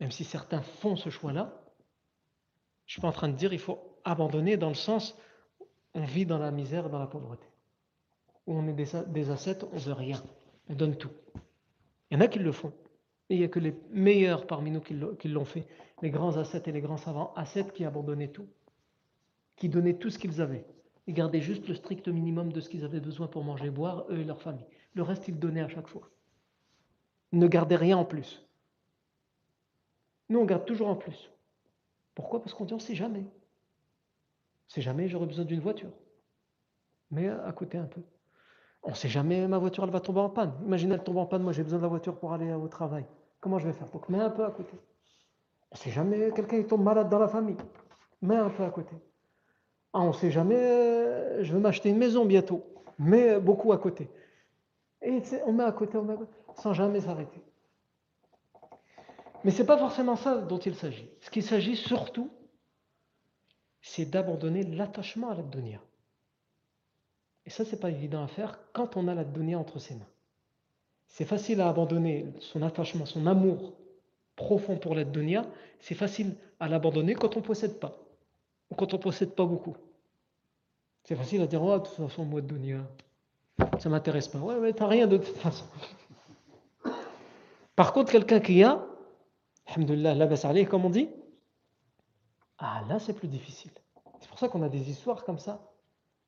même 0.00 0.10
si 0.10 0.24
certains 0.24 0.60
font 0.60 0.96
ce 0.96 1.08
choix-là, 1.08 1.62
je 2.86 2.90
ne 2.90 2.92
suis 2.92 3.00
pas 3.00 3.08
en 3.08 3.12
train 3.12 3.28
de 3.28 3.36
dire 3.36 3.50
qu'il 3.50 3.58
faut 3.58 3.98
abandonner 4.04 4.56
dans 4.56 4.68
le 4.68 4.74
sens 4.74 5.16
on 5.94 6.04
vit 6.04 6.26
dans 6.26 6.38
la 6.38 6.50
misère, 6.50 6.90
dans 6.90 6.98
la 6.98 7.06
pauvreté. 7.06 7.46
Où 8.46 8.58
on 8.58 8.66
est 8.66 8.72
des, 8.72 8.88
des 9.06 9.30
ascètes, 9.30 9.64
on 9.72 9.78
veut 9.78 9.92
rien, 9.92 10.22
on 10.68 10.74
donne 10.74 10.96
tout. 10.96 11.12
Il 12.10 12.14
y 12.14 12.16
en 12.16 12.20
a 12.20 12.28
qui 12.28 12.40
le 12.40 12.52
font. 12.52 12.72
Et 13.34 13.38
il 13.38 13.40
n'y 13.40 13.46
a 13.46 13.48
que 13.48 13.58
les 13.58 13.74
meilleurs 13.90 14.46
parmi 14.46 14.70
nous 14.70 14.80
qui 14.80 14.94
l'ont 14.94 15.44
fait. 15.44 15.66
Les 16.02 16.10
grands 16.10 16.36
ascètes 16.36 16.68
et 16.68 16.72
les 16.72 16.80
grands 16.80 16.96
savants 16.96 17.32
ascètes 17.34 17.72
qui 17.72 17.84
abandonnaient 17.84 18.28
tout, 18.28 18.46
qui 19.56 19.68
donnaient 19.68 19.94
tout 19.94 20.08
ce 20.08 20.20
qu'ils 20.20 20.40
avaient. 20.40 20.64
Ils 21.08 21.14
gardaient 21.14 21.40
juste 21.40 21.66
le 21.66 21.74
strict 21.74 22.06
minimum 22.06 22.52
de 22.52 22.60
ce 22.60 22.68
qu'ils 22.68 22.84
avaient 22.84 23.00
besoin 23.00 23.26
pour 23.26 23.42
manger 23.42 23.66
et 23.66 23.70
boire, 23.70 24.06
eux 24.08 24.20
et 24.20 24.24
leur 24.24 24.40
famille. 24.40 24.64
Le 24.94 25.02
reste, 25.02 25.26
ils 25.26 25.36
donnaient 25.36 25.62
à 25.62 25.68
chaque 25.68 25.88
fois. 25.88 26.08
Ils 27.32 27.40
ne 27.40 27.48
gardaient 27.48 27.74
rien 27.74 27.98
en 27.98 28.04
plus. 28.04 28.46
Nous, 30.28 30.38
on 30.38 30.44
garde 30.44 30.64
toujours 30.64 30.86
en 30.86 30.94
plus. 30.94 31.28
Pourquoi? 32.14 32.40
Parce 32.40 32.54
qu'on 32.54 32.66
dit 32.66 32.72
on 32.72 32.76
ne 32.76 32.82
sait 32.82 32.94
jamais. 32.94 33.24
On 34.76 34.80
jamais 34.80 35.08
j'aurai 35.08 35.26
besoin 35.26 35.44
d'une 35.44 35.58
voiture. 35.58 35.90
Mais 37.10 37.28
à 37.28 37.50
côté 37.50 37.78
un 37.78 37.86
peu. 37.86 38.02
On 38.84 38.90
ne 38.90 38.94
sait 38.94 39.08
jamais 39.08 39.48
ma 39.48 39.58
voiture 39.58 39.82
elle 39.82 39.90
va 39.90 40.00
tomber 40.00 40.20
en 40.20 40.30
panne. 40.30 40.54
Imaginez 40.64 40.94
elle 40.94 41.02
tombe 41.02 41.16
en 41.16 41.26
panne, 41.26 41.42
moi 41.42 41.50
j'ai 41.50 41.64
besoin 41.64 41.78
de 41.80 41.82
la 41.82 41.88
voiture 41.88 42.16
pour 42.16 42.32
aller 42.32 42.52
au 42.52 42.68
travail. 42.68 43.04
Comment 43.44 43.58
je 43.58 43.66
vais 43.66 43.74
faire 43.74 43.88
Donc 43.88 44.08
mets 44.08 44.20
un 44.20 44.30
peu 44.30 44.42
à 44.42 44.50
côté. 44.50 44.72
On 45.70 45.74
ne 45.74 45.78
sait 45.78 45.90
jamais 45.90 46.32
quelqu'un 46.34 46.62
tombe 46.62 46.82
malade 46.82 47.10
dans 47.10 47.18
la 47.18 47.28
famille. 47.28 47.58
Mets 48.22 48.36
un 48.36 48.48
peu 48.48 48.62
à 48.62 48.70
côté. 48.70 48.96
Ah, 49.92 50.00
on 50.00 50.08
ne 50.08 50.12
sait 50.14 50.30
jamais, 50.30 50.56
euh, 50.56 51.44
je 51.44 51.52
veux 51.52 51.58
m'acheter 51.58 51.90
une 51.90 51.98
maison 51.98 52.24
bientôt. 52.24 52.64
Mets 52.98 53.38
beaucoup 53.38 53.74
à 53.74 53.76
côté. 53.76 54.08
Et 55.02 55.20
on 55.44 55.52
met 55.52 55.62
à 55.62 55.72
côté, 55.72 55.98
on 55.98 56.04
met 56.04 56.14
à 56.14 56.16
côté, 56.16 56.32
sans 56.54 56.72
jamais 56.72 57.02
s'arrêter. 57.02 57.42
Mais 59.44 59.50
ce 59.50 59.60
n'est 59.60 59.66
pas 59.66 59.76
forcément 59.76 60.16
ça 60.16 60.38
dont 60.38 60.60
il 60.60 60.74
s'agit. 60.74 61.10
Ce 61.20 61.28
qu'il 61.28 61.42
s'agit 61.42 61.76
surtout, 61.76 62.30
c'est 63.82 64.06
d'abandonner 64.06 64.62
l'attachement 64.62 65.28
à 65.28 65.34
la 65.34 65.42
dunya. 65.42 65.82
Et 67.44 67.50
ça, 67.50 67.66
c'est 67.66 67.78
pas 67.78 67.90
évident 67.90 68.24
à 68.24 68.26
faire 68.26 68.58
quand 68.72 68.96
on 68.96 69.06
a 69.06 69.14
la 69.14 69.24
dunya 69.24 69.58
entre 69.58 69.80
ses 69.80 69.96
mains. 69.96 70.08
C'est 71.14 71.24
facile 71.24 71.60
à 71.60 71.68
abandonner 71.68 72.26
son 72.40 72.60
attachement, 72.62 73.06
son 73.06 73.28
amour 73.28 73.74
profond 74.34 74.76
pour 74.76 74.96
la 74.96 75.04
dunya. 75.04 75.46
C'est 75.78 75.94
facile 75.94 76.34
à 76.58 76.66
l'abandonner 76.66 77.14
quand 77.14 77.36
on 77.36 77.40
ne 77.40 77.44
possède 77.44 77.78
pas. 77.78 77.96
Ou 78.68 78.74
quand 78.74 78.92
on 78.94 78.96
ne 78.96 79.02
possède 79.02 79.30
pas 79.30 79.44
beaucoup. 79.44 79.76
C'est 81.04 81.14
facile 81.14 81.40
à 81.42 81.46
dire, 81.46 81.62
oh, 81.62 81.78
de 81.78 81.84
toute 81.84 81.94
façon, 81.94 82.24
moi, 82.24 82.40
dunya, 82.40 82.80
ça 83.78 83.88
ne 83.88 83.90
m'intéresse 83.90 84.26
pas. 84.26 84.40
Ouais, 84.40 84.58
mais 84.58 84.72
tu 84.72 84.82
n'as 84.82 84.88
rien 84.88 85.06
de 85.06 85.18
toute 85.18 85.36
façon. 85.36 85.66
Par 87.76 87.92
contre, 87.92 88.10
quelqu'un 88.10 88.40
qui 88.40 88.64
a, 88.64 88.84
Alhamdulillah, 89.68 90.16
la 90.16 90.64
comme 90.64 90.84
on 90.84 90.90
dit. 90.90 91.08
Ah 92.58 92.82
là, 92.88 92.98
c'est 92.98 93.14
plus 93.14 93.28
difficile. 93.28 93.70
C'est 94.18 94.28
pour 94.28 94.40
ça 94.40 94.48
qu'on 94.48 94.62
a 94.62 94.68
des 94.68 94.90
histoires 94.90 95.22
comme 95.22 95.38
ça. 95.38 95.62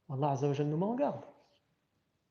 Allah 0.09 0.30
Azzawajal 0.30 0.68
nous 0.68 0.76
met 0.76 0.84
en 0.84 0.95
garde. 0.95 1.24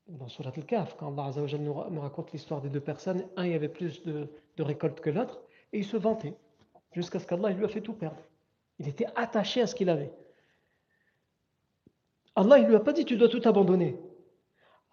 Dans 0.08 0.28
Surat 0.28 0.52
al-Kaf, 0.56 0.96
quand 0.96 1.16
Allah 1.18 1.58
nous 1.58 2.00
raconte 2.00 2.30
l'histoire 2.32 2.60
des 2.60 2.68
deux 2.68 2.80
personnes, 2.80 3.26
un 3.36 3.46
y 3.46 3.54
avait 3.54 3.68
plus 3.68 4.04
de, 4.04 4.28
de 4.56 4.62
récolte 4.62 5.00
que 5.00 5.10
l'autre, 5.10 5.40
et 5.72 5.78
il 5.78 5.84
se 5.84 5.96
vantait, 5.96 6.36
jusqu'à 6.92 7.18
ce 7.18 7.26
qu'Allah 7.26 7.50
lui 7.50 7.64
a 7.64 7.68
fait 7.68 7.80
tout 7.80 7.92
perdre. 7.92 8.22
Il 8.78 8.86
était 8.86 9.06
attaché 9.16 9.60
à 9.62 9.66
ce 9.66 9.74
qu'il 9.74 9.90
avait. 9.90 10.12
Allah, 12.36 12.58
il 12.58 12.66
lui 12.66 12.76
a 12.76 12.80
pas 12.80 12.92
dit 12.92 13.04
tu 13.04 13.16
dois 13.16 13.28
tout 13.28 13.42
abandonner. 13.46 13.98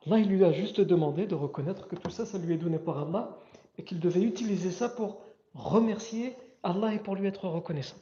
Allah, 0.05 0.17
il 0.17 0.29
lui 0.29 0.43
a 0.43 0.51
juste 0.51 0.81
demandé 0.81 1.27
de 1.27 1.35
reconnaître 1.35 1.87
que 1.87 1.95
tout 1.95 2.09
ça, 2.09 2.25
ça 2.25 2.39
lui 2.39 2.53
est 2.53 2.57
donné 2.57 2.79
par 2.79 2.97
Allah, 2.97 3.37
et 3.77 3.83
qu'il 3.83 3.99
devait 3.99 4.23
utiliser 4.23 4.71
ça 4.71 4.89
pour 4.89 5.21
remercier 5.53 6.35
Allah 6.63 6.93
et 6.93 6.99
pour 6.99 7.15
lui 7.15 7.27
être 7.27 7.47
reconnaissant. 7.47 7.97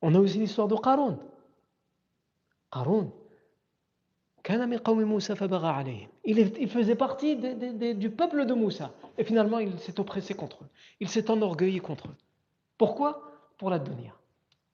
On 0.00 0.14
a 0.16 0.18
aussi 0.18 0.38
l'histoire 0.38 0.66
de 0.66 0.74
Qarun. 0.74 1.18
Qarun, 2.72 3.12
il 6.24 6.68
faisait 6.68 6.96
partie 6.96 7.36
du 7.36 8.10
peuple 8.10 8.44
de 8.44 8.54
Moussa. 8.54 8.92
Et 9.18 9.24
finalement, 9.24 9.58
il 9.58 9.78
s'est 9.78 10.00
oppressé 10.00 10.34
contre 10.34 10.64
eux. 10.64 10.68
Il 11.00 11.08
s'est 11.08 11.30
enorgueilli 11.30 11.80
contre 11.80 12.08
eux. 12.08 12.16
Pourquoi? 12.78 13.22
Pour 13.58 13.70
la 13.70 13.78
dunya. 13.78 14.12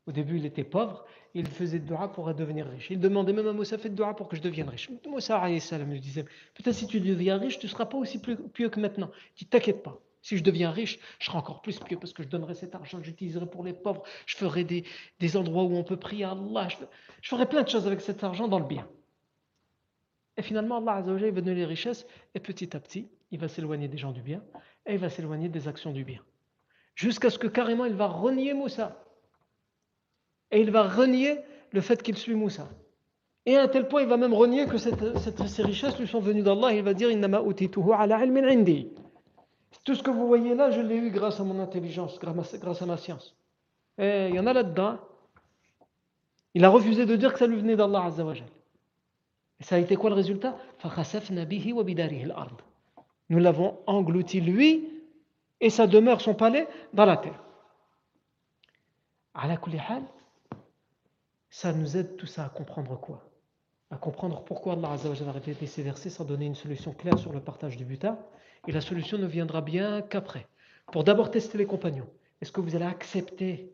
Au 0.06 0.12
début, 0.12 0.38
il 0.38 0.46
était 0.46 0.64
pauvre, 0.64 1.04
il 1.34 1.46
faisait 1.46 1.80
dua 1.80 2.08
pour 2.08 2.32
devenir 2.32 2.66
riche. 2.66 2.88
Il 2.90 2.98
demandait 2.98 3.34
même 3.34 3.46
à 3.46 3.52
Moussa, 3.52 3.76
fais 3.76 3.90
dua 3.90 4.14
pour 4.14 4.28
que 4.28 4.36
je 4.36 4.40
devienne 4.40 4.70
riche. 4.70 4.88
Moussa 5.06 5.46
lui 5.46 6.00
disait, 6.00 6.24
peut-être 6.54 6.74
si 6.74 6.86
tu 6.86 7.00
deviens 7.00 7.36
riche, 7.36 7.58
tu 7.58 7.66
ne 7.66 7.70
seras 7.70 7.84
pas 7.84 7.98
aussi 7.98 8.18
pieux 8.18 8.70
que 8.70 8.80
maintenant. 8.80 9.10
Il 9.36 9.40
dit, 9.40 9.46
t'inquiète 9.46 9.82
pas, 9.82 10.00
si 10.22 10.36
je 10.36 10.42
deviens 10.42 10.70
riche, 10.70 10.98
je 11.18 11.26
serai 11.26 11.38
encore 11.38 11.60
plus 11.60 11.78
pieux 11.80 11.98
parce 11.98 12.12
que 12.12 12.22
je 12.22 12.28
donnerai 12.28 12.54
cet 12.54 12.74
argent, 12.74 13.02
j'utiliserai 13.02 13.46
pour 13.46 13.64
les 13.64 13.72
pauvres, 13.72 14.02
je 14.26 14.36
ferai 14.36 14.64
des, 14.64 14.84
des, 15.20 15.36
endroits 15.36 15.64
où 15.64 15.76
on 15.76 15.84
peut 15.84 15.96
prier 15.96 16.24
à 16.24 16.30
Allah, 16.30 16.68
je, 16.68 17.28
ferai 17.28 17.46
plein 17.46 17.62
de 17.62 17.68
choses 17.68 17.86
avec 17.86 18.00
cet 18.00 18.24
argent 18.24 18.48
dans 18.48 18.58
le 18.58 18.66
bien. 18.66 18.88
Et 20.39 20.43
finalement, 20.43 20.78
Allah 20.78 20.95
Azzawajal 20.95 21.32
va 21.32 21.41
donner 21.41 21.57
les 21.57 21.64
richesses 21.64 22.07
et 22.34 22.41
petit 22.41 22.74
à 22.76 22.80
petit, 22.80 23.09
il 23.32 23.41
va 23.41 23.49
s'éloigner 23.49 23.89
des 23.89 23.99
gens 23.99 24.12
du 24.12 24.22
bien 24.22 24.41
et 24.86 24.95
il 24.95 24.99
va 24.99 25.11
s'éloigner 25.11 25.49
des 25.49 25.66
actions 25.66 25.91
du 25.91 26.05
bien. 26.05 26.20
Jusqu'à 26.95 27.28
ce 27.28 27.39
que 27.39 27.49
carrément 27.49 27.84
il 27.84 27.95
va 27.95 28.07
renier 28.07 28.55
Moussa. 28.55 29.05
Et 30.53 30.61
il 30.61 30.70
va 30.70 30.89
renier 30.89 31.41
le 31.72 31.80
fait 31.80 32.03
qu'il 32.03 32.16
suit 32.16 32.34
Moussa. 32.34 32.68
Et 33.47 33.57
à 33.57 33.62
un 33.62 33.68
tel 33.68 33.89
point, 33.89 34.03
il 34.03 34.09
va 34.09 34.16
même 34.16 34.32
renier 34.32 34.66
que 34.66 34.78
ces 34.78 35.62
richesses 35.62 35.99
lui 35.99 36.07
sont 36.07 36.20
venues 36.20 36.43
d'Allah. 36.43 36.72
Il 36.72 36.82
va 36.84 36.95
dire 36.95 37.09
ala. 37.09 38.20
Tout 39.84 39.95
ce 39.95 40.03
que 40.03 40.11
vous 40.11 40.26
voyez 40.26 40.55
là, 40.55 40.70
je 40.70 40.80
l'ai 40.80 40.97
eu 40.97 41.11
grâce 41.11 41.41
à 41.41 41.45
mon 41.45 41.59
intelligence, 41.59 42.18
grâce 42.20 42.82
à 42.82 42.86
ma 42.86 42.97
science. 42.97 43.36
Et 43.99 44.28
il 44.28 44.34
y 44.36 44.39
en 44.39 44.47
a 44.47 44.53
là-dedans. 44.53 44.99
Il 46.55 46.64
a 46.64 46.68
refusé 46.68 47.07
de 47.07 47.16
dire 47.16 47.32
que 47.32 47.39
ça 47.39 47.47
lui 47.47 47.57
venait 47.57 47.76
d'Allah 47.76 48.05
Azzawajal. 48.05 48.47
Et 49.61 49.64
ça 49.64 49.76
a 49.76 49.78
été 49.78 49.96
quoi 49.96 50.11
le 50.11 50.16
résultat? 50.16 50.56
Nous 53.30 53.38
l'avons 53.38 53.78
englouti 53.86 54.40
lui 54.40 54.88
et 55.61 55.70
sa 55.70 55.86
demeure, 55.86 56.20
son 56.20 56.34
palais, 56.34 56.68
dans 56.92 57.04
la 57.04 57.16
terre. 57.16 57.42
Ça 61.50 61.72
nous 61.72 61.96
aide 61.96 62.16
tout 62.16 62.26
ça 62.26 62.44
à 62.44 62.48
comprendre 62.48 62.98
quoi? 63.00 63.24
À 63.90 63.96
comprendre 63.96 64.44
pourquoi 64.44 64.74
Allah 64.74 64.90
a 64.92 65.32
répété 65.32 65.66
ces 65.66 65.82
versets 65.82 66.11
sans 66.11 66.24
donner 66.24 66.46
une 66.46 66.54
solution 66.54 66.92
claire 66.92 67.18
sur 67.18 67.32
le 67.32 67.40
partage 67.40 67.76
du 67.76 67.84
butin. 67.84 68.18
Et 68.66 68.72
la 68.72 68.80
solution 68.80 69.18
ne 69.18 69.26
viendra 69.26 69.61
bien 69.61 70.02
qu'après. 70.02 70.46
Pour 70.92 71.04
d'abord 71.04 71.30
tester 71.30 71.59
les 71.59 71.66
compagnons. 71.66 72.09
Est-ce 72.40 72.52
que 72.52 72.61
vous 72.61 72.76
allez 72.76 72.84
accepter 72.84 73.72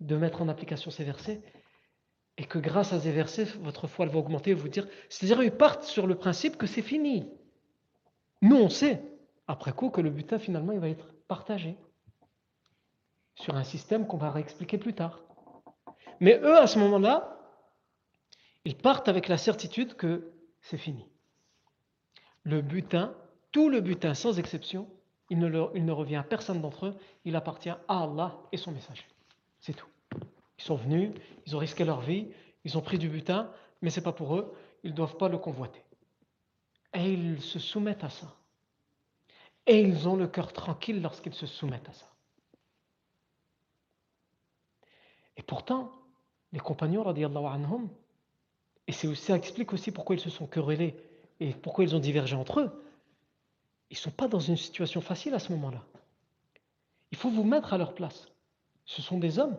de 0.00 0.16
mettre 0.16 0.42
en 0.42 0.48
application 0.48 0.90
ces 0.90 1.04
versets? 1.04 1.40
Et 2.42 2.44
que 2.44 2.58
grâce 2.58 2.92
à 2.92 2.98
ces 2.98 3.12
versets, 3.12 3.44
votre 3.60 3.86
foi 3.86 4.04
va 4.06 4.18
augmenter 4.18 4.50
et 4.50 4.54
vous 4.54 4.68
dire, 4.68 4.88
c'est-à-dire 5.08 5.44
ils 5.44 5.52
partent 5.52 5.84
sur 5.84 6.08
le 6.08 6.16
principe 6.16 6.56
que 6.56 6.66
c'est 6.66 6.82
fini. 6.82 7.30
Nous, 8.40 8.56
on 8.56 8.68
sait, 8.68 9.00
après 9.46 9.72
coup, 9.72 9.90
que 9.90 10.00
le 10.00 10.10
butin, 10.10 10.40
finalement, 10.40 10.72
il 10.72 10.80
va 10.80 10.88
être 10.88 11.14
partagé 11.28 11.76
sur 13.36 13.54
un 13.54 13.62
système 13.62 14.08
qu'on 14.08 14.16
va 14.16 14.32
réexpliquer 14.32 14.76
plus 14.76 14.92
tard. 14.92 15.20
Mais 16.18 16.40
eux, 16.42 16.58
à 16.58 16.66
ce 16.66 16.80
moment-là, 16.80 17.38
ils 18.64 18.76
partent 18.76 19.08
avec 19.08 19.28
la 19.28 19.38
certitude 19.38 19.94
que 19.94 20.32
c'est 20.62 20.78
fini. 20.78 21.08
Le 22.42 22.60
butin, 22.60 23.14
tout 23.52 23.68
le 23.68 23.80
butin, 23.80 24.14
sans 24.14 24.40
exception, 24.40 24.90
il 25.30 25.38
ne, 25.38 25.46
il 25.76 25.84
ne 25.84 25.92
revient 25.92 26.16
à 26.16 26.24
personne 26.24 26.60
d'entre 26.60 26.86
eux, 26.86 26.96
il 27.24 27.36
appartient 27.36 27.70
à 27.70 27.78
Allah 27.86 28.36
et 28.50 28.56
son 28.56 28.72
messager. 28.72 29.06
C'est 29.60 29.74
tout. 29.74 29.91
Ils 30.62 30.66
sont 30.66 30.76
venus, 30.76 31.10
ils 31.44 31.56
ont 31.56 31.58
risqué 31.58 31.84
leur 31.84 32.00
vie, 32.02 32.28
ils 32.64 32.78
ont 32.78 32.82
pris 32.82 32.96
du 32.96 33.08
butin, 33.08 33.50
mais 33.80 33.90
ce 33.90 33.98
n'est 33.98 34.04
pas 34.04 34.12
pour 34.12 34.36
eux, 34.36 34.54
ils 34.84 34.92
ne 34.92 34.96
doivent 34.96 35.16
pas 35.16 35.28
le 35.28 35.36
convoiter. 35.36 35.82
Et 36.94 37.12
ils 37.12 37.40
se 37.40 37.58
soumettent 37.58 38.04
à 38.04 38.10
ça. 38.10 38.32
Et 39.66 39.80
ils 39.80 40.08
ont 40.08 40.14
le 40.14 40.28
cœur 40.28 40.52
tranquille 40.52 41.02
lorsqu'ils 41.02 41.34
se 41.34 41.46
soumettent 41.46 41.88
à 41.88 41.92
ça. 41.92 42.06
Et 45.36 45.42
pourtant, 45.42 45.90
les 46.52 46.60
compagnons, 46.60 47.04
anhum, 47.08 47.88
et 48.86 48.92
ça 48.92 49.34
explique 49.34 49.72
aussi 49.72 49.90
pourquoi 49.90 50.14
ils 50.14 50.20
se 50.20 50.30
sont 50.30 50.46
querellés 50.46 50.94
et 51.40 51.54
pourquoi 51.54 51.82
ils 51.82 51.96
ont 51.96 52.00
divergé 52.00 52.36
entre 52.36 52.60
eux, 52.60 52.84
ils 53.90 53.94
ne 53.94 54.00
sont 54.00 54.10
pas 54.12 54.28
dans 54.28 54.38
une 54.38 54.56
situation 54.56 55.00
facile 55.00 55.34
à 55.34 55.40
ce 55.40 55.50
moment-là. 55.52 55.84
Il 57.10 57.18
faut 57.18 57.30
vous 57.30 57.42
mettre 57.42 57.72
à 57.72 57.78
leur 57.78 57.94
place. 57.94 58.28
Ce 58.84 59.02
sont 59.02 59.18
des 59.18 59.40
hommes 59.40 59.58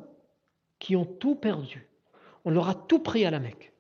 qui 0.84 0.98
ont 0.98 1.06
tout 1.06 1.36
perdu. 1.36 1.88
On 2.44 2.52
leur 2.52 2.68
a 2.68 2.76
tout 2.76 3.00
pris 3.00 3.24
à 3.24 3.32
la 3.32 3.40
Mecque. 3.40 3.72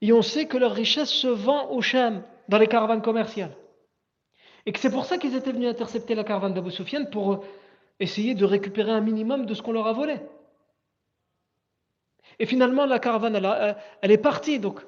Et 0.00 0.10
on 0.10 0.22
sait 0.22 0.46
que 0.46 0.56
leur 0.56 0.72
richesse 0.72 1.10
se 1.10 1.28
vend 1.28 1.70
au 1.70 1.82
Sham, 1.82 2.22
dans 2.48 2.56
les 2.56 2.66
caravanes 2.66 3.02
commerciales. 3.02 3.54
Et 4.64 4.72
que 4.72 4.80
c'est 4.80 4.90
pour 4.90 5.04
ça 5.04 5.18
qu'ils 5.18 5.36
étaient 5.36 5.52
venus 5.52 5.68
intercepter 5.68 6.14
la 6.14 6.24
caravane 6.24 6.54
d'Abu 6.54 6.70
Sufyan 6.70 7.04
pour 7.04 7.44
essayer 8.00 8.34
de 8.34 8.46
récupérer 8.46 8.92
un 8.92 9.02
minimum 9.02 9.44
de 9.44 9.52
ce 9.52 9.60
qu'on 9.60 9.72
leur 9.72 9.86
a 9.86 9.92
volé. 9.92 10.20
Et 12.38 12.46
finalement, 12.46 12.86
la 12.86 12.98
caravane, 12.98 13.36
elle, 14.00 14.10
est 14.10 14.16
partie. 14.16 14.58
Donc, 14.58 14.80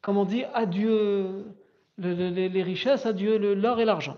comme 0.00 0.16
on 0.16 0.24
dit, 0.24 0.44
adieu 0.54 1.44
les 1.98 2.62
richesses, 2.62 3.04
adieu 3.04 3.36
l'or 3.54 3.80
et 3.80 3.84
l'argent. 3.84 4.16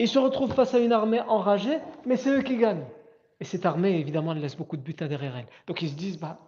Ils 0.00 0.08
se 0.08 0.18
retrouvent 0.18 0.54
face 0.54 0.72
à 0.72 0.78
une 0.78 0.92
armée 0.92 1.20
enragée, 1.20 1.78
mais 2.06 2.16
c'est 2.16 2.30
eux 2.30 2.40
qui 2.40 2.56
gagnent. 2.56 2.86
Et 3.38 3.44
cette 3.44 3.66
armée, 3.66 4.00
évidemment, 4.00 4.32
elle 4.32 4.40
laisse 4.40 4.56
beaucoup 4.56 4.78
de 4.78 4.82
butin 4.82 5.08
derrière 5.08 5.36
elle. 5.36 5.46
Donc 5.66 5.82
ils 5.82 5.90
se 5.90 5.94
disent, 5.94 6.18
bah, 6.18 6.38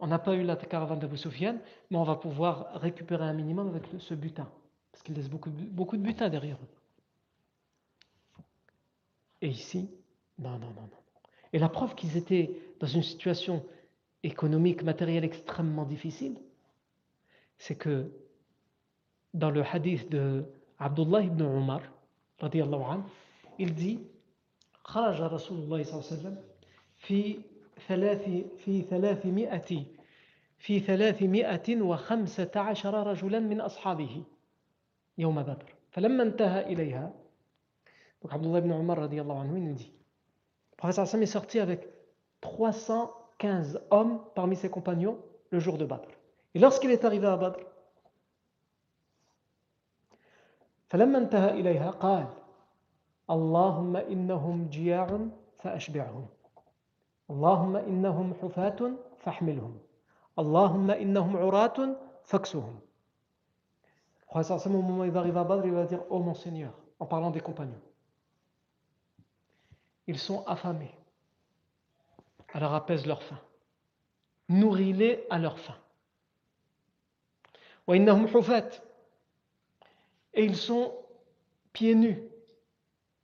on 0.00 0.08
n'a 0.08 0.18
pas 0.18 0.34
eu 0.34 0.42
la 0.42 0.56
caravane 0.56 0.98
d'Abu 0.98 1.16
Sufyan, 1.16 1.58
mais 1.90 1.96
on 1.96 2.02
va 2.02 2.16
pouvoir 2.16 2.72
récupérer 2.80 3.24
un 3.24 3.32
minimum 3.32 3.68
avec 3.68 3.84
ce 4.00 4.14
butin. 4.14 4.50
Parce 4.90 5.04
qu'ils 5.04 5.14
laissent 5.14 5.30
beaucoup, 5.30 5.50
beaucoup 5.50 5.96
de 5.96 6.02
butin 6.02 6.28
derrière 6.28 6.56
eux. 6.56 8.42
Et 9.40 9.48
ici, 9.50 9.88
non, 10.40 10.58
non, 10.58 10.70
non, 10.70 10.82
non. 10.82 11.02
Et 11.52 11.60
la 11.60 11.68
preuve 11.68 11.94
qu'ils 11.94 12.16
étaient 12.16 12.50
dans 12.80 12.88
une 12.88 13.04
situation 13.04 13.64
économique, 14.24 14.82
matérielle 14.82 15.24
extrêmement 15.24 15.84
difficile, 15.84 16.36
c'est 17.58 17.76
que 17.76 18.10
dans 19.34 19.50
le 19.50 19.62
hadith 19.62 20.10
de 20.10 20.44
عبد 20.82 21.00
الله 21.00 21.28
بن 21.28 21.46
عمر 21.46 21.82
رضي 22.42 22.62
الله 22.62 22.86
عنه 22.86 23.04
الذي 23.60 23.98
خرج 24.84 25.20
رسول 25.20 25.58
الله 25.58 25.82
صلى 25.82 25.94
الله 25.94 26.06
عليه 26.10 26.20
وسلم 26.20 26.36
في 26.98 27.38
ثلاث 27.88 28.22
في 28.64 28.82
300 28.82 29.62
في 30.58 30.80
315 30.80 33.06
رجلا 33.06 33.40
من 33.40 33.60
أصحابه 33.60 34.22
يوم 35.18 35.42
بدر. 35.42 35.74
فلما 35.90 36.22
انتهى 36.22 36.72
إليها 36.72 37.12
عبد 38.30 38.44
الله 38.46 38.60
بن 38.60 38.72
عمر 38.72 38.98
رضي 38.98 39.20
الله 39.20 39.40
عنه 39.40 39.52
وين 39.52 39.74
دي 39.74 39.92
بروفيسور 40.82 41.04
صلى 41.04 41.14
الله 41.14 41.14
عليه 41.14 41.26
وسلم 41.26 41.42
sorti 41.42 41.60
avec 41.60 41.80
315 42.40 43.80
hommes 43.90 44.20
parmi 44.34 44.56
ses 44.56 44.70
compagnons 44.70 45.18
le 45.50 45.58
jour 45.60 45.78
de 45.78 45.84
Badr. 45.84 46.08
Et 46.54 46.58
lorsqu'il 46.58 46.90
est 46.90 47.04
arrivé 47.04 47.26
à 47.26 47.36
Badr 47.36 47.58
فلما 50.91 51.17
انتهى 51.17 51.49
إليها 51.51 51.91
قال 51.91 52.27
اللهم 53.29 53.95
إنهم 53.97 54.67
جياع 54.69 55.19
فأشبعهم 55.59 56.27
اللهم 57.29 57.75
إنهم 57.75 58.33
حفاة 58.33 58.91
فاحملهم 59.17 59.77
اللهم 60.39 60.91
إنهم 60.91 61.37
عراة 61.37 61.95
فاكسهم 62.23 62.79
au 64.29 64.69
moment 64.69 64.99
où 64.99 65.05
il 65.05 65.11
va 65.11 65.21
arriver 65.21 65.39
à 65.39 65.43
Badr, 65.43 65.65
il 65.65 65.71
va 65.73 65.85
dire 65.85 66.03
Oh 66.09 66.19
mon 66.19 66.33
Seigneur, 66.33 66.73
en 66.99 67.05
parlant 67.05 67.31
des 67.31 67.39
compagnons, 67.39 67.81
ils 70.05 70.19
sont 70.19 70.45
affamés, 70.45 70.93
alors 72.53 72.73
apaise 72.73 73.05
leur 73.05 73.23
faim. 73.23 73.39
Nourris-les 74.49 75.25
à 75.29 75.39
leur 75.39 75.57
faim. 75.59 75.75
وإنهم 77.87 78.27
حفاة 78.27 78.69
et 80.34 80.44
ils 80.44 80.56
sont 80.56 80.94
pieds 81.72 81.94
nus. 81.94 82.22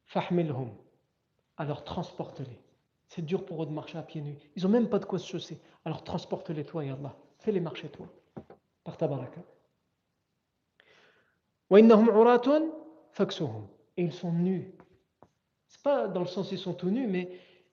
Fahmilhum. 0.06 0.70
Alors 1.56 1.84
transporte-les. 1.84 2.59
C'est 3.09 3.24
dur 3.24 3.44
pour 3.44 3.62
eux 3.62 3.66
de 3.66 3.72
marcher 3.72 3.98
à 3.98 4.02
pieds 4.02 4.20
nus. 4.20 4.36
Ils 4.56 4.62
n'ont 4.62 4.68
même 4.68 4.88
pas 4.88 4.98
de 4.98 5.04
quoi 5.04 5.18
se 5.18 5.26
chausser. 5.26 5.61
Alors 5.84 6.04
transporte-les 6.04 6.64
toi, 6.64 6.84
ya 6.84 6.94
Allah. 6.94 7.16
Fais-les 7.38 7.61
marcher 7.61 7.88
toi. 7.88 8.06
Par 8.84 8.96
ta 8.96 9.09
baraka. 9.09 9.40
Et 11.70 11.80
ils 14.02 14.12
sont 14.12 14.32
nus. 14.32 14.74
C'est 15.66 15.82
pas 15.82 16.09
dans 16.09 16.20
le 16.20 16.26
sens 16.26 16.52
ils 16.52 16.59
sont 16.59 16.74
tout 16.74 16.90
nus, 16.90 17.06
mais 17.06 17.30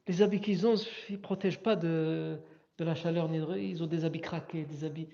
les 0.08 0.22
habits 0.22 0.42
qu'ils 0.42 0.68
ont, 0.68 0.76
ils 1.10 1.14
ne 1.14 1.18
protègent 1.18 1.62
pas 1.62 1.76
de, 1.76 2.38
de 2.78 2.84
la 2.84 2.96
chaleur. 2.96 3.34
Ils 3.34 3.82
ont 3.82 3.88
des 3.88 4.06
habits 4.06 4.22
craqués, 4.22 4.66
des 4.66 4.84
habits. 4.84 5.08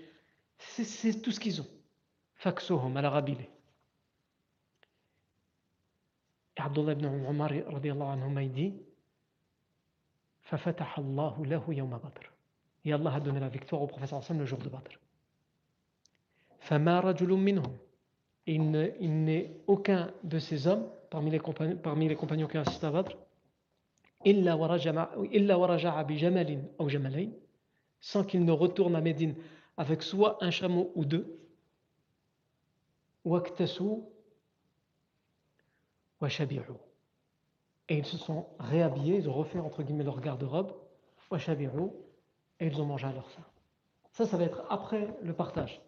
C'est 0.58 1.22
tout 1.22 1.32
ce 1.32 1.40
qu'ils 1.40 1.62
ont. 1.62 1.68
Faksuhum, 2.36 2.98
à 2.98 3.02
l'arabe. 3.02 3.30
Et 3.30 3.38
Abdullah 6.66 6.94
ibn 6.94 7.06
Umar 7.30 7.52
anhu 7.52 8.48
dit 8.50 8.74
Et 12.84 12.94
Allah 12.94 13.14
a 13.14 13.20
donné 13.20 13.40
la 13.40 13.50
victoire 13.50 13.82
au 13.82 13.88
prophète 13.88 14.30
le 14.32 14.46
jour 14.46 14.60
de 14.60 14.70
Badr. 14.70 15.00
Il 18.48 18.72
n'est 18.72 19.52
aucun 19.68 20.12
de 20.24 20.40
ces 20.40 20.68
hommes 20.68 20.88
parmi 21.10 21.32
les 21.32 21.40
compagnons, 21.40 21.78
parmi 21.78 22.08
les 22.08 22.16
compagnons 22.16 22.48
qui 22.48 22.58
assistent 22.58 22.84
à 22.84 22.92
Badr 22.92 23.16
sans 28.02 28.24
qu'il 28.24 28.46
ne 28.46 28.52
retourne 28.52 28.96
à 28.96 29.02
Médine 29.02 29.36
avec 29.78 30.04
soit 30.04 30.44
un 30.44 30.52
chameau 30.52 30.92
ou 30.96 31.06
deux 31.06 31.38
et 37.90 37.98
ils 37.98 38.06
se 38.06 38.18
sont 38.18 38.46
réhabillés, 38.60 39.18
ils 39.18 39.30
ont 39.30 39.34
refait 39.34 39.60
entre 39.60 39.84
guillemets 39.84 40.04
leur 40.04 40.22
garde-robe, 40.22 40.74
et 41.34 42.68
ils 42.68 42.82
ont 42.82 42.86
mangé 42.86 43.08
à 43.08 43.12
leur 43.12 43.30
faim. 43.30 43.44
Ça, 44.12 44.26
ça 44.26 44.38
va 44.38 44.44
être 44.44 44.64
après 44.70 45.08
le 45.24 45.34
partage. 45.34 45.82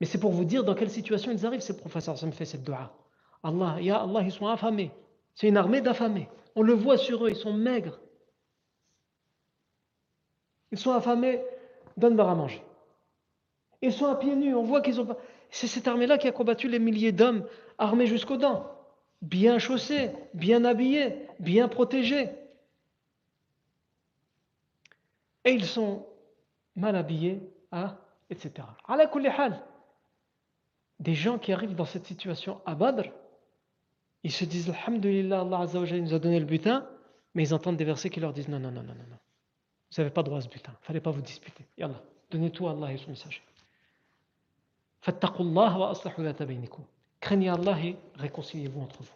Mais 0.00 0.06
c'est 0.06 0.18
pour 0.18 0.32
vous 0.32 0.44
dire 0.44 0.64
dans 0.64 0.74
quelle 0.74 0.90
situation 0.90 1.32
ils 1.32 1.46
arrivent, 1.46 1.60
ces 1.60 1.76
professeurs. 1.76 2.18
Ça 2.18 2.26
me 2.26 2.32
fait 2.32 2.44
cette 2.44 2.64
dua. 2.64 2.92
Allah, 3.42 3.80
Ya 3.80 4.02
Allah, 4.02 4.22
ils 4.22 4.32
sont 4.32 4.46
affamés. 4.46 4.90
C'est 5.34 5.48
une 5.48 5.56
armée 5.56 5.80
d'affamés. 5.80 6.28
On 6.54 6.62
le 6.62 6.72
voit 6.72 6.98
sur 6.98 7.24
eux, 7.24 7.30
ils 7.30 7.36
sont 7.36 7.52
maigres. 7.52 8.00
Ils 10.72 10.78
sont 10.78 10.92
affamés, 10.92 11.42
donne-leur 11.96 12.28
à 12.28 12.34
manger. 12.34 12.62
Ils 13.82 13.92
sont 13.92 14.06
à 14.06 14.16
pieds 14.16 14.34
nus, 14.34 14.54
on 14.54 14.64
voit 14.64 14.80
qu'ils 14.80 15.00
ont 15.00 15.06
pas. 15.06 15.18
C'est 15.50 15.66
cette 15.66 15.86
armée-là 15.86 16.18
qui 16.18 16.28
a 16.28 16.32
combattu 16.32 16.68
les 16.68 16.78
milliers 16.78 17.12
d'hommes 17.12 17.46
armés 17.78 18.06
jusqu'aux 18.06 18.36
dents. 18.36 18.75
Bien 19.22 19.58
chaussés, 19.58 20.10
bien 20.34 20.64
habillés, 20.64 21.26
bien 21.38 21.68
protégés. 21.68 22.30
Et 25.44 25.52
ils 25.52 25.64
sont 25.64 26.06
mal 26.74 26.96
habillés, 26.96 27.40
hein, 27.72 27.96
etc. 28.30 28.66
Des 30.98 31.14
gens 31.14 31.38
qui 31.38 31.52
arrivent 31.52 31.74
dans 31.74 31.84
cette 31.84 32.06
situation 32.06 32.60
à 32.66 32.74
Badr, 32.74 33.10
ils 34.22 34.32
se 34.32 34.44
disent 34.44 34.70
Alhamdulillah, 34.70 35.42
Allah 35.42 35.60
Azza 35.60 35.80
nous 35.80 36.14
a 36.14 36.18
donné 36.18 36.40
le 36.40 36.46
butin, 36.46 36.88
mais 37.34 37.44
ils 37.44 37.54
entendent 37.54 37.76
des 37.76 37.84
versets 37.84 38.10
qui 38.10 38.18
leur 38.18 38.32
disent 38.32 38.48
non, 38.48 38.58
non, 38.58 38.70
non, 38.70 38.82
non, 38.82 38.94
non, 38.94 39.04
non. 39.10 39.18
Vous 39.90 40.02
n'avez 40.02 40.10
pas 40.10 40.22
droit 40.22 40.38
à 40.38 40.40
ce 40.40 40.48
butin, 40.48 40.72
il 40.82 40.86
fallait 40.86 41.00
pas 41.00 41.10
vous 41.10 41.22
disputer. 41.22 41.64
Yallah, 41.78 42.02
donnez 42.30 42.50
tout 42.50 42.66
à 42.66 42.72
Allah 42.72 42.92
et 42.92 42.96
son 42.96 43.10
messager. 43.10 43.42
Craignez 47.20 47.48
Allah 47.48 47.78
et 47.80 47.96
réconciliez-vous 48.14 48.80
entre 48.80 49.02
vous. 49.02 49.14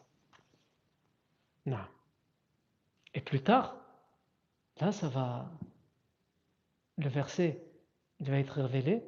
Non. 1.66 1.78
Et 3.14 3.20
plus 3.20 3.42
tard, 3.42 3.76
là, 4.80 4.92
ça 4.92 5.08
va. 5.08 5.50
Le 6.98 7.08
verset, 7.08 7.62
il 8.18 8.30
va 8.30 8.38
être 8.38 8.60
révélé 8.60 9.02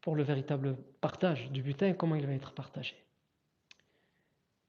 pour 0.00 0.16
le 0.16 0.22
véritable 0.22 0.76
partage 1.00 1.50
du 1.50 1.62
butin 1.62 1.88
et 1.88 1.96
comment 1.96 2.14
il 2.14 2.26
va 2.26 2.32
être 2.32 2.52
partagé. 2.52 2.96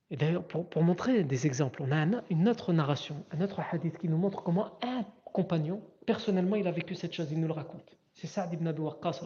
Et 0.09 0.15
d'ailleurs, 0.15 0.47
pour, 0.47 0.69
pour, 0.69 0.83
montrer 0.83 1.23
des 1.23 1.47
exemples, 1.47 1.81
on 1.81 1.91
a 1.91 2.21
une 2.29 2.47
autre 2.47 2.71
narration, 2.71 3.25
un 3.31 3.41
autre 3.41 3.59
hadith 3.59 3.97
qui 3.97 4.07
nous 4.07 4.17
montre 4.17 4.41
comment 4.41 4.79
un 4.81 5.03
compagnon, 5.25 5.81
personnellement, 6.05 6.55
il 6.55 6.67
a 6.67 6.71
vécu 6.71 6.95
cette 6.95 7.13
chose, 7.13 7.31
il 7.31 7.39
nous 7.39 7.47
le 7.47 7.53
raconte. 7.53 7.97
C'est 8.13 8.27
Saad 8.27 8.53
ibn 8.53 8.67
Abi 8.67 8.81
Waqqas, 8.81 9.21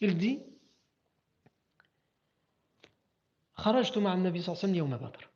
il 0.00 0.18
dit 0.18 0.42
خرجت 3.57 3.97
مع 3.97 4.13
النبي 4.13 4.41
صلى 4.41 4.53
الله 4.53 4.63
عليه 4.63 4.73
وسلم 4.73 4.75
يوم 4.75 4.97
بدر 4.97 5.29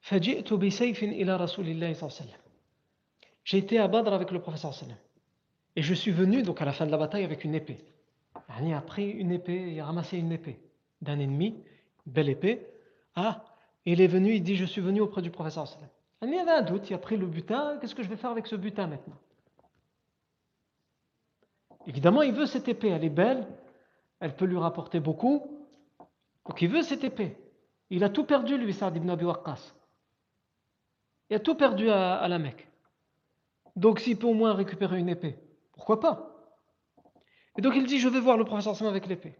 فجئت 0.00 0.52
بسيف 0.52 1.02
إلى 1.02 1.36
رسول 1.36 1.68
الله 1.68 1.92
صلى 1.92 2.08
الله 2.08 2.18
عليه 2.20 2.30
وسلم 2.30 2.42
J'ai 3.44 3.58
été 3.58 3.78
à 3.78 3.88
Badr 3.88 4.12
avec 4.12 4.30
le 4.30 4.40
professeur 4.40 4.72
sallam. 4.72 4.96
Et 5.74 5.82
je 5.82 5.94
suis 5.94 6.12
venu 6.12 6.42
donc 6.42 6.62
à 6.62 6.64
la 6.64 6.72
fin 6.72 6.86
de 6.86 6.92
la 6.92 6.96
bataille 6.96 7.24
avec 7.24 7.42
une 7.42 7.56
épée. 7.56 7.78
Il 8.60 8.72
a 8.72 8.80
pris 8.80 9.10
une 9.10 9.32
épée, 9.32 9.72
il 9.72 9.80
a 9.80 9.86
ramassé 9.86 10.16
une 10.16 10.30
épée 10.30 10.60
d'un 11.00 11.18
ennemi, 11.18 11.56
une 12.06 12.12
belle 12.12 12.28
épée. 12.28 12.64
Ah, 13.16 13.44
et 13.84 13.92
il 13.92 14.00
est 14.00 14.06
venu, 14.06 14.34
il 14.34 14.44
dit 14.44 14.54
Je 14.54 14.64
suis 14.64 14.80
venu 14.80 15.00
auprès 15.00 15.22
du 15.22 15.30
professeur 15.30 15.66
sallam. 15.66 15.88
Il 16.22 16.32
y 16.32 16.38
avait 16.38 16.52
un 16.52 16.62
doute, 16.62 16.88
il 16.88 16.94
a 16.94 16.98
pris 16.98 17.16
le 17.16 17.26
butin, 17.26 17.78
qu'est-ce 17.80 17.96
que 17.96 18.02
je 18.04 18.08
vais 18.08 18.16
faire 18.16 18.30
avec 18.30 18.46
ce 18.46 18.54
butin 18.54 18.86
maintenant 18.86 19.18
Évidemment, 21.88 22.22
il 22.22 22.32
veut 22.32 22.46
cette 22.46 22.68
épée, 22.68 22.90
elle 22.90 23.02
est 23.02 23.10
belle, 23.10 23.44
elle 24.19 24.35
peut 24.35 24.45
lui 24.45 24.57
rapporter 24.57 24.99
beaucoup. 24.99 25.67
Donc 26.45 26.61
il 26.61 26.69
veut 26.69 26.81
cette 26.81 27.03
épée. 27.03 27.37
Il 27.89 28.03
a 28.03 28.09
tout 28.09 28.25
perdu, 28.25 28.57
lui, 28.57 28.73
Saad 28.73 28.95
ibn 28.95 29.09
Abi 29.09 29.25
Waqqas. 29.25 29.73
Il 31.29 31.35
a 31.35 31.39
tout 31.39 31.55
perdu 31.55 31.89
à, 31.89 32.27
la 32.27 32.39
Mecque. 32.39 32.67
Donc 33.75 33.99
s'il 33.99 34.17
peut 34.17 34.27
au 34.27 34.33
moins 34.33 34.53
récupérer 34.53 34.99
une 34.99 35.09
épée, 35.09 35.37
pourquoi 35.73 35.99
pas? 35.99 36.33
Et 37.57 37.61
donc 37.61 37.73
il 37.75 37.85
dit, 37.85 37.99
je 37.99 38.07
vais 38.07 38.19
voir 38.19 38.37
le 38.37 38.45
professeur 38.45 38.87
avec 38.87 39.07
l'épée. 39.07 39.37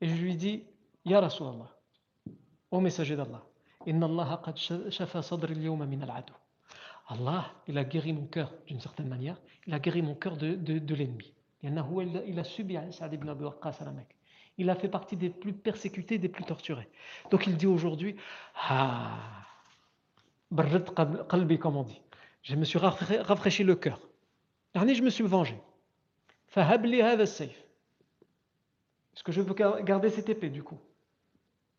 Et 0.00 0.08
je 0.08 0.14
lui 0.14 0.36
dis, 0.36 0.64
Ya 1.04 1.20
Rasulallah, 1.20 1.70
ô 2.70 2.80
messager 2.80 3.16
d'Allah, 3.16 3.44
Inna 3.86 4.06
Allah 4.06 4.42
shafa 4.90 5.22
sadri 5.22 5.54
min 5.54 6.00
al 6.02 6.24
Allah, 7.08 7.52
il 7.66 7.78
a 7.78 7.84
guéri 7.84 8.12
mon 8.12 8.26
cœur 8.26 8.52
d'une 8.66 8.80
certaine 8.80 9.08
manière, 9.08 9.40
il 9.66 9.74
a 9.74 9.78
guéri 9.78 10.02
mon 10.02 10.14
cœur 10.14 10.36
de 10.36 10.94
l'ennemi. 10.94 11.32
Il 11.62 12.38
a 12.38 12.44
subi 12.44 12.76
Saad 12.90 13.12
ibn 13.12 13.28
Abi 13.28 13.44
Waqqas 13.44 13.76
à 13.80 13.84
la 13.84 13.92
Mecque. 13.92 14.16
Il 14.58 14.68
a 14.70 14.74
fait 14.74 14.88
partie 14.88 15.16
des 15.16 15.30
plus 15.30 15.52
persécutés, 15.52 16.18
des 16.18 16.28
plus 16.28 16.44
torturés. 16.44 16.88
Donc 17.30 17.46
il 17.46 17.56
dit 17.56 17.66
aujourd'hui, 17.66 18.16
ah, 18.54 19.18
comme 20.54 21.76
on 21.76 21.82
dit. 21.82 22.00
Je 22.42 22.56
me 22.56 22.64
suis 22.64 22.78
rafraîchi 22.78 23.64
le 23.64 23.76
cœur. 23.76 24.00
Je 24.74 25.02
me 25.02 25.10
suis 25.10 25.24
vengé. 25.24 25.58
Est-ce 26.56 27.44
que 29.22 29.32
je 29.32 29.40
veux 29.40 29.54
garder 29.54 30.10
cette 30.10 30.28
épée 30.28 30.50
du 30.50 30.62
coup? 30.62 30.78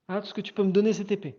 Hein, 0.08 0.22
Est-ce 0.22 0.34
que 0.34 0.42
tu 0.42 0.54
peux 0.54 0.64
me 0.64 0.72
donner 0.72 0.94
cette 0.94 1.12
épée? 1.12 1.38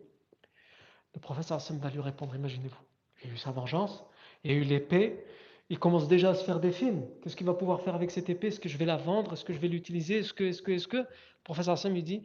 Le 1.15 1.21
professeur 1.21 1.59
Hassan 1.59 1.79
va 1.79 1.91
lui 1.91 2.01
répondre, 2.01 2.35
imaginez-vous. 2.35 2.81
Il 3.25 3.31
a 3.31 3.35
eu 3.35 3.37
sa 3.37 3.51
vengeance, 3.51 4.05
il 4.45 4.51
a 4.51 4.55
eu 4.55 4.65
l'épée, 4.65 5.25
il 5.73 5.79
commence 5.79 6.07
déjà 6.07 6.29
à 6.29 6.35
se 6.35 6.45
faire 6.45 6.61
des 6.61 6.71
films. 6.71 7.03
Qu'est-ce 7.23 7.35
qu'il 7.35 7.47
va 7.47 7.55
pouvoir 7.55 7.81
faire 7.81 7.95
avec 7.95 8.11
cette 8.11 8.29
épée? 8.29 8.49
Est-ce 8.49 8.61
que 8.61 8.69
je 8.69 8.77
vais 8.77 8.85
la 8.85 8.99
vendre? 8.99 9.33
Est-ce 9.33 9.43
que 9.43 9.55
je 9.55 9.59
vais 9.59 9.69
l'utiliser? 9.69 10.19
Est-ce 10.19 10.35
que, 10.35 10.45
est-ce 10.45 10.61
que, 10.61 10.71
est-ce 10.73 10.87
que? 10.87 10.99
Le 10.99 11.07
professeur 11.45 11.73
Hassan 11.73 11.95
lui 11.95 12.03
dit 12.03 12.25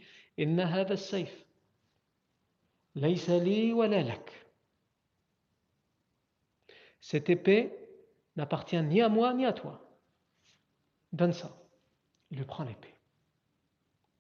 Cette 7.00 7.30
épée 7.30 7.72
n'appartient 8.36 8.82
ni 8.82 9.02
à 9.02 9.08
moi 9.08 9.34
ni 9.34 9.46
à 9.46 9.54
toi. 9.54 9.82
Donne 11.14 11.32
ça. 11.32 11.58
Il 12.32 12.40
lui 12.40 12.46
prend 12.46 12.66
l'épée. 12.66 12.96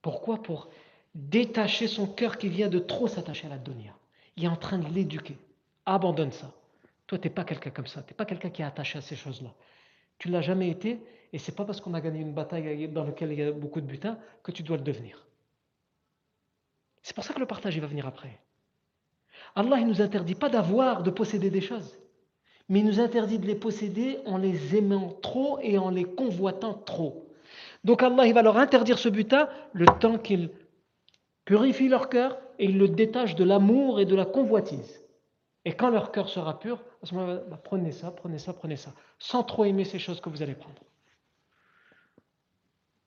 Pourquoi? 0.01 0.41
Pour 0.41 0.69
détacher 1.15 1.89
son 1.89 2.07
cœur 2.07 2.37
qui 2.37 2.47
vient 2.47 2.69
de 2.69 2.79
trop 2.79 3.09
s'attacher 3.09 3.47
à 3.47 3.49
la 3.49 3.57
dunya. 3.57 3.93
Il 4.37 4.45
est 4.45 4.47
en 4.47 4.55
train 4.55 4.77
de 4.77 4.87
l'éduquer. 4.87 5.37
Abandonne 5.85 6.31
ça. 6.31 6.53
Toi, 7.07 7.17
tu 7.17 7.27
n'es 7.27 7.33
pas 7.33 7.45
quelqu'un 7.45 7.69
comme 7.69 7.87
ça. 7.87 8.03
Tu 8.03 8.13
n'es 8.13 8.15
pas 8.17 8.25
quelqu'un 8.25 8.49
qui 8.49 8.61
est 8.61 8.65
attaché 8.65 8.99
à 8.99 9.01
ces 9.01 9.15
choses-là. 9.15 9.53
Tu 10.19 10.27
ne 10.27 10.33
l'as 10.33 10.41
jamais 10.41 10.69
été, 10.69 10.99
et 11.31 11.39
c'est 11.39 11.55
pas 11.55 11.65
parce 11.65 11.79
qu'on 11.79 11.93
a 11.93 12.01
gagné 12.01 12.19
une 12.19 12.33
bataille 12.33 12.87
dans 12.89 13.03
laquelle 13.03 13.31
il 13.31 13.39
y 13.39 13.43
a 13.43 13.51
beaucoup 13.51 13.81
de 13.81 13.85
butin 13.85 14.17
que 14.43 14.51
tu 14.51 14.63
dois 14.63 14.77
le 14.77 14.83
devenir. 14.83 15.25
C'est 17.01 17.15
pour 17.15 17.23
ça 17.23 17.33
que 17.33 17.39
le 17.39 17.45
partage, 17.45 17.75
il 17.75 17.81
va 17.81 17.87
venir 17.87 18.05
après. 18.05 18.39
Allah, 19.55 19.79
il 19.79 19.87
nous 19.87 20.01
interdit 20.01 20.35
pas 20.35 20.49
d'avoir, 20.49 21.03
de 21.03 21.09
posséder 21.09 21.49
des 21.49 21.61
choses, 21.61 21.97
mais 22.67 22.79
il 22.79 22.85
nous 22.85 22.99
interdit 22.99 23.39
de 23.39 23.45
les 23.45 23.55
posséder 23.55 24.19
en 24.25 24.37
les 24.37 24.75
aimant 24.75 25.09
trop 25.21 25.59
et 25.61 25.77
en 25.77 25.89
les 25.89 26.03
convoitant 26.03 26.73
trop. 26.73 27.31
Donc 27.83 28.03
Allah, 28.03 28.25
il 28.25 28.33
va 28.33 28.41
leur 28.41 28.57
interdire 28.57 28.99
ce 28.99 29.07
butin 29.07 29.47
le 29.71 29.85
temps 29.85 30.17
qu'il 30.17 30.49
purifie 31.45 31.87
leur 31.87 32.09
cœur 32.09 32.37
et 32.59 32.65
il 32.65 32.77
le 32.77 32.89
détache 32.89 33.35
de 33.35 33.45
l'amour 33.45 34.01
et 34.01 34.05
de 34.05 34.15
la 34.15 34.25
convoitise. 34.25 35.06
Et 35.67 35.73
quand 35.73 35.89
leur 35.89 36.13
cœur 36.13 36.29
sera 36.29 36.57
pur, 36.57 36.81
à 37.03 37.05
ce 37.05 37.13
moment-là, 37.13 37.41
bah, 37.49 37.59
prenez 37.61 37.91
ça, 37.91 38.09
prenez 38.09 38.37
ça, 38.37 38.53
prenez 38.53 38.77
ça, 38.77 38.93
sans 39.19 39.43
trop 39.43 39.65
aimer 39.65 39.83
ces 39.83 39.99
choses 39.99 40.21
que 40.21 40.29
vous 40.29 40.41
allez 40.41 40.55
prendre. 40.55 40.81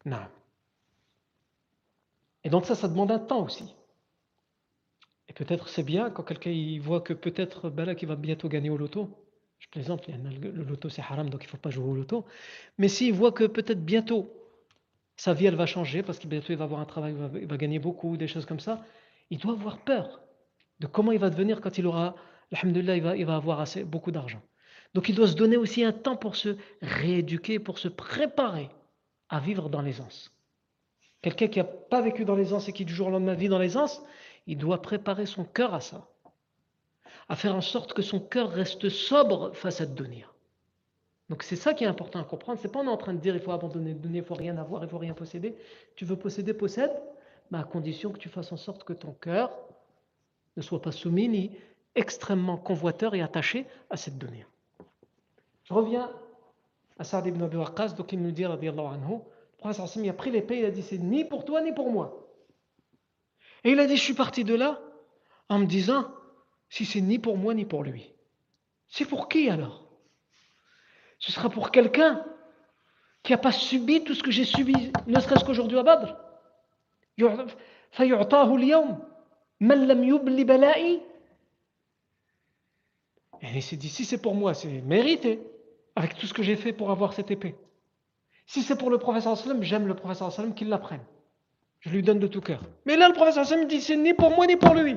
Non. 0.04 0.26
Et 2.44 2.50
donc 2.50 2.66
ça, 2.66 2.74
ça 2.74 2.86
demande 2.86 3.12
un 3.12 3.18
temps 3.18 3.42
aussi. 3.46 3.74
Et 5.30 5.32
peut-être 5.32 5.70
c'est 5.70 5.82
bien 5.82 6.10
quand 6.10 6.22
quelqu'un 6.22 6.52
voit 6.82 7.00
que 7.00 7.14
peut-être 7.14 7.70
ben 7.70 7.86
là 7.86 7.94
qu'il 7.94 8.08
va 8.08 8.16
bientôt 8.16 8.50
gagner 8.50 8.68
au 8.68 8.76
loto. 8.76 9.08
Je 9.58 9.68
plaisante, 9.70 10.06
le 10.08 10.50
loto 10.50 10.90
c'est 10.90 11.00
haram 11.00 11.30
donc 11.30 11.42
il 11.44 11.46
ne 11.46 11.50
faut 11.52 11.56
pas 11.56 11.70
jouer 11.70 11.88
au 11.88 11.94
loto. 11.94 12.26
Mais 12.76 12.88
s'il 12.88 13.14
voit 13.14 13.32
que 13.32 13.44
peut-être 13.44 13.82
bientôt 13.82 14.30
sa 15.16 15.32
vie 15.32 15.46
elle 15.46 15.56
va 15.56 15.64
changer 15.64 16.02
parce 16.02 16.18
qu'il 16.18 16.28
bientôt 16.28 16.52
il 16.52 16.58
va 16.58 16.64
avoir 16.64 16.80
un 16.80 16.84
travail, 16.84 17.12
il 17.12 17.18
va, 17.18 17.38
il 17.38 17.46
va 17.46 17.56
gagner 17.56 17.78
beaucoup, 17.78 18.18
des 18.18 18.28
choses 18.28 18.44
comme 18.44 18.60
ça, 18.60 18.84
il 19.30 19.38
doit 19.38 19.52
avoir 19.52 19.78
peur 19.78 20.20
de 20.80 20.86
comment 20.86 21.12
il 21.12 21.18
va 21.18 21.30
devenir 21.30 21.62
quand 21.62 21.78
il 21.78 21.86
aura 21.86 22.16
Alhamdulillah, 22.52 22.96
il 22.96 23.02
va, 23.02 23.16
il 23.16 23.26
va 23.26 23.36
avoir 23.36 23.60
assez, 23.60 23.84
beaucoup 23.84 24.10
d'argent. 24.10 24.42
Donc 24.94 25.08
il 25.08 25.14
doit 25.14 25.28
se 25.28 25.34
donner 25.34 25.56
aussi 25.56 25.84
un 25.84 25.92
temps 25.92 26.16
pour 26.16 26.36
se 26.36 26.56
rééduquer, 26.82 27.58
pour 27.58 27.78
se 27.78 27.88
préparer 27.88 28.68
à 29.28 29.38
vivre 29.38 29.68
dans 29.68 29.82
l'aisance. 29.82 30.32
Quelqu'un 31.22 31.48
qui 31.48 31.58
n'a 31.58 31.64
pas 31.64 32.00
vécu 32.00 32.24
dans 32.24 32.34
l'aisance 32.34 32.68
et 32.68 32.72
qui 32.72 32.84
du 32.84 32.94
jour 32.94 33.08
au 33.08 33.10
lendemain 33.10 33.34
vit 33.34 33.48
dans 33.48 33.58
l'aisance, 33.58 34.02
il 34.46 34.58
doit 34.58 34.82
préparer 34.82 35.26
son 35.26 35.44
cœur 35.44 35.74
à 35.74 35.80
ça. 35.80 36.08
À 37.28 37.36
faire 37.36 37.54
en 37.54 37.60
sorte 37.60 37.92
que 37.92 38.02
son 38.02 38.18
cœur 38.18 38.50
reste 38.50 38.88
sobre 38.88 39.54
face 39.54 39.80
à 39.80 39.86
devenir. 39.86 40.34
Donc 41.28 41.44
c'est 41.44 41.56
ça 41.56 41.74
qui 41.74 41.84
est 41.84 41.86
important 41.86 42.18
à 42.18 42.24
comprendre. 42.24 42.58
C'est 42.60 42.72
pas 42.72 42.80
on 42.80 42.86
est 42.86 42.88
en 42.88 42.96
train 42.96 43.14
de 43.14 43.20
dire 43.20 43.36
il 43.36 43.40
faut 43.40 43.52
abandonner 43.52 43.94
le 43.94 44.10
il 44.12 44.24
faut 44.24 44.34
rien 44.34 44.56
avoir, 44.56 44.82
il 44.82 44.88
faut 44.88 44.98
rien 44.98 45.14
posséder. 45.14 45.54
Tu 45.94 46.04
veux 46.04 46.16
posséder, 46.16 46.54
possède, 46.54 46.90
mais 47.52 47.58
à 47.58 47.62
condition 47.62 48.10
que 48.10 48.18
tu 48.18 48.28
fasses 48.28 48.50
en 48.50 48.56
sorte 48.56 48.82
que 48.82 48.92
ton 48.92 49.12
cœur 49.12 49.52
ne 50.56 50.62
soit 50.62 50.82
pas 50.82 50.90
soumis 50.90 51.28
ni 51.28 51.52
extrêmement 51.94 52.56
convoiteur 52.56 53.14
et 53.14 53.22
attaché 53.22 53.66
à 53.90 53.96
cette 53.96 54.18
donnée. 54.18 54.46
Je 55.64 55.74
reviens 55.74 56.10
à 56.98 57.04
Saad 57.04 57.26
ibn 57.26 57.42
Abi 57.42 57.56
Waqqas, 57.56 57.90
donc 57.90 58.12
il 58.12 58.22
nous 58.22 58.30
dit, 58.30 58.44
anhu, 58.44 58.66
le 58.66 59.18
prophète 59.58 59.96
il 59.96 60.08
a 60.08 60.12
pris 60.12 60.30
l'épée, 60.30 60.58
il 60.58 60.64
a 60.64 60.70
dit, 60.70 60.82
c'est 60.82 60.98
ni 60.98 61.24
pour 61.24 61.44
toi 61.44 61.60
ni 61.60 61.72
pour 61.72 61.90
moi. 61.90 62.28
Et 63.64 63.70
il 63.70 63.80
a 63.80 63.86
dit, 63.86 63.96
je 63.96 64.02
suis 64.02 64.14
parti 64.14 64.44
de 64.44 64.54
là 64.54 64.80
en 65.48 65.58
me 65.58 65.66
disant, 65.66 66.08
si 66.68 66.84
c'est 66.84 67.00
ni 67.00 67.18
pour 67.18 67.36
moi 67.36 67.54
ni 67.54 67.64
pour 67.64 67.82
lui, 67.82 68.12
c'est 68.88 69.04
pour 69.04 69.28
qui 69.28 69.50
alors? 69.50 69.84
Ce 71.18 71.32
sera 71.32 71.50
pour 71.50 71.70
quelqu'un 71.70 72.24
qui 73.22 73.32
n'a 73.32 73.38
pas 73.38 73.52
subi 73.52 74.02
tout 74.02 74.14
ce 74.14 74.22
que 74.22 74.30
j'ai 74.30 74.44
subi, 74.44 74.92
ne 75.06 75.20
serait-ce 75.20 75.44
qu'aujourd'hui 75.44 75.78
à 75.78 75.82
Badr. 75.82 76.16
Et 83.42 83.46
il 83.54 83.62
s'est 83.62 83.76
dit, 83.76 83.88
si 83.88 84.04
c'est 84.04 84.18
pour 84.18 84.34
moi, 84.34 84.54
c'est 84.54 84.68
mérité, 84.68 85.40
avec 85.96 86.16
tout 86.16 86.26
ce 86.26 86.34
que 86.34 86.42
j'ai 86.42 86.56
fait 86.56 86.72
pour 86.72 86.90
avoir 86.90 87.12
cette 87.12 87.30
épée. 87.30 87.54
Si 88.46 88.62
c'est 88.62 88.76
pour 88.76 88.90
le 88.90 88.98
professeur 88.98 89.36
sallam, 89.36 89.62
j'aime 89.62 89.86
le 89.86 89.94
professeur 89.94 90.32
sallam 90.32 90.54
qu'il 90.54 90.68
l'apprenne. 90.68 91.02
Je 91.80 91.90
lui 91.90 92.02
donne 92.02 92.18
de 92.18 92.26
tout 92.26 92.40
cœur. 92.40 92.60
Mais 92.84 92.96
là, 92.96 93.08
le 93.08 93.14
professeur 93.14 93.44
me 93.58 93.66
dit 93.66 93.80
c'est 93.80 93.96
ni 93.96 94.12
pour 94.12 94.30
moi 94.30 94.46
ni 94.46 94.56
pour 94.56 94.74
lui. 94.74 94.96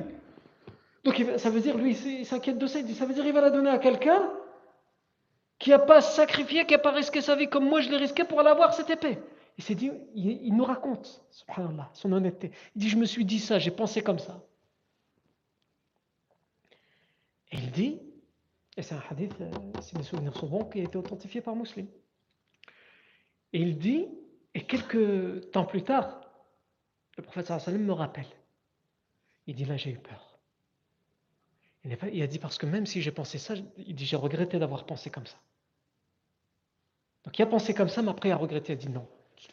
Donc 1.04 1.22
ça 1.38 1.50
veut 1.50 1.60
dire, 1.60 1.76
lui, 1.76 1.92
il 1.92 2.26
s'inquiète 2.26 2.58
de 2.58 2.66
ça. 2.66 2.80
Il 2.80 2.86
dit 2.86 2.94
ça 2.94 3.06
veut 3.06 3.14
dire 3.14 3.24
qu'il 3.24 3.32
va 3.32 3.40
la 3.40 3.50
donner 3.50 3.70
à 3.70 3.78
quelqu'un 3.78 4.30
qui 5.58 5.70
n'a 5.70 5.78
pas 5.78 6.00
sacrifié, 6.00 6.66
qui 6.66 6.74
n'a 6.74 6.78
pas 6.78 6.90
risqué 6.90 7.20
sa 7.20 7.36
vie 7.36 7.48
comme 7.48 7.68
moi 7.68 7.80
je 7.80 7.88
l'ai 7.88 7.96
risqué 7.96 8.24
pour 8.24 8.40
aller 8.40 8.50
avoir 8.50 8.74
cette 8.74 8.90
épée. 8.90 9.18
Il 9.56 9.62
s'est 9.62 9.76
dit, 9.76 9.92
il, 10.16 10.52
nous 10.56 10.64
raconte, 10.64 11.24
son 11.92 12.12
honnêteté. 12.12 12.50
Il 12.74 12.80
dit, 12.80 12.88
je 12.88 12.96
me 12.96 13.04
suis 13.04 13.24
dit 13.24 13.38
ça, 13.38 13.60
j'ai 13.60 13.70
pensé 13.70 14.02
comme 14.02 14.18
ça. 14.18 14.42
Et 17.52 17.56
il 17.58 17.70
dit, 17.70 18.00
et 18.76 18.82
c'est 18.82 18.94
un 18.94 19.02
hadith, 19.10 19.34
euh, 19.40 19.50
si 19.80 19.96
mes 19.96 20.02
souvenirs 20.02 20.34
sont 20.34 20.48
bons, 20.48 20.64
qui 20.64 20.80
a 20.80 20.84
été 20.84 20.96
authentifié 20.96 21.40
par 21.40 21.54
Muslim. 21.54 21.86
Et 23.52 23.60
il 23.60 23.78
dit, 23.78 24.08
et 24.54 24.66
quelques 24.66 25.50
temps 25.52 25.64
plus 25.64 25.82
tard, 25.82 26.20
le 27.16 27.22
prophète 27.22 27.46
sallam 27.46 27.84
me 27.84 27.92
rappelle. 27.92 28.26
Il 29.46 29.54
dit, 29.54 29.64
là 29.64 29.76
j'ai 29.76 29.90
eu 29.90 29.98
peur. 29.98 30.38
Il 31.84 32.22
a 32.22 32.26
dit, 32.26 32.38
parce 32.38 32.56
que 32.56 32.66
même 32.66 32.86
si 32.86 33.02
j'ai 33.02 33.12
pensé 33.12 33.38
ça, 33.38 33.54
il 33.76 33.94
dit, 33.94 34.06
j'ai 34.06 34.16
regretté 34.16 34.58
d'avoir 34.58 34.86
pensé 34.86 35.10
comme 35.10 35.26
ça. 35.26 35.36
Donc 37.24 37.38
il 37.38 37.42
a 37.42 37.46
pensé 37.46 37.74
comme 37.74 37.88
ça, 37.88 38.02
mais 38.02 38.10
après 38.10 38.30
il 38.30 38.32
a 38.32 38.36
regretté, 38.36 38.72
il 38.72 38.76
a 38.76 38.78
dit 38.78 38.88
non, 38.88 39.06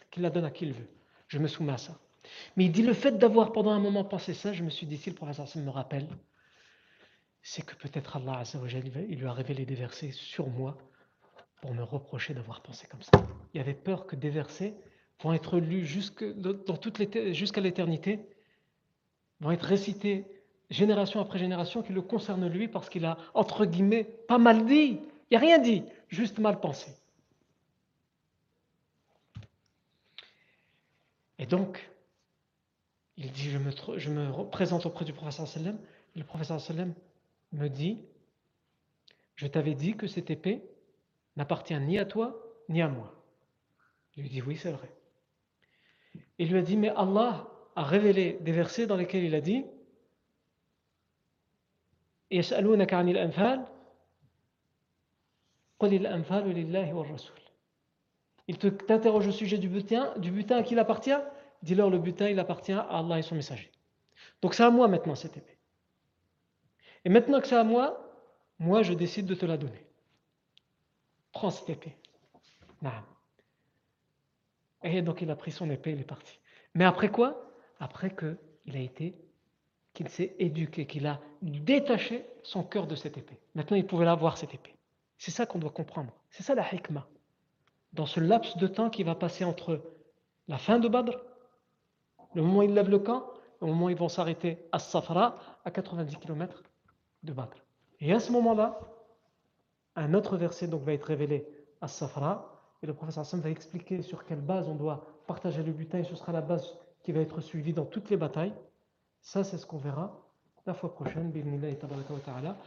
qu'il 0.10 0.24
la 0.24 0.30
donne 0.30 0.46
à 0.46 0.52
qui 0.52 0.66
il 0.66 0.74
veut. 0.74 0.88
Je 1.28 1.38
me 1.38 1.48
soumets 1.48 1.74
à 1.74 1.78
ça. 1.78 1.98
Mais 2.56 2.66
il 2.66 2.72
dit 2.72 2.84
le 2.84 2.94
fait 2.94 3.18
d'avoir 3.18 3.52
pendant 3.52 3.72
un 3.72 3.80
moment 3.80 4.04
pensé 4.04 4.34
ça, 4.34 4.54
je 4.54 4.64
me 4.64 4.70
suis 4.70 4.88
dit, 4.88 4.98
si 4.98 5.10
le 5.10 5.16
prophète 5.16 5.56
me 5.58 5.70
rappelle, 5.70 6.08
c'est 7.44 7.66
que 7.66 7.76
peut-être 7.76 8.18
Allah 8.18 8.44
il 9.10 9.20
lui 9.20 9.28
a 9.28 9.34
révélé 9.34 9.66
des 9.66 9.76
versets 9.76 10.12
sur 10.12 10.48
moi 10.48 10.78
pour 11.62 11.74
me 11.74 11.84
reprocher 11.84 12.34
d'avoir 12.34 12.62
pensé 12.62 12.88
comme 12.88 13.02
ça. 13.02 13.12
Il 13.54 13.62
avait 13.62 13.74
peur 13.74 14.06
que 14.06 14.16
des 14.16 14.30
versets 14.30 14.76
vont 15.22 15.34
être 15.34 15.60
lus 15.60 15.86
jusqu'à 15.86 17.62
l'éternité, 17.62 18.20
vont 19.40 19.52
être 19.52 19.66
récités 19.66 20.26
génération 20.72 21.20
après 21.20 21.38
génération 21.38 21.84
qui 21.84 21.94
le 21.94 22.02
concernent 22.02 22.48
lui 22.48 22.68
parce 22.68 22.90
qu'il 22.90 23.06
a, 23.06 23.18
entre 23.34 23.66
guillemets, 23.66 24.06
pas 24.06 24.38
mal 24.38 24.66
dit, 24.66 25.00
il 25.30 25.32
n'y 25.32 25.38
a 25.38 25.40
rien 25.40 25.60
dit, 25.60 25.84
juste 26.08 26.40
mal 26.40 26.60
pensé. 26.60 26.92
Et 31.38 31.46
donc, 31.46 31.90
il 33.18 33.32
dit, 33.32 33.50
je 33.50 33.58
me, 33.58 33.72
je 33.98 34.10
me 34.10 34.50
présente 34.50 34.86
auprès 34.86 35.06
du 35.06 35.14
professeur 35.14 35.48
sallam, 35.48 35.78
le 36.16 36.24
professeur 36.24 36.60
sallam 36.62 36.94
me 37.52 37.68
dit, 37.68 38.00
je 39.36 39.48
t'avais 39.48 39.74
dit 39.74 39.96
que 39.96 40.08
cette 40.08 40.30
épée 40.30 40.62
n'appartient 41.36 41.80
ni 41.80 41.98
à 42.00 42.06
toi 42.06 42.42
ni 42.70 42.82
à 42.82 42.88
moi. 42.88 43.14
Je 44.16 44.22
lui 44.22 44.30
dis, 44.30 44.42
oui, 44.42 44.58
c'est 44.58 44.72
vrai. 44.72 44.94
Il 46.38 46.50
lui 46.52 46.58
a 46.58 46.62
dit, 46.62 46.78
mais 46.78 46.90
Allah 46.90 47.50
a 47.76 47.84
révélé 47.84 48.38
des 48.42 48.52
versets 48.52 48.88
dans 48.88 48.98
lesquels 48.98 49.24
il 49.24 49.36
a 49.36 49.42
dit, 49.42 49.66
il 58.48 58.58
t'interroge 58.58 59.28
au 59.28 59.32
sujet 59.32 59.58
du 59.58 59.70
butin, 59.70 60.14
du 60.18 60.32
butin 60.32 60.58
à 60.58 60.64
qui 60.64 60.74
il 60.74 60.80
appartient? 60.80 61.18
Dis-leur, 61.64 61.90
le 61.90 62.00
butin, 62.00 62.28
il 62.30 62.40
appartient 62.40 62.74
à 62.74 62.82
Allah 62.82 63.20
et 63.20 63.22
son 63.22 63.36
messager. 63.36 63.72
Donc 64.42 64.54
c'est 64.54 64.64
à 64.64 64.70
moi 64.70 64.88
maintenant 64.88 65.16
cette 65.16 65.38
épée. 65.38 65.58
Et 67.06 67.10
maintenant 67.10 67.40
que 67.42 67.48
c'est 67.48 67.56
à 67.56 67.64
moi, 67.64 68.00
moi 68.60 68.84
je 68.84 68.94
décide 68.94 69.26
de 69.26 69.36
te 69.36 69.46
la 69.46 69.58
donner. 69.58 69.86
Prends 71.32 71.50
cette 71.50 71.70
épée. 71.70 71.96
Et 74.84 75.02
donc 75.02 75.22
il 75.22 75.30
a 75.30 75.36
pris 75.36 75.52
son 75.52 75.70
épée, 75.70 75.92
il 75.92 76.00
est 76.00 76.04
parti. 76.04 76.40
Mais 76.74 76.86
après 76.86 77.10
quoi? 77.10 77.52
Après 77.80 78.16
qu'il 78.16 78.76
a 78.76 78.80
été, 78.80 79.16
qu'il 79.94 80.10
s'est 80.10 80.36
éduqué, 80.40 80.86
qu'il 80.88 81.08
a 81.08 81.20
détaché 81.42 82.26
son 82.44 82.64
cœur 82.64 82.88
de 82.88 82.96
cette 82.96 83.18
épée. 83.18 83.40
Maintenant 83.56 83.78
il 83.78 83.86
pouvait 83.86 84.06
l'avoir 84.06 84.38
cette 84.38 84.54
épée. 84.54 84.76
C'est 85.18 85.32
ça 85.32 85.46
qu'on 85.46 85.60
doit 85.60 85.72
comprendre. 85.72 86.14
C'est 86.30 86.44
ça 86.44 86.56
la 86.56 86.74
hikmah 86.74 87.08
dans 87.94 88.06
ce 88.06 88.20
laps 88.20 88.58
de 88.58 88.68
temps 88.68 88.90
qui 88.90 89.04
va 89.04 89.16
passer 89.16 89.44
entre 89.44 89.82
la 90.48 90.58
fin 90.58 90.80
de 90.80 90.88
Badr, 90.88 91.18
le 92.34 92.42
moment 92.42 92.60
où 92.60 92.64
ils 92.64 92.74
lèvent 92.74 92.90
le 92.90 93.00
camp, 93.00 93.30
et 93.62 93.66
le 93.66 93.68
moment 93.68 93.86
où 93.86 93.90
ils 93.90 93.98
vont 93.98 94.10
s'arrêter 94.10 94.66
à 94.72 94.80
Safra, 94.80 95.36
à 95.66 95.72
90 95.72 96.18
km 96.18 96.64
de 97.24 97.34
battre. 97.34 97.58
Et 98.00 98.14
à 98.14 98.20
ce 98.20 98.32
moment-là, 98.32 98.80
un 99.96 100.14
autre 100.14 100.38
verset 100.38 100.68
donc, 100.68 100.84
va 100.84 100.94
être 100.94 101.06
révélé 101.06 101.48
à 101.82 101.88
Safra, 101.88 102.48
et 102.82 102.88
le 102.88 102.94
professeur 102.94 103.22
Hassan 103.22 103.42
va 103.42 103.50
expliquer 103.50 104.02
sur 104.02 104.26
quelle 104.26 104.42
base 104.42 104.68
on 104.68 104.76
doit 104.76 105.06
partager 105.28 105.62
le 105.64 105.72
butin, 105.72 106.00
et 106.00 106.04
ce 106.04 106.16
sera 106.16 106.32
la 106.32 106.42
base 106.42 106.78
qui 107.04 107.12
va 107.12 107.22
être 107.22 107.42
suivie 107.42 107.74
dans 107.74 107.86
toutes 107.86 108.10
les 108.10 108.18
batailles. 108.18 108.54
Ça, 109.22 109.44
c'est 109.44 109.58
ce 109.58 109.66
qu'on 109.66 109.78
verra 109.78 110.20
la 110.66 110.74
fois 110.74 110.94
prochaine. 110.94 111.32
Bismillah 111.32 111.76
tabaraka 111.76 112.14
wa 112.14 112.20
ta'ala. 112.20 112.58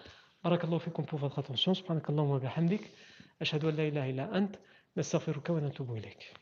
Barakallahu 0.43 0.81
fikum 0.81 1.05
pour 1.05 1.19
votre 1.19 1.39
attention. 1.39 1.75
Subhanakallahu 1.75 2.29
wa 2.33 2.39
bihamdik. 2.39 2.91
Ashhadu 3.41 3.69
an 3.69 3.73
la 3.73 3.87
ilaha 3.87 4.09
illa 4.09 4.29
ant. 4.33 4.53
Nastaghfiruka 4.97 5.53
wa 5.53 5.61
natubu 5.61 5.97
ilayk. 5.97 6.35